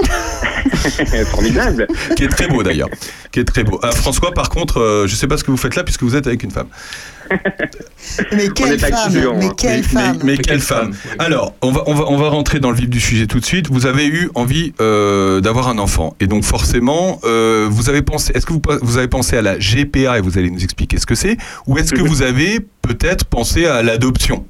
[1.30, 1.65] Formidable.
[2.16, 2.88] Qui est très beau d'ailleurs,
[3.32, 3.78] qui est très beau.
[3.82, 6.16] Ah, François, par contre, euh, je sais pas ce que vous faites là puisque vous
[6.16, 6.68] êtes avec une femme.
[8.32, 10.18] Mais quelle femme, mais quelle Mais- femme.
[10.22, 10.92] Mais, quelle femme.
[11.18, 13.44] Alors, on va, on, va, on va rentrer dans le vif du sujet tout de
[13.44, 13.68] suite.
[13.68, 16.14] Vous avez eu envie euh, d'avoir un enfant.
[16.20, 18.32] Et donc, forcément, euh, vous avez pensé.
[18.34, 21.06] Est-ce que vous, vous avez pensé à la GPA et vous allez nous expliquer ce
[21.06, 21.36] que c'est
[21.66, 24.46] Ou est-ce que vous avez peut-être pensé à l'adoption?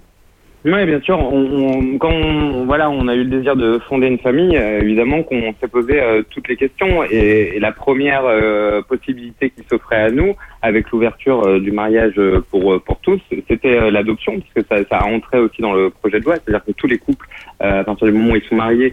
[0.69, 1.17] Oui, bien sûr.
[1.21, 4.81] On, on- quand on, voilà, on a eu le désir de fonder une famille, euh,
[4.81, 7.05] évidemment qu'on s'est posé euh, toutes les questions.
[7.09, 12.15] Et, et la première euh, possibilité qui s'offrait à nous, avec l'ouverture euh, du mariage
[12.19, 16.19] euh, pour pour tous, c'était l'adoption, puisque ça, ça a entré aussi dans le projet
[16.19, 16.35] de loi.
[16.35, 17.27] C'est-à-dire que tous les couples,
[17.61, 18.93] à partir du moment où ils sont mariés,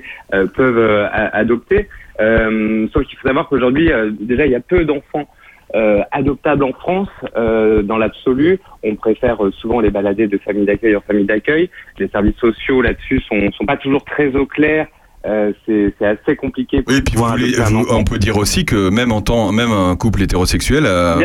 [0.53, 1.87] peuvent adopter.
[2.19, 3.89] Sauf qu'il faut savoir qu'aujourd'hui,
[4.19, 5.27] déjà, il y a peu d'enfants
[5.75, 8.59] euh, adoptables en France euh, dans l'absolu.
[8.83, 11.69] On préfère euh, souvent les balader de famille d'accueil en famille d'accueil.
[11.99, 14.87] Les services sociaux là-dessus sont, sont pas toujours très au clair
[15.25, 16.81] euh, c'est c'est assez compliqué.
[16.81, 19.53] Pour Oui, et puis vous voulez- vous- on peut dire aussi que même en temps,
[19.53, 21.15] même un couple hétérosexuel a,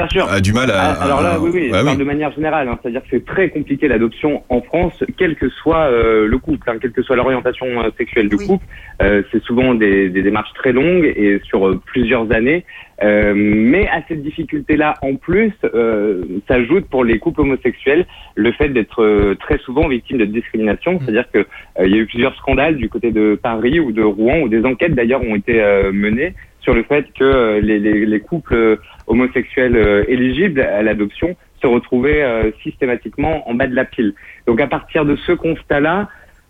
[0.41, 0.93] du mal à.
[0.93, 2.69] Ah, Alors là, à- oui, oui, parle de manière générale.
[2.69, 6.71] hein, C'est-à-dire que c'est très compliqué l'adoption en France, quel que soit euh, le couple,
[6.71, 7.67] hein, quelle que soit l'orientation
[7.97, 8.65] sexuelle du couple.
[9.03, 12.65] Euh, c'est souvent des, des démarches très longues et sur plusieurs années.
[13.03, 18.69] Euh, mais à cette difficulté-là, en plus, euh, s'ajoute pour les couples homosexuels le fait
[18.71, 20.99] d'être euh, très souvent victimes de discrimination.
[21.01, 21.47] C'est-à-dire que
[21.81, 24.65] il y a eu plusieurs scandales du côté de Paris ou de Rouen, où des
[24.65, 25.63] enquêtes d'ailleurs ont été
[25.93, 32.53] menées sur le fait que les, les, les couples homosexuels éligibles à l'adoption se retrouvaient
[32.63, 34.15] systématiquement en bas de la pile.
[34.47, 36.09] Donc à partir de ce constat-là,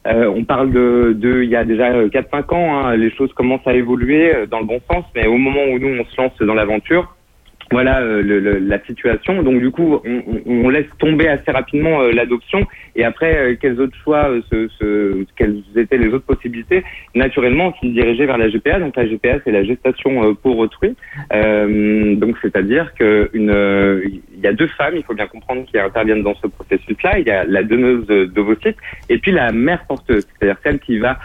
[0.09, 3.33] euh, on parle de, de il y a déjà euh, 4-5 ans, hein, les choses
[3.35, 6.21] commencent à évoluer euh, dans le bon sens, mais au moment où nous on se
[6.21, 7.15] lance dans l'aventure,
[7.71, 9.43] voilà euh, le- le- la situation.
[9.43, 12.67] Donc du coup, on, on- laisse tomber assez rapidement euh, l'adoption.
[12.97, 16.83] Et après, euh, quels autres choix, euh, se, se- quelles étaient les autres possibilités?
[17.15, 18.79] Naturellement, on s'est dirigé vers la GPA.
[18.81, 20.95] Donc la GPA, c'est la gestation euh, pour autrui.
[21.33, 23.53] Euh, donc c'est-à-dire que une,
[24.35, 27.19] il y a deux femmes, il faut bien comprendre, qui interviennent dans ce processus-là.
[27.19, 28.77] Il y a la donneuse d'ovocytes
[29.09, 31.19] et puis la mère porteuse, c'est-à-dire celle qui va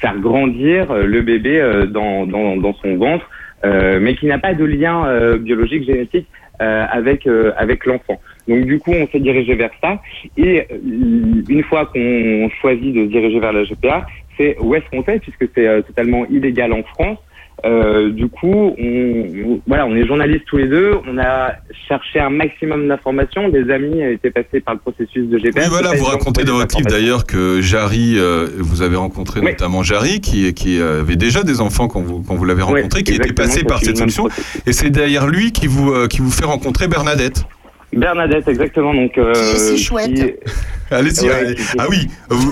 [0.00, 1.60] faire grandir le bébé
[1.90, 3.28] dans, dans, dans son ventre
[3.64, 6.26] mais qui n'a pas de lien euh, biologique génétique
[6.60, 8.20] euh, avec euh, avec l'enfant.
[8.48, 10.00] Donc du coup, on s'est dirigé vers ça.
[10.36, 14.06] Et euh, une fois qu'on choisit de se diriger vers la GPA,
[14.36, 17.18] c'est où est-ce qu'on fait puisque c'est euh, totalement illégal en France.
[17.64, 20.92] Euh, du coup, on, voilà, on est journalistes tous les deux.
[21.08, 21.54] On a
[21.88, 23.48] cherché un maximum d'informations.
[23.48, 25.62] Des amis étaient passés par le processus de GPA.
[25.62, 29.82] Oui, voilà, vous racontez dans votre livre d'ailleurs que Jarry, euh, vous avez rencontré notamment
[29.82, 33.32] Jarry, qui, qui avait déjà des enfants quand vous, quand vous l'avez rencontré, qui était
[33.32, 34.28] passé par cette solution.
[34.66, 37.44] Et c'est d'ailleurs lui qui vous, euh, qui vous fait rencontrer Bernadette.
[37.92, 38.92] Bernadette, exactement.
[38.94, 39.88] Donc, euh, qui-
[40.90, 41.54] Allez-y, Ouais, allez.
[41.54, 42.08] qui- qui- Ah oui,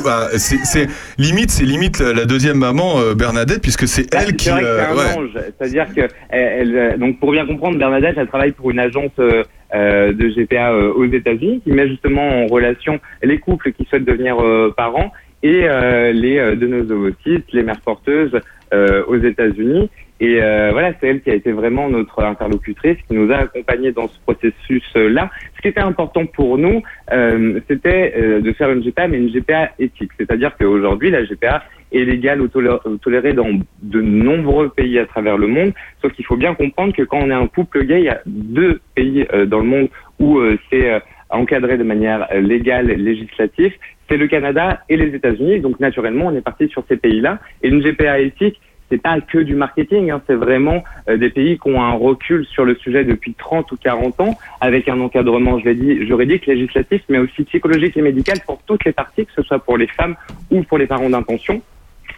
[0.06, 0.88] ah, c'est c'est-
[1.18, 4.46] limite, c'est limite la deuxième maman euh, Bernadette, puisque c'est elle qui.
[4.46, 5.18] C'est euh, c'est un ouais.
[5.18, 5.30] ange.
[5.58, 9.10] C'est-à-dire que elle, elle, euh, donc pour bien comprendre, Bernadette, elle travaille pour une agence
[9.18, 9.42] euh,
[9.74, 14.04] euh, de GPA euh, aux États-Unis qui met justement en relation les couples qui souhaitent
[14.04, 18.38] devenir euh, parents et euh, les euh, donneuses d'ovocytes, les mères porteuses
[18.74, 19.90] euh, aux États-Unis.
[20.18, 23.92] Et euh, voilà, c'est elle qui a été vraiment notre interlocutrice, qui nous a accompagnés
[23.92, 25.30] dans ce processus-là.
[25.56, 26.82] Ce qui était important pour nous,
[27.12, 30.12] euh, c'était euh, de faire une GPA, mais une GPA éthique.
[30.18, 33.48] C'est-à-dire qu'aujourd'hui, la GPA est légale ou tolé- ou tolérée dans
[33.82, 35.72] de nombreux pays à travers le monde.
[36.00, 38.20] Sauf qu'il faut bien comprendre que quand on est un couple gay, il y a
[38.26, 39.88] deux pays euh, dans le monde
[40.18, 40.98] où euh, c'est euh,
[41.28, 43.72] encadré de manière légale, législative.
[44.08, 45.60] C'est le Canada et les États-Unis.
[45.60, 47.38] Donc naturellement, on est parti sur ces pays-là.
[47.62, 48.60] Et une GPA éthique,
[48.90, 52.46] c'est pas que du marketing, hein, c'est vraiment euh, des pays qui ont un recul
[52.46, 56.46] sur le sujet depuis 30 ou 40 ans, avec un encadrement, je l'ai dit, juridique,
[56.46, 59.88] législatif, mais aussi psychologique et médical pour toutes les parties, que ce soit pour les
[59.88, 60.14] femmes
[60.50, 61.62] ou pour les parents d'intention.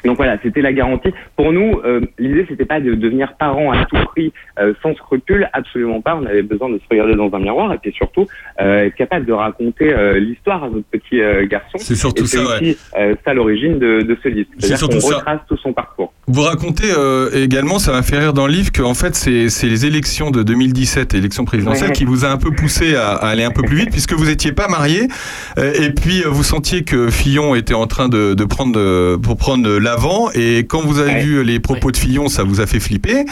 [0.05, 1.13] Donc voilà, c'était la garantie.
[1.37, 5.49] Pour nous, euh, l'idée c'était pas de devenir parent à tout prix, euh, sans scrupule,
[5.53, 6.17] absolument pas.
[6.17, 8.27] On avait besoin de se regarder dans un miroir et puis surtout
[8.61, 11.79] euh, être capable de raconter euh, l'histoire à notre petit garçon.
[11.79, 14.49] C'est surtout et c'est ça, aussi euh, ça l'origine de, de ce livre.
[14.59, 15.17] C'est surtout ça.
[15.17, 16.13] retrace tout son parcours.
[16.27, 16.89] Vous racontez
[17.35, 20.43] également, ça m'a fait rire dans le livre, que en fait c'est les élections de
[20.43, 21.93] 2017, élections présidentielles, Ouais.
[21.93, 24.27] qui vous a un peu poussé à, à aller un peu plus vite, puisque vous
[24.27, 25.09] n'étiez pas marié,
[25.57, 30.31] et puis vous sentiez que Fillon était en train de, de prendre pour prendre l'avant,
[30.33, 33.25] et quand vous avez vu les propos de Fillon, ça vous a fait flipper,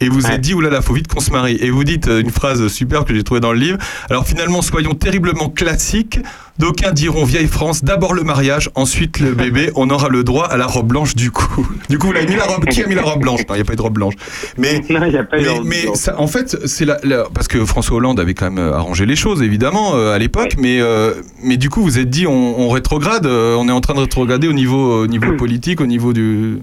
[0.00, 1.58] et vous vous êtes dit oulala, faut vite qu'on se marie.
[1.60, 3.78] Et vous dites euh, une phrase superbe que j'ai trouvée dans le livre.
[4.10, 6.20] Alors finalement, soyons terriblement classiques.
[6.56, 10.56] D'aucuns diront vieille France, d'abord le mariage, ensuite le bébé, on aura le droit à
[10.56, 11.66] la robe blanche du coup.
[11.88, 13.40] Du coup, vous l'avez mis la robe, qui a mis la robe blanche?
[13.48, 14.14] Non, il n'y a pas eu de robe blanche.
[14.56, 15.08] Mais, pas
[15.40, 15.96] eu de robe mais blanche.
[15.96, 19.04] ça, en fait, c'est la, la- parce que François Hollande avait quand même euh, arrangé
[19.04, 22.60] les choses, évidemment, euh, à l'époque, mais, euh, mais du coup, vous êtes dit, on,
[22.60, 25.86] on rétrograde, euh, on est en train de rétrograder au niveau, au niveau politique, au
[25.86, 26.58] niveau du.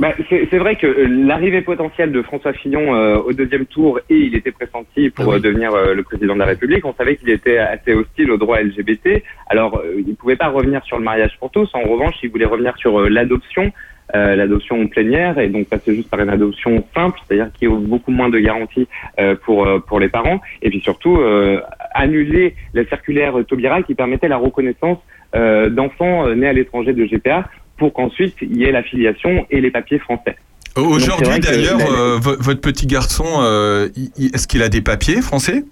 [0.00, 4.16] Bah, c'est vrai que euh, l'arrivée potentielle de François Fillon euh, au deuxième tour, et
[4.16, 7.28] il était pressenti pour euh, devenir euh, le président de la République, on savait qu'il
[7.28, 9.22] était assez hostile aux droits LGBT.
[9.48, 11.68] Alors, euh, il ne pouvait pas revenir sur le mariage pour tous.
[11.74, 13.72] En revanche, il voulait revenir sur l'adoption,
[14.14, 18.10] euh, l'adoption plénière, et donc passer juste par une adoption simple, c'est-à-dire qui offre beaucoup
[18.10, 20.40] moins de garanties euh, pour, euh, pour les parents.
[20.62, 21.60] Et puis surtout, euh,
[21.92, 24.96] annuler la circulaire Taubira qui permettait la reconnaissance
[25.36, 27.44] euh, d'enfants nés à l'étranger de GPA
[27.80, 30.36] pour qu'ensuite il y ait la filiation et les papiers français.
[30.76, 33.88] Aujourd'hui, que d'ailleurs, euh, vo- votre petit garçon, euh,
[34.34, 35.64] est-ce qu'il a des papiers français?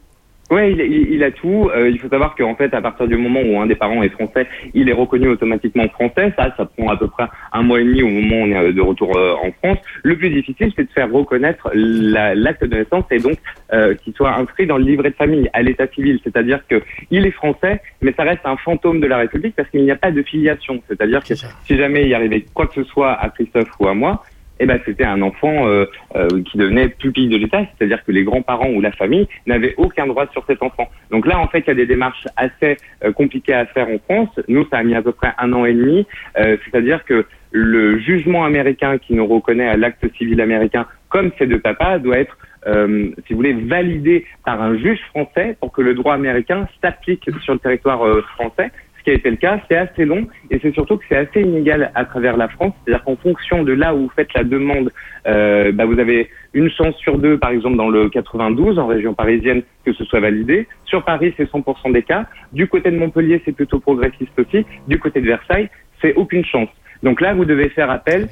[0.50, 1.70] Ouais, il, il- il a tout.
[1.74, 4.08] Euh, il faut savoir qu'en fait, à partir du moment où un des parents est
[4.08, 6.32] français, il est reconnu automatiquement français.
[6.38, 8.72] Ça, ça prend à peu près un mois et demi au moment où on est
[8.72, 9.78] de retour euh, en France.
[10.02, 13.36] Le plus difficile, c'est de faire reconnaître la- l'acte de naissance et donc
[13.74, 16.18] euh, qu'il soit inscrit dans le livret de famille à l'état civil.
[16.24, 19.82] C'est-à-dire que il est français, mais ça reste un fantôme de la République parce qu'il
[19.82, 20.82] n'y a pas de filiation.
[20.88, 21.34] C'est-à-dire que
[21.64, 24.24] si jamais il y arrivait quoi que ce soit à Christophe ou à moi,
[24.60, 25.86] eh ben, c'était un enfant euh,
[26.16, 30.06] euh, qui devenait pupille de l'État, c'est-à-dire que les grands-parents ou la famille n'avaient aucun
[30.06, 30.88] droit sur cet enfant.
[31.10, 33.98] Donc là, en fait, il y a des démarches assez euh, compliquées à faire en
[33.98, 34.40] France.
[34.48, 36.06] Nous, ça a mis à peu près un an et demi,
[36.38, 41.46] euh, c'est-à-dire que le jugement américain qui nous reconnaît à l'acte civil américain comme ces
[41.46, 42.36] deux papas doit être
[42.66, 47.28] euh, si vous voulez, validé par un juge français pour que le droit américain s'applique
[47.42, 48.70] sur le territoire euh, français.
[49.08, 51.90] Qui a été le cas, c'est assez long et c'est surtout que c'est assez inégal
[51.94, 52.74] à travers la France.
[52.84, 54.92] C'est-à-dire qu'en fonction de là où vous faites la demande,
[55.26, 59.14] euh, bah, vous avez une chance sur deux, par exemple dans le 92, en région
[59.14, 60.68] parisienne, que ce soit validé.
[60.84, 62.26] Sur Paris, c'est 100% des cas.
[62.52, 64.66] Du côté de Montpellier, c'est plutôt progressiste aussi.
[64.88, 65.70] Du côté de Versailles,
[66.02, 66.68] c'est aucune chance.
[67.02, 68.28] Donc là, vous devez faire appel.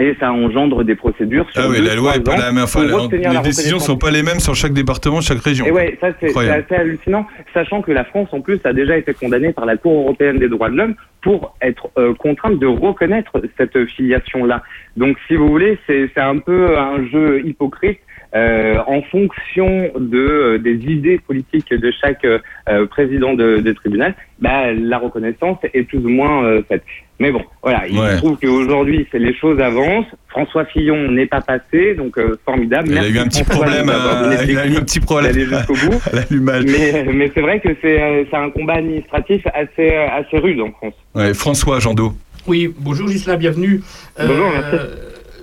[0.00, 2.64] Et ça engendre des procédures sur Ah oui, la loi trois est pas la même.
[2.64, 5.66] Enfin, la- les décisions reconnaissance sont pas les mêmes sur chaque département, chaque région.
[5.66, 9.12] et ouais, ça c'est assez hallucinant, sachant que la France en plus a déjà été
[9.12, 13.32] condamnée par la Cour européenne des droits de l'homme pour être euh, contrainte de reconnaître
[13.58, 14.62] cette filiation-là.
[14.96, 17.98] Donc si vous voulez, c'est un peu un jeu hypocrite.
[18.34, 22.38] Euh, en fonction de euh, des idées politiques de chaque euh,
[22.68, 26.82] euh, président de, de tribunal, bah, la reconnaissance est plus ou moins euh, faite.
[27.20, 28.12] Mais bon, voilà, il Ouais.
[28.12, 30.06] se trouve qu'aujourd'hui, c'est les choses avancent.
[30.28, 32.88] François Fillon n'est pas passé, donc euh, formidable.
[32.90, 35.32] Il a eu un petit problème, euh, il a eu un petit problème.
[35.32, 36.00] d'aller jusqu'au bout.
[36.64, 40.60] Mais, mais c'est vrai que c'est euh, c'est un combat administratif assez, euh, assez rude
[40.60, 40.94] en France.
[41.14, 42.12] Ouais, François Jandot.
[42.48, 43.80] Oui, bonjour Gisela, bienvenue.
[44.18, 44.76] Euh, Bonjour, merci.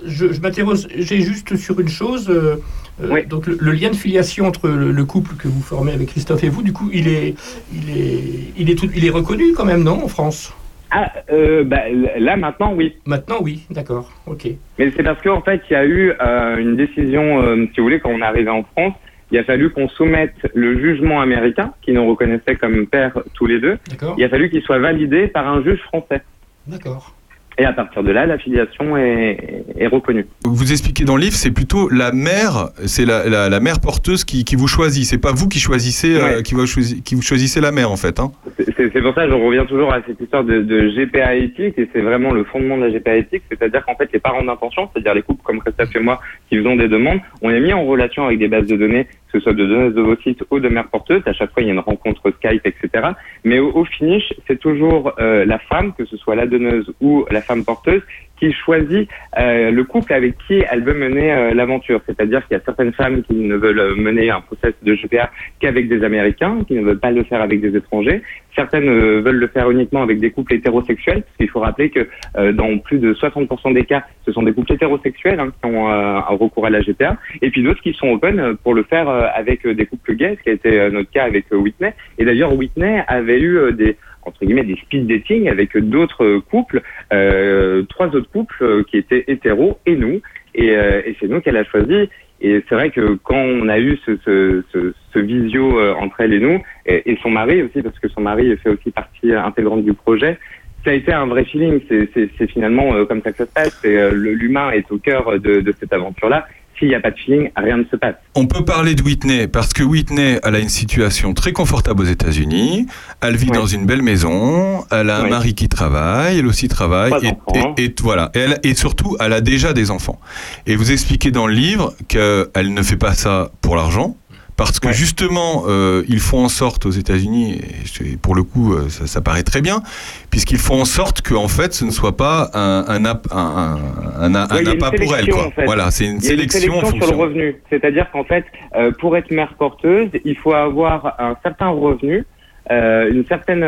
[0.06, 2.28] Je, je m'interroge, j'ai juste sur une chose.
[2.30, 2.56] euh,
[3.02, 6.08] euh, Donc le, le lien de filiation entre le, le couple que vous formez avec
[6.08, 7.34] Christophe et vous, du coup, il est,
[7.72, 8.20] il est,
[8.58, 10.54] il est, tout- il est reconnu quand même, non, en France?
[10.90, 11.82] Ah, euh, bah,
[12.18, 12.94] là maintenant, oui.
[13.06, 14.48] Maintenant, oui, d'accord, ok.
[14.78, 18.00] Mais c'est parce qu'en fait, il y a eu euh, une décision, si vous voulez,
[18.00, 18.94] quand on est arrivé en France,
[19.30, 23.60] il a fallu qu'on soumette le jugement américain, qui nous reconnaissait comme père tous les
[23.60, 23.78] deux.
[23.88, 24.16] D'accord.
[24.18, 26.22] Il a fallu qu'il soit validé par un juge français.
[26.66, 27.14] D'accord.
[27.60, 30.24] Et à partir de là, la filiation est, est reconnue.
[30.46, 34.24] Vous expliquez dans le livre, c'est plutôt la mère, c'est la, la, la mère porteuse
[34.24, 35.04] qui, qui vous choisit.
[35.04, 38.18] C'est pas vous qui choisissez, euh, qui, vous choisissez la mère en fait.
[38.18, 38.32] Hein.
[38.56, 41.78] C'est c'est pour ça que je reviens toujours à cette histoire de, de GPA éthique
[41.78, 44.88] et c'est vraiment le fondement de la GPA éthique, c'est-à-dire qu'en fait les parents d'intention,
[44.92, 47.84] c'est-à-dire les couples comme Christophe et moi qui faisons des demandes, on est mis en
[47.84, 50.88] relation avec des bases de données, que ce soit de donneuses d'ovocytes ou de mères
[50.88, 51.22] porteuses.
[51.26, 53.10] À chaque fois il y a une rencontre Skype, etc.
[53.44, 57.24] Mais au, au finish, c'est toujours euh, la femme, que ce soit la donneuse ou
[57.30, 58.02] la femme porteuse,
[58.40, 59.08] qui choisit
[59.38, 62.00] euh, le couple avec qui elle veut mener euh, l'aventure.
[62.06, 65.30] C'est-à-dire qu'il y a certaines femmes qui ne veulent euh, mener un process de GPA
[65.60, 68.22] qu'avec des Américains, qui ne veulent pas le faire avec des étrangers.
[68.56, 72.08] Certaines euh, veulent le faire uniquement avec des couples hétérosexuels, parce qu'il faut rappeler que
[72.36, 75.88] euh, dans plus de 60% des cas, ce sont des couples hétérosexuels hein, qui ont
[75.88, 79.66] un recours à la GPA, et puis d'autres qui sont open pour le faire avec
[79.66, 81.92] des couples gays, ce qui a été notre cas avec Whitney.
[82.18, 86.82] Et d'ailleurs, Whitney avait eu des entre guillemets des speed dating avec d'autres couples,
[87.12, 90.20] euh, trois autres couples euh, qui étaient hétéros et nous,
[90.54, 92.08] et, euh, et c'est nous qu'elle a choisi.
[92.42, 96.20] Et c'est vrai que quand on a eu ce, ce, ce, ce visio euh, entre
[96.22, 99.84] elle et nous, et, son mari aussi, parce que son mari fait aussi partie intégrante
[99.84, 100.38] du projet,
[100.82, 101.80] ça a été un vrai feeling.
[101.88, 103.80] C'est- finalement euh, comme ça que ça se passe.
[103.84, 106.46] L'humain est au cœur de, de cette aventure-là.
[106.80, 108.14] S'il n'y a pas de feeling, rien ne se passe.
[108.34, 112.06] On peut parler de Whitney parce que Whitney, elle a une situation très confortable aux
[112.06, 112.86] États-Unis.
[113.20, 114.82] Elle vit dans une belle maison.
[114.90, 116.38] Elle a un mari qui travaille.
[116.38, 117.12] Elle aussi travaille.
[117.22, 117.74] Et, enfants.
[117.76, 118.30] et- et voilà.
[118.34, 120.18] Et, elle- et surtout, elle a déjà des enfants.
[120.66, 124.16] Et vous expliquez dans le livre qu'elle ne fait pas ça pour l'argent.
[124.60, 127.62] Parce que justement, euh, ils font en sorte aux États-Unis,
[128.04, 129.82] et pour le coup, euh, ça, ça paraît très bien,
[130.30, 133.76] puisqu'ils font en sorte que en fait, ce ne soit pas un, un, app- un,
[134.20, 135.28] Ouais, appât pour elle.
[135.30, 135.46] Quoi.
[135.46, 135.64] en fait.
[135.64, 137.56] Voilà, c'est une sélection, sur le revenu.
[137.70, 138.44] C'est-à-dire qu'en fait,
[138.76, 142.26] euh, pour être mère porteuse, il faut avoir un certain revenu,
[142.70, 143.62] euh, une certaine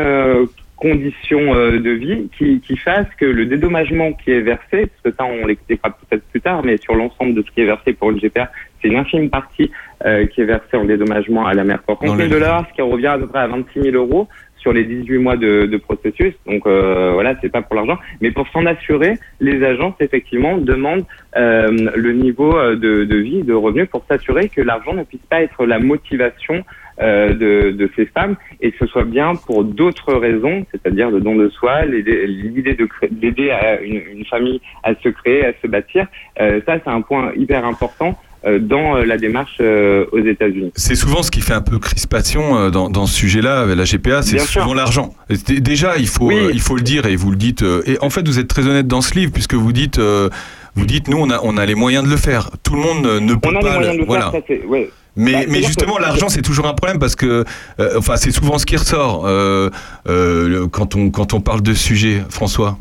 [0.83, 5.01] euh, condition euh, de vie qui, qui fasse que le dédommagement qui est versé, parce
[5.03, 7.93] que ça on l'expliquera peut-être plus tard, mais sur l'ensemble de ce qui est versé
[7.93, 8.51] pour une GPA,
[8.81, 9.71] c'est une infime partie
[10.05, 11.79] euh, qui est versée en dédommagement à la mère.
[11.87, 14.27] Dans 11 000 le- dollars, ce qui revient à peu près à 26 000 euros
[14.57, 16.33] sur les 18 mois de, de processus.
[16.45, 21.03] Donc euh, voilà, c'est pas pour l'argent, mais pour s'en assurer, les agences effectivement demandent
[21.35, 25.25] euh, le niveau euh, de, de vie, de revenus pour s'assurer que l'argent ne puisse
[25.29, 26.63] pas être la motivation
[27.01, 31.19] euh, de, de ces femmes et que ce soit bien pour d'autres raisons, c'est-à-dire le
[31.21, 32.77] don de soi, l'idée
[33.11, 36.07] d'aider à une, une famille à se créer, à se bâtir.
[36.39, 38.17] Euh, ça, c'est un point hyper important.
[38.45, 40.73] euh, dans la démarche aux États-Unis.
[40.75, 44.37] C'est souvent ce qui fait un peu crispation dans, dans ce sujet-là, la GPA, c'est
[44.39, 45.13] souvent l'argent.
[45.47, 46.49] Déjà, il faut, Oui.
[46.53, 47.63] il faut le dire et vous le dites.
[47.85, 50.27] et en fait, vous êtes très honnête dans ce livre puisque vous dites, euh,
[50.75, 52.49] vous dites, nous, on a, on a les moyens de le faire.
[52.63, 53.73] Tout le monde ne peut On a les pas.
[53.75, 54.31] moyens de le voilà.
[54.31, 54.65] faire, ça c'est.
[54.65, 54.89] Ouais.
[55.15, 57.45] Mais, Bah, mais justement, que- l'argent, c'est toujours un problème parce que,
[57.79, 59.69] euh, enfin, c'est souvent ce qui ressort euh,
[60.09, 62.79] euh, quand, on, quand on parle de ce sujet, François.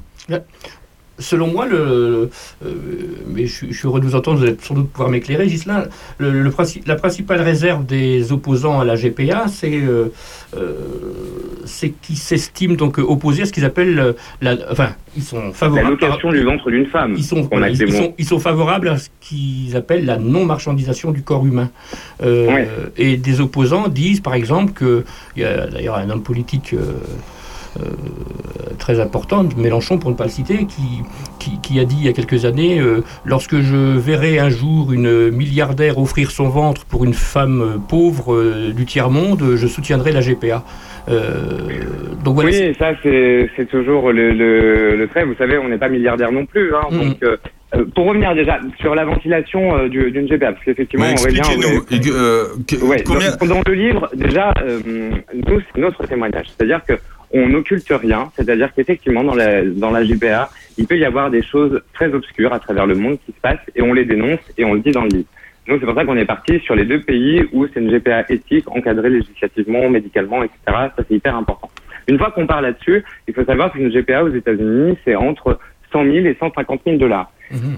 [1.22, 1.78] Selon moi, le,
[2.66, 2.72] euh,
[3.26, 5.48] mais je, suis- je suis heureux de vous entendre, vous allez sans doute pouvoir m'éclairer,
[5.48, 5.84] Gislain.
[6.18, 10.08] Le, le princi- la principale réserve des opposants à la GPA, c'est euh,
[10.56, 10.72] euh,
[11.64, 15.90] c'est qu'ils s'estiment donc opposés à ce qu'ils appellent la, enfin, ils sont La favorables.
[15.90, 17.14] location du ventre d'une femme.
[17.16, 21.22] Ils sont, voilà, ils, sont, ils sont favorables à ce qu'ils appellent la non-marchandisation du
[21.22, 21.70] corps humain.
[22.22, 22.68] Ouais.
[22.96, 25.04] Et des opposants disent, par exemple, que
[25.36, 26.74] il y a d'ailleurs un homme politique.
[27.80, 27.84] Euh,
[28.78, 30.82] très important, Mélenchon pour ne pas le citer, qui,
[31.38, 34.92] qui, qui a dit il y a quelques années euh, lorsque je verrai un jour
[34.92, 40.12] une milliardaire offrir son ventre pour une femme euh, pauvre euh, du tiers-monde, je soutiendrai
[40.12, 40.64] la GPA.
[41.08, 41.68] Euh,
[42.24, 42.50] donc voilà.
[42.50, 45.24] Oui, ça c'est c'est toujours le, le, le trait.
[45.24, 46.74] Vous savez, on n'est pas milliardaire non plus.
[46.74, 46.98] Hein, Mhm.
[47.00, 47.38] donc,
[47.94, 52.46] pour revenir déjà sur la ventilation euh, du- d'une GPA, parce qu'effectivement, Ouais, Aurélien, euh,
[52.68, 54.78] que- Ouais, combien- dans, dans le livre, déjà, euh,
[55.34, 56.46] nous, c'est notre témoignage.
[56.54, 56.92] C'est-à-dire que
[57.32, 58.30] on n'occulte rien.
[58.36, 62.52] C'est-à-dire qu'effectivement, dans la, dans la JPA, il peut y avoir des choses très obscures
[62.52, 64.90] à travers le monde qui se passent et on les dénonce et on le dit
[64.90, 65.28] dans le livre.
[65.68, 68.24] Donc c'est pour ça qu'on est parti sur les deux pays où c'est une GPA
[68.28, 70.58] éthique, encadrée législativement, médicalement, etc.
[70.66, 71.70] Ça c'est hyper important.
[72.08, 75.58] Une fois qu'on parle là-dessus, il faut savoir qu'une GPA aux États-Unis, c'est entre
[75.92, 77.30] 100 000 et 150 000 dollars.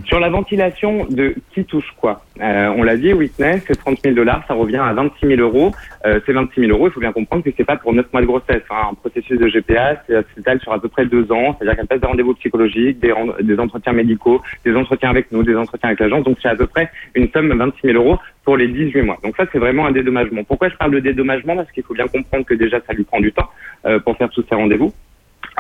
[0.05, 4.15] Sur la ventilation de qui touche quoi, euh, on l'a dit, Whitney, c'est 30 000
[4.15, 5.73] dollars, ça revient à 26 000 euros.
[6.07, 8.23] Euh, ces 26 000 euros, il faut bien comprendre que c'est pas pour 9 mois
[8.23, 8.63] de grossesse.
[8.71, 8.89] hein.
[8.91, 12.01] Un processus de GPA, c'est- s'étale sur à peu près deux ans, c'est-à-dire qu'elle passe
[12.01, 16.25] des rendez-vous psychologiques, des, des entretiens médicaux, des entretiens avec nous, des entretiens avec l'agence.
[16.25, 19.19] Donc c'est à peu près une somme de 26 000 euros pour les 18 mois.
[19.25, 20.45] Donc ça, c'est vraiment un dédommagement.
[20.45, 21.57] Pourquoi je parle de dédommagement?
[21.57, 23.49] Parce qu'il faut bien comprendre que déjà, ça lui prend du temps
[23.87, 24.93] euh, pour faire tous ces rendez-vous.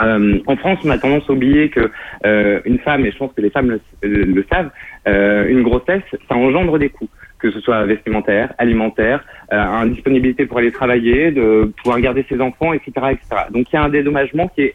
[0.00, 1.90] Euh, en France, on a tendance à oublier que
[2.26, 4.70] euh, une femme, et je pense que les femmes le, savent,
[5.06, 7.08] euh, une grossesse, ça engendre des coûts,
[7.38, 12.92] que ce soit vestimentaire, alimentaire, indisponibilité pour aller travailler, de pouvoir garder ses enfants, etc.,
[13.12, 13.42] etc.
[13.50, 14.74] Donc il y a un dédommagement qui est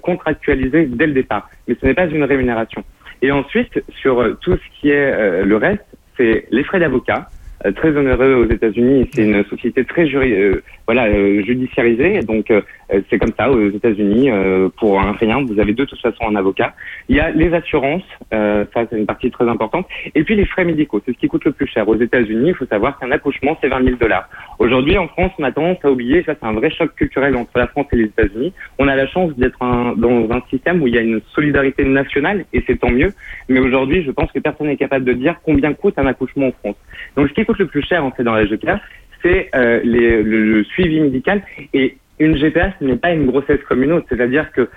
[0.00, 2.84] contractualisé dès le départ, mais ce n'est pas une rémunération.
[3.20, 5.84] Et ensuite, sur tout ce qui est le reste,
[6.16, 7.28] c'est les frais d'avocat.
[7.66, 9.08] Euh, très onéreux aux États-Unis.
[9.12, 10.60] C'est une société très euh,
[10.90, 12.20] euh, judiciarisée.
[12.20, 12.52] Donc,
[13.10, 14.30] c'est comme ça aux États-Unis.
[14.78, 16.74] pour un rien, vous avez de toute façon un avocat.
[17.08, 18.04] Il y a les assurances.
[18.30, 19.86] ça, c'est une partie très importante.
[20.14, 21.00] Et puis, les frais médicaux.
[21.04, 21.88] C'est ce qui coûte le plus cher.
[21.88, 24.28] Aux États-Unis, il faut savoir qu'un accouchement, c'est 20 000 dollars.
[24.58, 27.58] Aujourd'hui, en France, on a tendance à oublier, ça, c'est un vrai choc culturel entre
[27.58, 28.52] la France et les États-Unis.
[28.78, 32.44] On a la chance d'être dans un système où il y a une solidarité nationale,
[32.52, 33.12] et c'est tant mieux.
[33.48, 36.52] Mais aujourd'hui, je pense que personne n'est capable de dire combien coûte un accouchement en
[36.52, 36.76] France.
[37.16, 38.80] Donc, ce qui le plus cher, en fait, dans la GPA,
[39.22, 41.42] c'est euh, le, suivi médical.
[41.72, 44.06] Et une GPA, ce n'est pas une grossesse comme une autre.
[44.08, 44.68] C'est-à-dire que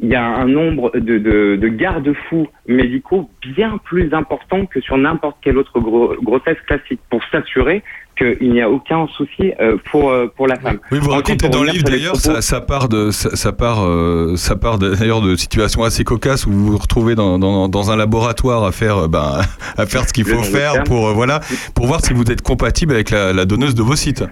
[0.00, 4.96] il y a un nombre de, de, de garde-fous médicaux bien plus important que sur
[4.96, 7.82] n'importe quelle autre gro- grossesse classique pour s'assurer
[8.16, 10.78] qu'il n'y a aucun souci euh, pour, euh, pour la femme.
[10.90, 13.84] Oui, vous racontez dans le livre d'ailleurs, propos- ça, ça part de, ça, ça part,
[13.84, 17.90] euh, ça part d'ailleurs de situations assez cocasses où vous vous retrouvez dans, dans, dans
[17.90, 19.40] un laboratoire à faire, euh, ben,
[19.76, 21.40] à faire ce qu'il faut faire pour, euh, voilà,
[21.74, 24.24] pour voir si vous êtes compatible avec la, la donneuse de vos sites.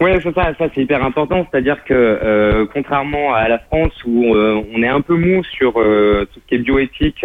[0.00, 1.46] Oui, c'est ça, ça c'est hyper important.
[1.50, 5.74] C'est-à-dire que euh, contrairement à la France où euh, on est un peu mou sur
[5.80, 7.24] euh, tout ce qui est bioéthique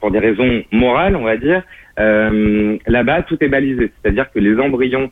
[0.00, 1.62] pour des raisons morales, on va dire,
[2.86, 3.90] là-bas tout est balisé.
[4.02, 5.10] C'est-à-dire que les embryons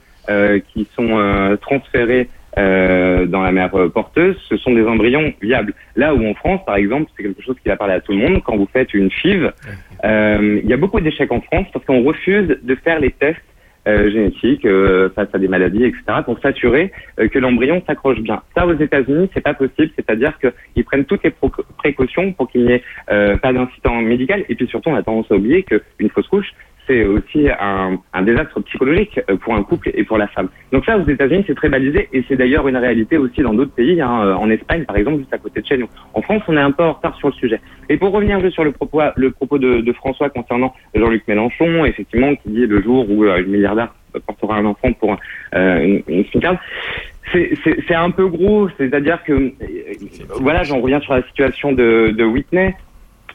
[0.72, 2.28] qui sont euh, transférés
[2.58, 5.74] euh, dans la euh, porteuse, ce sont des embryons viables.
[5.96, 8.18] Là où en France, par exemple, c'est quelque chose qui va parler à tout le
[8.18, 8.42] monde.
[8.44, 9.52] Quand vous faites une FIV,
[10.04, 13.38] euh, il y a beaucoup d'échecs en France parce qu'on refuse de faire les tests
[13.86, 18.42] euh, génétiques euh, face à des maladies, etc., pour s'assurer euh, que l'embryon s'accroche bien.
[18.56, 21.32] Ça, aux États-Unis, c'est pas possible, c'est-à-dire qu'ils prennent toutes les
[21.78, 24.44] précautions pour qu'il n'y ait euh, pas d'incident médical.
[24.48, 26.52] Et puis surtout, on a tendance à oublier qu'une fausse couche,
[26.88, 30.48] c'est aussi un, désastre psychologique euh, pour un couple et pour la femme.
[30.72, 33.74] Donc ça, aux États-Unis, c'est très balisé et c'est d'ailleurs une réalité aussi dans d'autres
[33.74, 35.88] pays, hein, euh, en Espagne par exemple, juste à côté de chez nous.
[36.14, 37.60] En France, on est un peu en retard sur le sujet.
[37.88, 42.34] Et pour revenir juste sur le propos, le propos de, François concernant Jean-Luc Mélenchon, effectivement,
[42.36, 43.92] qui dit le jour où euh, milliardaire
[44.26, 45.16] portera un enfant pour
[45.54, 46.24] euh, une, une
[47.32, 49.52] c'est- un peu gros, c'est-à-dire que,
[50.40, 52.74] voilà, j'en reviens sur la situation de Whitney.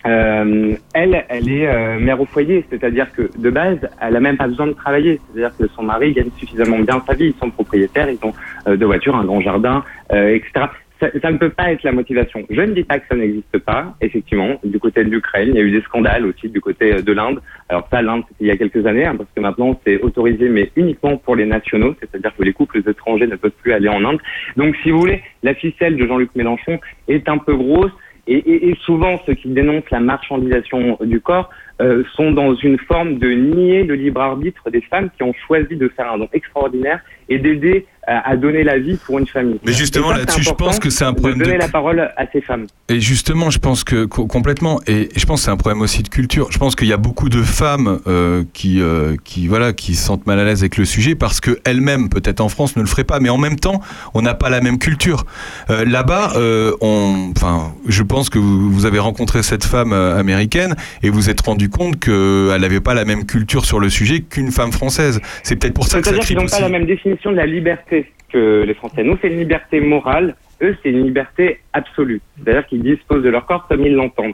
[0.06, 4.38] Euh, elle, elle est euh, mère au foyer, c'est-à-dire que de base, elle a même
[4.38, 5.20] pas besoin de travailler.
[5.28, 8.34] C'est-à-dire que son mari gagne suffisamment bien sa vie, ils sont propriétaires, ils ont
[8.68, 10.68] euh, deux voitures, un grand jardin, euh, etc.
[11.00, 12.44] ça, ça ne peut pas être la motivation.
[12.50, 13.96] Je ne dis pas que ça n'existe pas.
[14.02, 17.02] Effectivement, du côté de l'Ukraine, il y a eu des scandales aussi du côté euh,
[17.02, 17.42] de l'Inde.
[17.70, 20.50] Alors ça, l'Inde, c'était il y a quelques années, hein, parce que maintenant, c'est autorisé,
[20.50, 24.04] mais uniquement pour les nationaux, c'est-à-dire que les couples étrangers ne peuvent plus aller en
[24.04, 24.20] Inde.
[24.58, 27.92] Donc, si vous voulez, la ficelle de Jean-Luc Mélenchon est un peu grosse.
[28.28, 31.50] Et, et- souvent, ceux qui dénoncent la marchandisation du corps
[31.82, 35.76] euh, sont dans une forme de nier le libre arbitre des femmes qui ont choisi
[35.76, 39.60] de faire un don extraordinaire et d'aider à, à donner la vie pour une famille.
[39.66, 42.26] Mais justement, là-dessus, je pense que c'est un problème de donner de- la parole à
[42.34, 42.66] ces femmes.
[42.90, 46.04] Et justement, je pense que co- complètement, et je pense que c'est un problème aussi
[46.04, 46.52] de culture.
[46.52, 50.06] Je pense qu'il y a beaucoup de femmes euh, qui, euh, qui, voilà, qui se
[50.06, 52.88] sentent mal à l'aise avec le sujet parce que elles-mêmes, peut-être en France, ne le
[52.88, 53.22] feraient pas.
[53.22, 53.80] Mais en même temps,
[54.14, 55.24] on n'a pas la même culture.
[55.70, 60.20] Euh, Là-bas, euh, on, enfin, je pense que vous, vous avez rencontré cette femme euh,
[60.20, 64.22] américaine et vous êtes rendu compte qu'elle n'avait pas la même culture sur le sujet
[64.22, 65.22] qu'une femme française.
[65.44, 67.46] C'est peut-être pour ça que ça C'est-à-dire qu'ils n'ont pas la même définition de la
[67.46, 69.04] liberté que les Français.
[69.04, 70.36] Nous, c'est une liberté morale.
[70.62, 72.22] Eux, c'est une liberté absolue.
[72.38, 74.34] C'est-à-dire qu'ils disposent de leur corps comme ils l'entendent.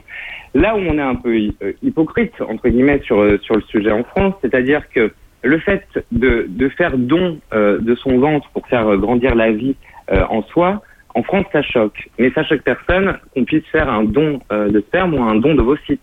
[0.54, 3.92] Là où on est un peu euh, hypocrite, entre guillemets, sur, euh, sur le sujet
[3.92, 5.12] en France, c'est-à-dire que
[5.42, 9.52] le fait de, de faire don euh, de son ventre pour faire euh, grandir la
[9.52, 9.76] vie
[10.12, 10.82] euh, en soi,
[11.14, 12.08] en France, ça choque.
[12.18, 15.54] Mais ça choque personne qu'on puisse faire un don euh, de sperme ou un don
[15.54, 16.00] d'ovocytes.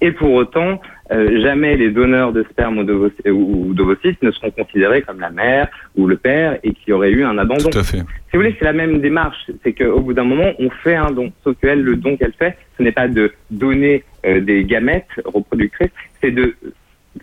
[0.00, 0.80] Et pour autant,
[1.12, 5.30] euh, jamais les donneurs de sperme ou d'ovocy- ou d'ovocytes ne seront considérés comme la
[5.30, 7.70] mère ou le père et qu'il y aurait eu un abandon.
[7.70, 7.98] Tout à fait.
[7.98, 8.04] Si
[8.34, 9.50] vous voulez, c'est la même démarche.
[9.62, 11.32] C'est qu'au bout d'un moment, on fait un don.
[11.42, 15.90] Sauf qu'elle, le don qu'elle fait, ce n'est pas de donner euh, des gamètes reproductrices,
[16.20, 16.54] c'est de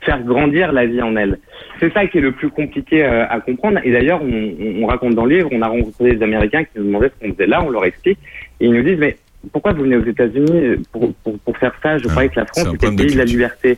[0.02, 1.38] faire grandir la vie en elle.
[1.80, 3.80] C'est ça qui est le plus compliqué euh, à comprendre.
[3.84, 6.86] Et d'ailleurs, on- on raconte dans le livre, on a rencontré des Américains qui nous
[6.86, 8.18] demandaient ce qu'on faisait là, on leur explique,
[8.60, 9.18] et ils nous disent, mais
[9.52, 11.98] pourquoi vous venez aux États-Unis pour, pour, pour faire ça?
[11.98, 13.78] Je croyais que la France un était le de pays de la liberté.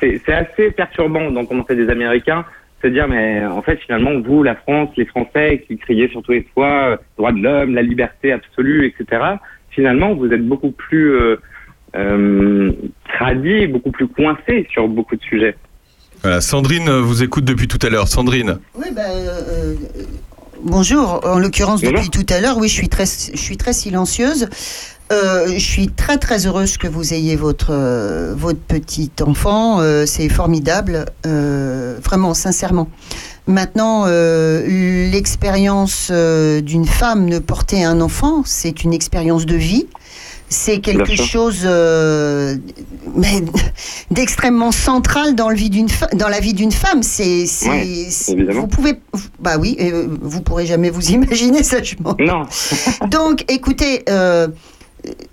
[0.00, 2.44] C'est assez perturbant d'entendre ça des Américains
[2.82, 6.32] se dire, mais en fait, finalement, vous, la France, les Français qui criaient sur tous
[6.32, 9.22] les toits, euh, droit de l'homme, la liberté absolue, etc.,
[9.70, 11.36] finalement, vous êtes beaucoup plus euh,
[11.94, 12.72] euh,
[13.12, 15.56] tradis, beaucoup plus coincés sur beaucoup de sujets.
[16.22, 18.08] Voilà, Sandrine euh, vous écoute depuis tout à l'heure.
[18.08, 18.58] Sandrine.
[18.74, 19.74] Oui, bah, euh, euh,
[20.62, 21.20] bonjour.
[21.24, 24.48] En l'occurrence, depuis tout à l'heure, oui, je suis très, je suis très silencieuse.
[25.12, 29.80] Euh, je suis très très heureuse que vous ayez votre euh, votre petit enfant.
[29.80, 32.88] Euh, c'est formidable, vraiment sincèrement.
[33.46, 39.88] Maintenant, l'expérience d'une femme de porter un enfant, c'est une expérience de vie.
[40.50, 42.56] C'est quelque chose euh,
[43.14, 43.42] mais
[44.10, 47.02] d'extrêmement central dans, le vie d'une dans la vie d'une femme.
[47.02, 48.08] C'est, Ouais,
[48.50, 48.94] vous pouvez,
[49.38, 51.82] bah oui, euh, vous pourrez jamais vous imaginer ça.
[51.82, 52.42] Je Non.
[53.10, 54.48] Donc, écoutez, euh,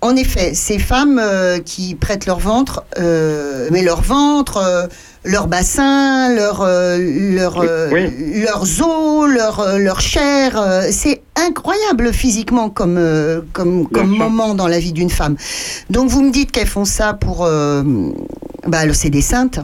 [0.00, 4.88] en effet, ces femmes euh, qui prêtent leur ventre, mais leur ventre,
[5.24, 13.86] leur bassin, leur, leur, leurs os, leur, leur chair, c'est incroyable physiquement comme, euh, comme,
[13.88, 15.36] comme moment dans la vie d'une femme.
[15.90, 17.44] Donc, vous me dites qu'elles font ça pour.
[17.44, 17.82] euh,
[18.66, 19.60] bah, c'est des saintes.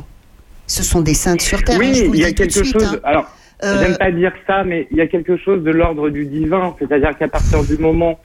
[0.67, 1.77] Ce sont des saintes sur terre.
[1.77, 2.85] hein, Oui, le il y a quelque suite, chose.
[2.95, 3.01] hein.
[3.05, 3.27] Alors,
[3.63, 6.75] Euh, j'aime pas dire ça, mais il y a quelque chose de l'ordre du divin.
[6.79, 8.19] C'est-à-dire qu'à partir du moment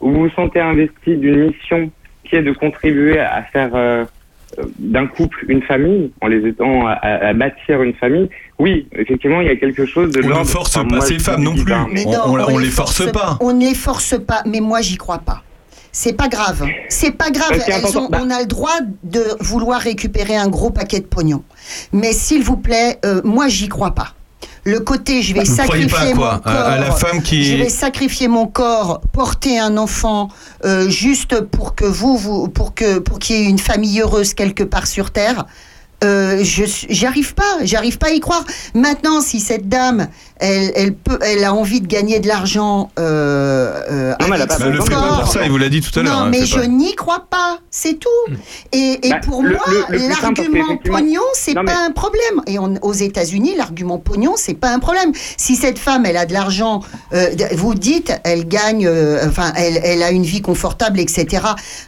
[0.00, 1.90] où vous vous sentez investi d'une mission
[2.24, 4.04] qui est de contribuer à faire euh,
[4.78, 8.28] d'un couple une famille, en les aidant à, à- à bâtir une famille,
[8.58, 11.18] oui, effectivement, il y a quelque chose de On ne force enfin, pas moi, ces
[11.18, 11.74] femmes non plus.
[11.90, 13.36] Mais On- non, on on les force force pas.
[13.40, 15.42] On ne les force pas, mais moi j'y crois pas.
[15.90, 16.64] C'est pas grave.
[16.88, 17.52] C'est pas grave.
[17.66, 21.42] Elles ont- bah- on a le droit de vouloir récupérer un gros paquet de pognon.
[21.92, 24.12] Mais s'il vous plaît, euh, moi j'y crois pas.
[24.64, 27.44] Le côté je vais Vous sacrifier pas, quoi, mon corps, à- à la femme qui-
[27.44, 30.28] je vais sacrifier mon corps, porter un enfant
[30.64, 34.32] euh, juste pour que vous, vous pour que pour qu'il y ait une famille heureuse
[34.34, 35.44] quelque part sur terre.
[36.04, 36.44] Euh,
[36.90, 38.44] j'arrive pas, j'arrive pas à y croire.
[38.74, 40.08] Maintenant, si cette dame,
[40.40, 44.42] elle, elle peut, elle a envie de gagner de l'argent, euh, euh, Non, mais elle
[44.42, 46.22] a pas le fait pas pour ça, il vous l'a dit tout à l'heure, Non,
[46.24, 48.08] hein, mais je n'y crois pas, c'est tout.
[48.72, 49.62] Et, et Bah, pour le- moi,
[50.20, 52.42] l'argument pognon, c'est mais- pas un problème.
[52.46, 55.12] Et on- aux États-Unis, l'argument pognon, c'est pas un problème.
[55.36, 56.80] Si cette femme, elle a de l'argent,
[57.12, 61.44] euh, vous dites, elle gagne, euh, enfin, elle, elle a une vie confortable, etc.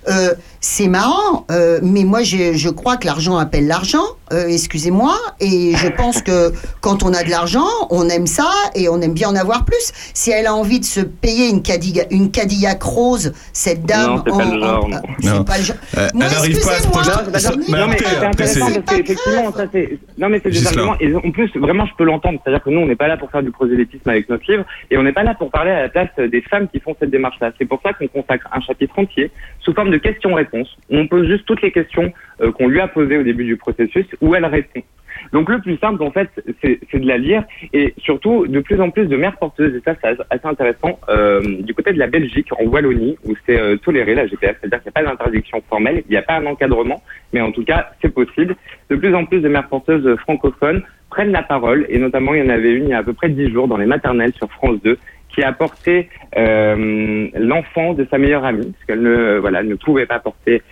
[0.08, 4.04] Euh, c'est marrant, euh, mais moi, je, je crois que l'argent appelle l'argent.
[4.32, 8.88] euh, excusez-moi, et je pense que quand on a de l'argent, on aime ça et
[8.88, 9.92] on aime bien en avoir plus.
[10.14, 14.22] Si elle a envie de se payer une Cadillac, une Cadillac rose, cette dame, Non,
[14.24, 14.90] c'est pas en- le genre,
[15.20, 15.76] c'est pas le genre.
[15.98, 17.72] Euh, elle n'arrive pas à se projeter.
[17.72, 19.98] Non, mais c'est intéressant parce qu'effectivement, ça c'est.
[20.18, 20.96] Non, mais c'est des arguments.
[21.00, 22.40] Et en plus, vraiment, je peux l'entendre.
[22.44, 24.96] C'est-à-dire que nous, on n'est pas là pour faire du prosélytisme avec notre livre et
[24.98, 27.52] on n'est pas là pour parler à la place des femmes qui font cette démarche-là.
[27.58, 30.76] C'est pour ça qu'on consacre un chapitre entier sous forme de questions-réponses.
[30.90, 34.06] On pose juste toutes les questions euh, qu'on lui a posées au début du processus
[34.20, 34.82] où elle répond.
[35.32, 36.28] Donc le plus simple, en fait,
[36.62, 39.94] c'est de la lire et surtout de plus en plus de mères porteuses, et ça
[40.00, 44.14] c'est assez intéressant, euh, du côté de la Belgique, en Wallonie, où c'est euh, toléré
[44.14, 47.02] la GPF, c'est-à-dire qu'il n'y a pas d'interdiction formelle, il n'y a pas un encadrement,
[47.32, 48.56] mais en tout cas c'est possible.
[48.90, 52.46] De plus en plus de mères porteuses francophones prennent la parole, et notamment il y
[52.46, 54.50] en avait une il y a à peu près 10 jours dans les maternelles sur
[54.50, 54.98] France 2,
[55.28, 60.06] qui a porté euh, l'enfant de sa meilleure amie, parce qu'elle ne, voilà, ne pouvait
[60.06, 60.62] pas porter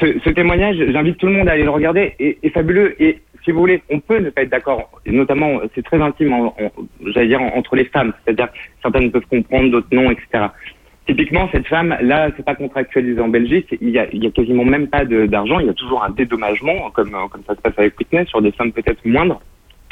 [0.00, 3.00] ce, ce témoignage, j'invite tout le monde à aller le regarder, est, est fabuleux.
[3.02, 4.90] Et si vous voulez, on peut ne pas être d'accord.
[5.06, 6.50] Notamment, c'est très intime,
[7.06, 8.12] j'allais dire, en- entre les femmes.
[8.22, 8.48] C'est-à-dire
[8.82, 10.48] certaines peuvent comprendre, d'autres non, etc.
[11.06, 13.74] Typiquement, cette femme, là, c'est pas contractualisé en Belgique.
[13.80, 15.60] Il y a, quasiment même pas d'argent.
[15.60, 18.52] Il y a toujours un dédommagement, comme, euh, ça se passe avec Whitney, sur des
[18.52, 19.40] sommes peut-être moindres.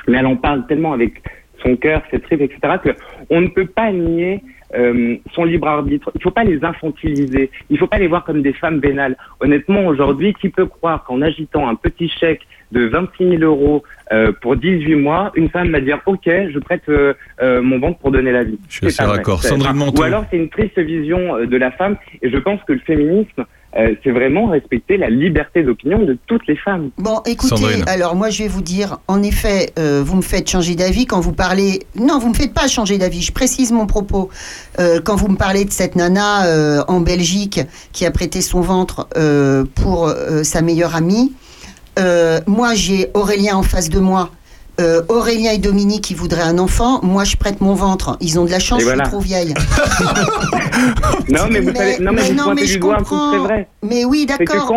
[0.06, 1.22] Mais elle en parle tellement avec
[1.62, 2.90] son cœur, ses tripes, etc., que
[3.30, 4.42] on ne peut pas nier
[4.74, 6.10] euh, son libre arbitre.
[6.14, 7.50] Il ne faut pas les infantiliser.
[7.70, 9.16] Il ne faut pas les voir comme des femmes vénales.
[9.40, 12.42] Honnêtement, aujourd'hui, qui peut croire qu'en agitant un petit chèque
[12.72, 13.82] de 26 000 euros
[14.12, 17.98] euh, pour 18 mois, une femme va dire OK, je prête euh, euh, mon ventre
[17.98, 18.58] pour donner la vie.
[18.68, 19.42] Je suis assez d'accord.
[19.42, 19.90] Sandrine.
[19.96, 21.96] Ou alors c'est une triste vision euh, de la femme.
[22.22, 23.44] Et je pense que le féminisme,
[23.76, 26.90] euh, c'est vraiment respecter la liberté d'opinion de toutes les femmes.
[26.98, 27.84] Bon, écoutez, Sandrine.
[27.88, 31.20] alors moi je vais vous dire, en effet, euh, vous me faites changer d'avis quand
[31.20, 31.80] vous parlez.
[31.98, 33.22] Non, vous me faites pas changer d'avis.
[33.22, 34.30] Je précise mon propos.
[34.78, 37.60] Euh, quand vous me parlez de cette nana euh, en Belgique
[37.92, 41.46] qui a prêté son ventre euh, pour euh, sa meilleure amie, euh,
[42.46, 44.30] moi j'ai Aurélien en face de moi.
[44.78, 48.18] Euh, Aurélien et Dominique qui voudraient un enfant, moi je prête mon ventre.
[48.20, 49.54] Ils ont de la chance, je suis trop vieille.
[51.28, 53.38] Non, mais vous savez, non, mais, vous non, pointez mais du je comprends.
[53.38, 53.68] vrai.
[53.82, 54.72] Mais oui, d'accord,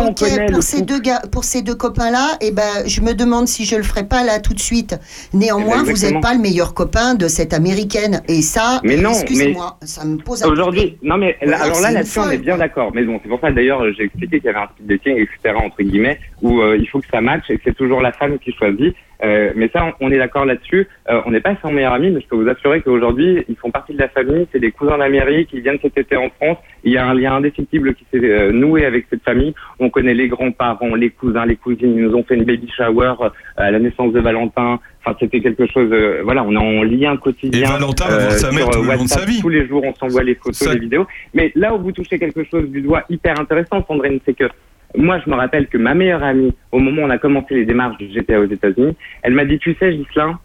[0.53, 3.75] Pour ces deux gars, pour ces deux copains-là, eh ben, je me demande si je
[3.75, 4.97] le ferai pas là tout de suite.
[5.33, 8.95] Néanmoins, Eh ben, vous n'êtes pas le meilleur copain de cette américaine, et ça, Mais
[8.97, 12.29] non, excusez-moi, ça me pose un Aujourd'hui, non mais là- Voilà, alors là là-dessus on
[12.31, 12.91] est bien d'accord.
[12.93, 15.55] Mais bon, c'est pour ça d'ailleurs j'ai expliqué qu'il y avait un speed dating etc
[15.63, 18.37] entre guillemets où euh, il faut que ça matche et que c'est toujours la femme
[18.39, 18.95] qui choisit.
[19.23, 20.87] Euh, mais ça on on est d'accord là-dessus.
[21.09, 23.69] Euh, on n'est pas sans meilleurs amis, mais je peux vous assurer qu'aujourd'hui ils font
[23.71, 24.47] partie de la famille.
[24.51, 26.57] C'est des cousins d'Amérique, ils viennent cet été en France.
[26.83, 29.53] Il y a un lien indéfectible qui s'est euh, noué avec cette famille.
[29.79, 31.93] On connaît les grands-parents, les cousins, les cousines.
[31.97, 34.79] Ils nous ont fait une baby shower euh, à la naissance de Valentin.
[35.03, 35.89] Enfin, c'était quelque chose.
[35.91, 37.61] euh, voilà, on est en lien quotidien.
[37.61, 39.41] Et Valentin va voir sa mère sur, tout le long de sa vie.
[39.41, 41.05] Tous les jours, on s'envoie les photos, Ça- les vidéos.
[41.33, 44.45] Mais là où vous touchez quelque chose du doigt hyper intéressant, Sandrine, c'est que
[44.95, 47.65] moi, je me rappelle que ma meilleure amie, au moment où on a commencé les
[47.65, 50.39] démarches du GTA aux États-Unis, elle m'a dit, tu sais, Gislain,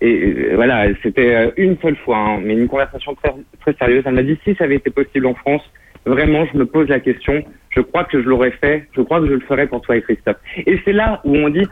[0.00, 4.02] et euh, voilà, c'était euh, une seule fois, hein, mais une conversation très, très sérieuse.
[4.06, 5.62] Elle m'a dit, si ça avait été possible en France,
[6.04, 7.42] vraiment, je me pose la question.
[7.70, 8.88] Je crois que je l'aurais fait.
[8.94, 10.36] Je crois que je le ferais pour toi et Christophe.
[10.66, 11.66] Et c'est là où on dit,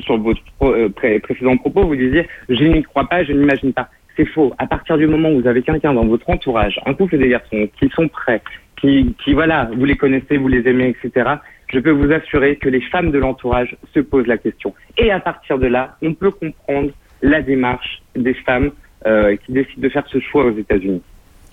[0.00, 3.72] sur votre pro- euh, pré- précédent propos, vous disiez, je n'y crois pas, je n'imagine
[3.72, 3.88] pas.
[4.16, 4.52] C'est faux.
[4.58, 7.68] À partir du moment où vous avez quelqu'un dans votre entourage, un couple de garçons
[7.78, 8.42] qui sont prêts,
[8.80, 11.36] qui, qui voilà, vous les connaissez, vous les aimez, etc.
[11.68, 14.74] Je peux vous assurer que les femmes de l'entourage se posent la question.
[14.98, 16.90] Et à partir de là, on peut comprendre
[17.22, 18.72] la démarche des femmes
[19.06, 21.02] euh, qui décident de faire ce choix aux États-Unis.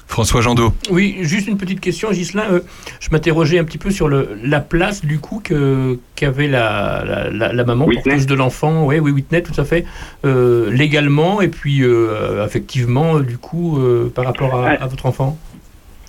[0.10, 0.74] François Jandot.
[0.90, 2.44] Oui, juste une petite question, Gislain.
[2.52, 2.60] Euh,
[3.00, 7.30] je m'interrogeais un petit peu sur le, la place, du coup, que- qu'avait la, la,
[7.30, 8.88] la- la maman porteuse de l'enfant.
[8.88, 9.86] Oui, oui, Whitney, tout à fait.
[10.26, 15.06] Euh, légalement et puis euh, affectivement, euh, du coup, euh, par rapport à, à votre
[15.06, 15.38] enfant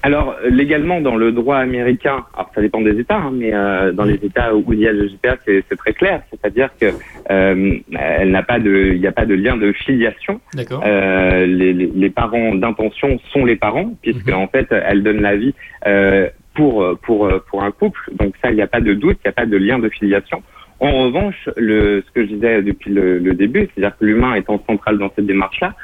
[0.02, 4.04] Alors, légalement, dans le droit américain, alors ça dépend des États, hein, mais euh, dans
[4.04, 6.22] les États où il y a le GPA, c'est c'est très clair.
[6.30, 6.86] C'est-à-dire que
[7.30, 10.40] euh, elle n'a pas de, il n'y a pas de lien de filiation.
[10.54, 10.82] D'accord.
[10.86, 15.36] Euh, les, les- les parents d'intention sont les parents, puisque en fait, elle donne la
[15.36, 15.54] vie
[15.86, 18.00] euh, pour pour pour un couple.
[18.18, 19.90] Donc ça, il n'y a pas de doute, il n'y a pas de lien de
[19.90, 20.42] filiation.
[20.82, 24.62] En revanche, le, ce que je disais depuis le, le début, c'est-à-dire que l'humain étant
[24.66, 25.74] central dans cette démarche-là,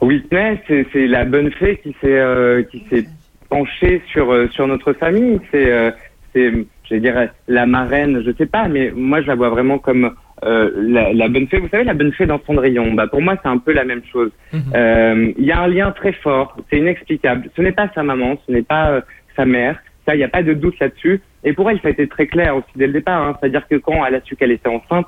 [0.00, 3.06] Whitney, c'est c'est la bonne fée qui s'est euh, qui s'est
[3.48, 5.40] penchée sur euh, sur notre famille.
[5.50, 5.90] C'est euh,
[6.32, 6.52] c'est
[6.90, 10.14] je dirais la marraine, je sais pas, mais moi je la vois vraiment comme
[10.44, 11.58] euh, la, la bonne fée.
[11.58, 12.92] Vous savez la bonne fée dans Cendrillon.
[12.94, 14.30] Bah pour moi c'est un peu la même chose.
[14.74, 17.48] Euh, Il y a un lien très fort, c'est inexplicable.
[17.56, 19.00] Ce n'est pas sa maman, ce n'est pas euh,
[19.36, 19.78] sa mère.
[20.06, 21.22] Ça, il n'y a pas de doute là-dessus.
[21.44, 23.22] Et pour elle, ça a été très clair aussi dès le départ.
[23.22, 23.36] hein.
[23.40, 25.06] C'est-à-dire que quand elle a su qu'elle était enceinte,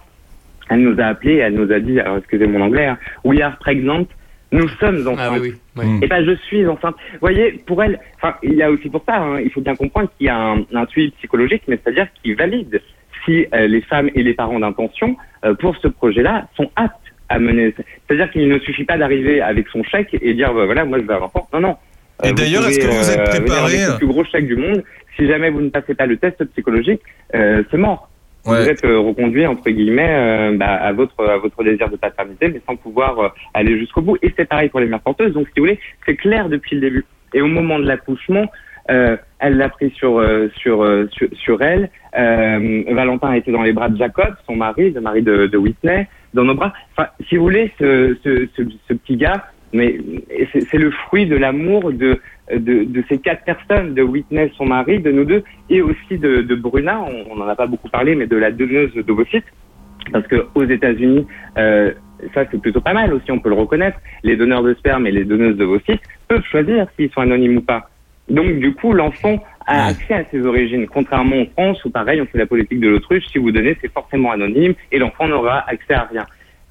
[0.71, 3.59] elle nous a appelé, elle nous a dit, alors excusez mon anglais, hein, we are
[3.59, 4.07] pregnant,
[4.53, 5.19] nous sommes enceintes.
[5.19, 5.99] Ah oui, oui, oui.
[6.03, 6.97] Et pas je suis enceinte.
[7.13, 9.75] Vous voyez, pour elle, enfin, il y a aussi pour ça, hein, il faut bien
[9.75, 12.81] comprendre qu'il y a un, un suivi psychologique, mais c'est-à-dire qui valide
[13.25, 16.95] si euh, les femmes et les parents d'intention, euh, pour ce projet-là, sont aptes
[17.29, 17.75] à mener.
[18.07, 21.05] C'est-à-dire qu'il ne suffit pas d'arriver avec son chèque et dire, bah, voilà, moi je
[21.05, 21.49] veux un enfant.
[21.53, 21.77] Non, non.
[22.23, 24.47] Et Euh, d'ailleurs, pouvez, est-ce que vous êtes euh, préparé avec le plus gros chèque
[24.47, 24.83] du monde.
[25.17, 27.01] Si jamais vous ne passez pas le test psychologique,
[27.35, 28.09] euh, c'est mort.
[28.47, 32.49] Vous êtes euh, reconduit entre guillemets euh, bah, à votre à votre désir de paternité,
[32.49, 34.17] mais sans pouvoir euh, aller jusqu'au bout.
[34.23, 35.33] Et c'est pareil pour les mères porteuses.
[35.33, 37.05] Donc, si vous voulez, c'est clair depuis le début.
[37.35, 38.47] Et au moment de l'accouchement,
[38.91, 41.91] euh, elle l'a pris sur euh, sur, euh, sur sur elle.
[42.17, 45.59] Euh, Valentin a été dans les bras de Jacob, son mari, le mari de, de
[45.59, 46.07] Whitney.
[46.35, 46.73] dans nos bras.
[46.97, 49.99] Enfin, si vous voulez, ce, ce, ce, ce petit gars, mais
[50.51, 52.21] c'est le fruit de l'amour de,
[52.53, 56.43] de, de ces quatre personnes, de Whitney, son mari, de nous deux, et aussi de,
[56.43, 59.45] de Bruna, on n'en a pas beaucoup parlé, mais de la donneuse d'ovocytes.
[60.13, 61.27] Parce que aux États-Unis,
[61.59, 61.93] euh,
[62.33, 63.99] ça c'est plutôt pas mal aussi, on peut le reconnaître.
[64.23, 67.91] Les donneurs de sperme et les donneuses d'ovocytes peuvent choisir s'ils sont anonymes ou pas.
[68.29, 72.27] Donc du coup, l'enfant a accès à ses origines, contrairement en France où pareil, on
[72.27, 73.25] fait la politique de l'autruche.
[73.33, 76.25] Si vous donnez, c'est forcément anonyme et l'enfant n'aura accès à rien.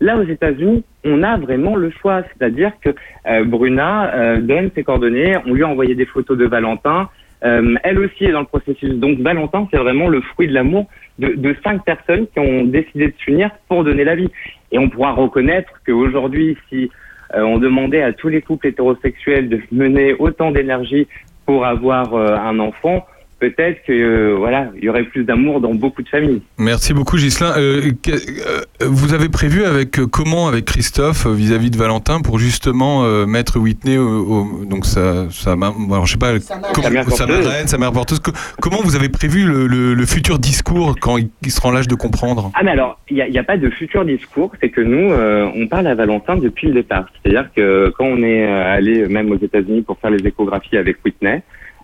[0.05, 2.91] Là, aux États-Unis, on a vraiment le choix, c'est-à-dire que
[3.25, 7.09] euh, Bruna euh, donne ses coordonnées, on lui a envoyé des photos de Valentin.
[7.43, 8.93] Euh, elle aussi est dans le processus.
[8.93, 10.85] Donc Valentin, c'est vraiment le fruit de l'amour
[11.17, 14.29] de, de cinq personnes qui ont décidé de s'unir pour donner la vie.
[14.71, 16.91] Et on pourra reconnaître qu'aujourd'hui, si
[17.33, 21.07] on demandait à tous les couples hétérosexuels de mener autant d'énergie
[21.47, 23.07] pour avoir un enfant,
[23.39, 26.41] peut-être que euh, voilà, il y aurait plus d'amour dans beaucoup de familles.
[26.57, 27.53] Merci beaucoup Gislain.
[27.57, 32.39] Euh, euh, vous avez prévu avec euh, comment avec Christophe euh, vis-à-vis de Valentin pour
[32.39, 36.33] justement euh, mettre Whitney au, au- donc ça ça alors je sais pas
[36.73, 37.45] comment- Sa mère sa porteuse.
[37.45, 38.19] marraine, sa mère porteuse.
[38.19, 38.31] Co-
[38.61, 41.87] Comment vous avez prévu le, le- le futur discours quand il, il sera en l'âge
[41.87, 42.51] de comprendre?
[42.55, 45.49] Ah mais alors, il n'y a, a pas de futur discours, c'est que nous, euh,
[45.55, 47.05] on parle à Valentin depuis le départ.
[47.21, 51.43] C'est-à-dire que quand on est allé même aux États-Unis pour faire les échographies avec Whitney,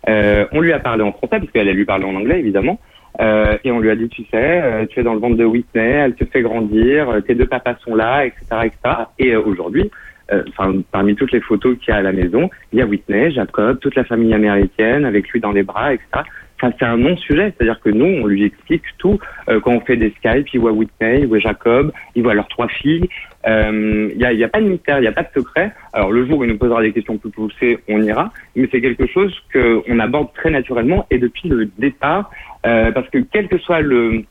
[0.09, 2.79] euh, on lui a parlé en français, parce qu'elle elle lui parlait en anglais évidemment,
[3.19, 5.45] euh, et on lui a dit, tu sais, euh, tu es dans le ventre de
[5.45, 8.45] Whitney, elle te fait grandir, euh, tes deux papas sont là, etc.
[8.63, 8.95] etc.
[9.19, 9.91] Et euh, aujourd'hui,
[10.31, 12.85] euh, enfin, parmi toutes les photos qu'il y a à la maison, il y a
[12.85, 16.23] Whitney, Jacob, toute la famille américaine, avec lui dans les bras, etc.
[16.61, 19.19] C'est un non-sujet, c'est-à-dire que nous, on lui explique tout.
[19.49, 22.47] Euh, quand on fait des Skype, il voit Whitney, il voit Jacob, il voit leurs
[22.49, 23.09] trois filles.
[23.47, 25.71] Euh, Il n'y a, a pas de mystère, il n'y a pas de secret.
[25.93, 28.31] Alors le jour où il nous posera des questions plus poussées, on ira.
[28.55, 32.29] Mais c'est quelque chose qu'on aborde très naturellement et depuis le départ,
[32.67, 34.23] euh, parce que quel que soit le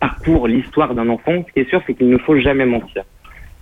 [0.00, 3.04] parcours, l'histoire d'un enfant, ce qui est sûr, c'est qu'il ne faut jamais mentir.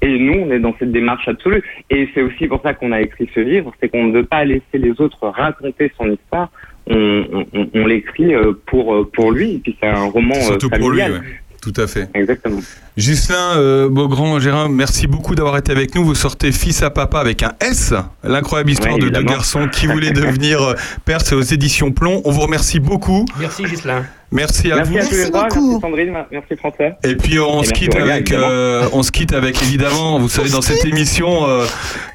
[0.04, 1.62] Et nous, on est dans cette démarche absolue.
[1.88, 4.44] Et c'est aussi pour ça qu'on a écrit ce livre, c'est qu'on ne veut pas
[4.44, 6.50] laisser les autres raconter son histoire.
[6.88, 9.54] On, on- on- on l'écrit euh, pour, euh, pour lui.
[9.54, 11.12] Et puis c'est un roman euh, Surtout pour lui, familial.
[11.22, 11.26] ouais.
[11.62, 12.08] Tout à fait.
[12.14, 12.58] Exactement.
[12.96, 16.04] Gislain euh, Beaugrand, Gérard, merci beaucoup d'avoir été avec nous.
[16.04, 17.94] Vous sortez Fils à Papa avec un S.
[18.24, 22.20] L'incroyable histoire Ouais, de deux garçons qui voulaient devenir pères, c'est aux éditions Plomb.
[22.24, 23.24] On vous remercie beaucoup.
[23.38, 24.04] Merci Gislain.
[24.32, 24.98] Merci à Merci vous.
[24.98, 25.42] à tous les trois.
[25.54, 26.86] Merci Sandrine, merci François.
[27.04, 28.46] Et puis on Et se merci quitte avec, évidemment.
[28.50, 31.64] euh, on se quitte avec évidemment, vous savez dans cette émission, euh,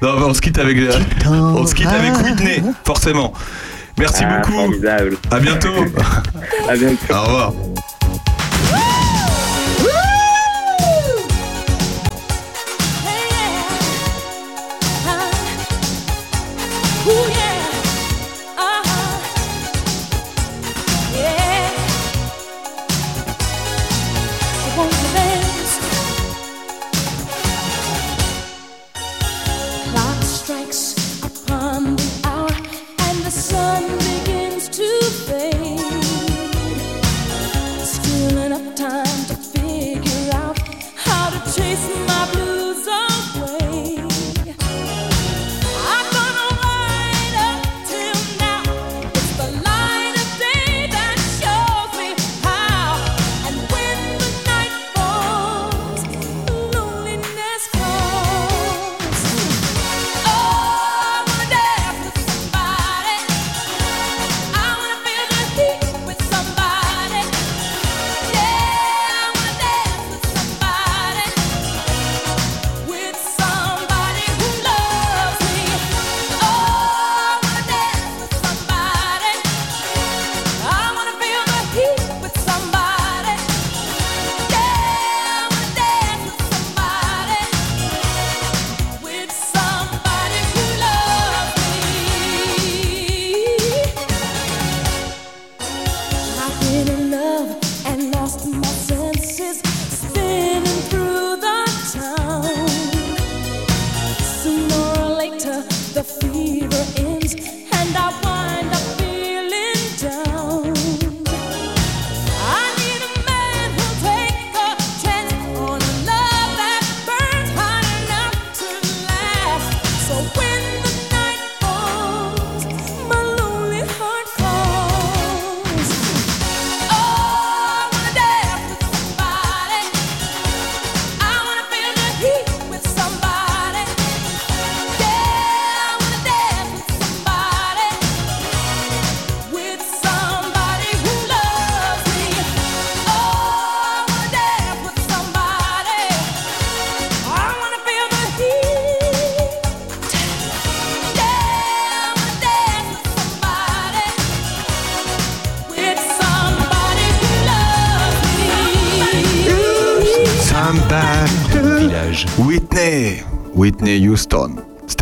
[0.02, 0.90] non, on se quitte avec, euh,
[1.26, 3.32] on se quitte avec Whitney, forcément.
[3.98, 4.52] Merci Ah, beaucoup.
[4.52, 5.16] formidable.
[5.30, 5.68] À bientôt.
[6.68, 7.14] à bientôt.
[7.14, 7.52] Au revoir.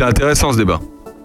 [0.07, 0.79] Intéressant ce débat.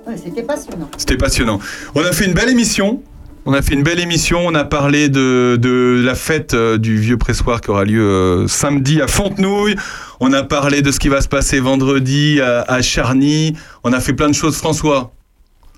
[0.06, 0.88] Ouais, C'était passionnant.
[0.96, 1.59] C'était passionnant.
[1.94, 3.02] On a fait une belle émission.
[3.44, 4.40] On a fait une belle émission.
[4.44, 8.46] On a parlé de, de la fête euh, du vieux pressoir qui aura lieu euh,
[8.48, 9.74] samedi à Fontenouille.
[10.20, 13.54] On a parlé de ce qui va se passer vendredi à, à Charny.
[13.84, 14.56] On a fait plein de choses.
[14.56, 15.12] François.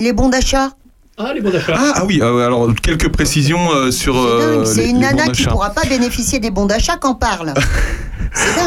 [0.01, 0.71] Les bons d'achat
[1.17, 1.75] Ah, les bons d'achat.
[1.77, 5.17] Ah, ah oui, euh, alors quelques précisions euh, sur euh, C'est les- une les bons
[5.17, 5.51] nana qui d'achat.
[5.51, 7.55] pourra pas bénéficier des bons d'achat qu'en parle.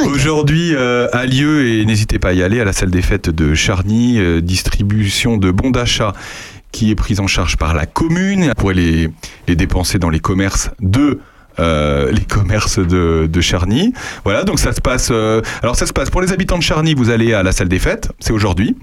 [0.06, 3.30] Aujourd'hui euh, a lieu, et n'hésitez pas à y aller, à la salle des fêtes
[3.30, 6.14] de Charny, euh, distribution de bons d'achat
[6.72, 8.52] qui est prise en charge par la commune.
[8.58, 9.10] Pourrez les,
[9.48, 11.20] les dépenser dans les commerces de...
[11.60, 13.94] euh, les commerces de, de Charny.
[14.24, 15.10] Voilà, donc ça se passe.
[15.12, 17.70] euh, alors ça se passe pour les habitants de Charny, vous allez à la salle
[17.70, 18.76] des fêtes, c'est aujourd'hui.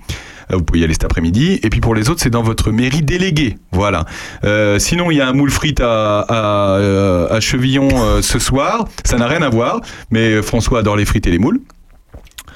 [0.51, 1.61] Vous pouvez y aller cet après-midi.
[1.63, 3.57] Et puis pour les autres, c'est dans votre mairie déléguée.
[3.73, 4.05] Voilà.
[4.45, 8.39] Euh, sinon, il y a un moule frite à, à, euh, à Chevillon euh, ce
[8.39, 8.87] soir.
[9.05, 9.81] Ça n'a rien à voir,
[10.11, 11.61] mais François adore les frites et les moules.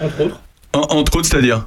[0.01, 0.41] Entre autres.
[0.75, 1.67] En- entre autres, c'est-à-dire?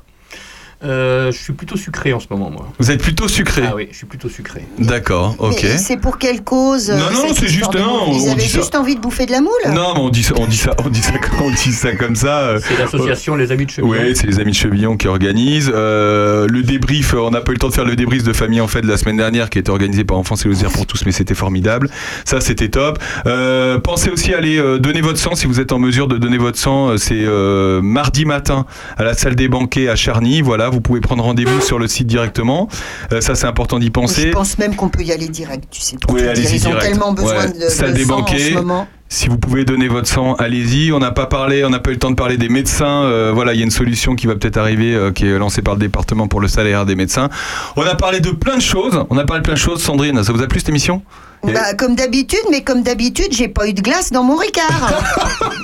[0.83, 2.67] Euh, je suis plutôt sucré en ce moment, moi.
[2.79, 4.61] Vous êtes plutôt sucré Ah oui, je suis plutôt sucré.
[4.79, 5.59] D'accord, ok.
[5.63, 8.57] Mais c'est pour quelle cause euh, Non, non, c'est juste- on avaient dit ça.
[8.59, 9.51] juste envie de bouffer de la moule?
[9.67, 11.13] Non, mais on dit ça, on dit ça, on dit ça,
[11.43, 12.39] on dit ça comme ça.
[12.39, 13.91] euh, C'est l'association Les Amis de Chevillon.
[13.91, 15.71] Oui, c'est les amis de Chevillon qui organisent.
[15.73, 18.61] Euh, le débrief, on n'a pas eu le temps de faire le débrief de famille
[18.61, 21.03] en fait de la semaine dernière qui était organisé par Enfance et Loisirs pour tous,
[21.05, 21.89] mais c'était formidable.
[22.25, 22.97] Ça, c'était top.
[23.27, 26.17] Euh, pensez aussi à aller euh, donner votre sang si vous êtes en mesure de
[26.17, 26.97] donner votre sang.
[26.97, 28.65] C'est euh, mardi matin
[28.97, 30.41] à la salle des banquets à Charny.
[30.41, 32.67] Voilà, vous pouvez prendre rendez-vous sur le site directement.
[33.11, 34.31] Euh, ça, c'est important d'y Je penser.
[34.31, 35.97] pense même qu'on peut y aller direct, tu sais.
[35.97, 36.85] pour Oui, allez-y Ils ont direct.
[36.85, 37.51] tellement besoin Ouais.
[37.53, 38.49] de, de Salle des sang en banquets.
[38.49, 38.87] ce moment.
[39.09, 40.93] Si vous pouvez donner votre sang, allez-y.
[40.93, 43.03] On n'a pas parlé, on n'a pas eu le temps de parler des médecins.
[43.03, 45.61] Euh, voilà, il y a une solution qui va peut-être arriver, euh, qui est lancée
[45.61, 47.29] par le département pour le salaire des médecins.
[47.75, 49.03] On a parlé de plein de choses.
[49.09, 49.83] On a parlé de plein de choses.
[49.83, 51.01] Sandrine, ça vous a plu cette émission?
[51.43, 54.93] Bah, comme d'habitude, mais comme d'habitude, j'ai pas eu de glace dans mon Ricard.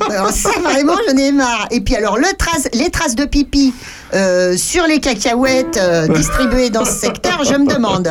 [0.09, 1.67] alors ça, vraiment, j'en ai marre.
[1.71, 3.73] Et puis alors, le trace, les traces de pipi
[4.13, 8.07] euh, sur les cacahuètes euh, distribuées dans ce secteur, je me demande.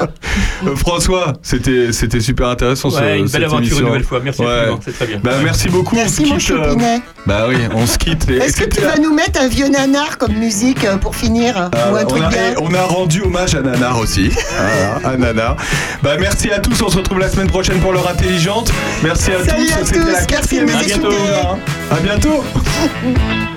[0.66, 2.90] Euh, François, c'était c'était super intéressant.
[2.90, 3.78] ce- Ouais, une belle cette aventure émission.
[3.80, 4.20] une nouvelle fois.
[4.22, 4.68] Merci Ouais.
[4.84, 5.20] c'est très bien.
[5.22, 5.94] Bah, merci beaucoup.
[5.96, 7.00] Merci, on se mon quitte, choupinet.
[7.26, 8.28] Bah oui, on se quitte.
[8.30, 11.96] Est-ce que tu vas nous mettre un vieux nanar comme musique pour finir Ah, Ou
[11.96, 14.30] un on, truc a, bien et on a rendu hommage à Nanar aussi.
[14.30, 15.56] Voilà, à Nanar.
[16.02, 16.80] Bah, merci à tous.
[16.82, 18.72] On se retrouve la semaine prochaine pour l'heure intelligente.
[19.02, 19.72] Merci à Salut tous.
[19.72, 20.98] à C'était tous, la quatrième émission.
[21.00, 21.16] écouter.
[21.90, 22.44] À bientôt.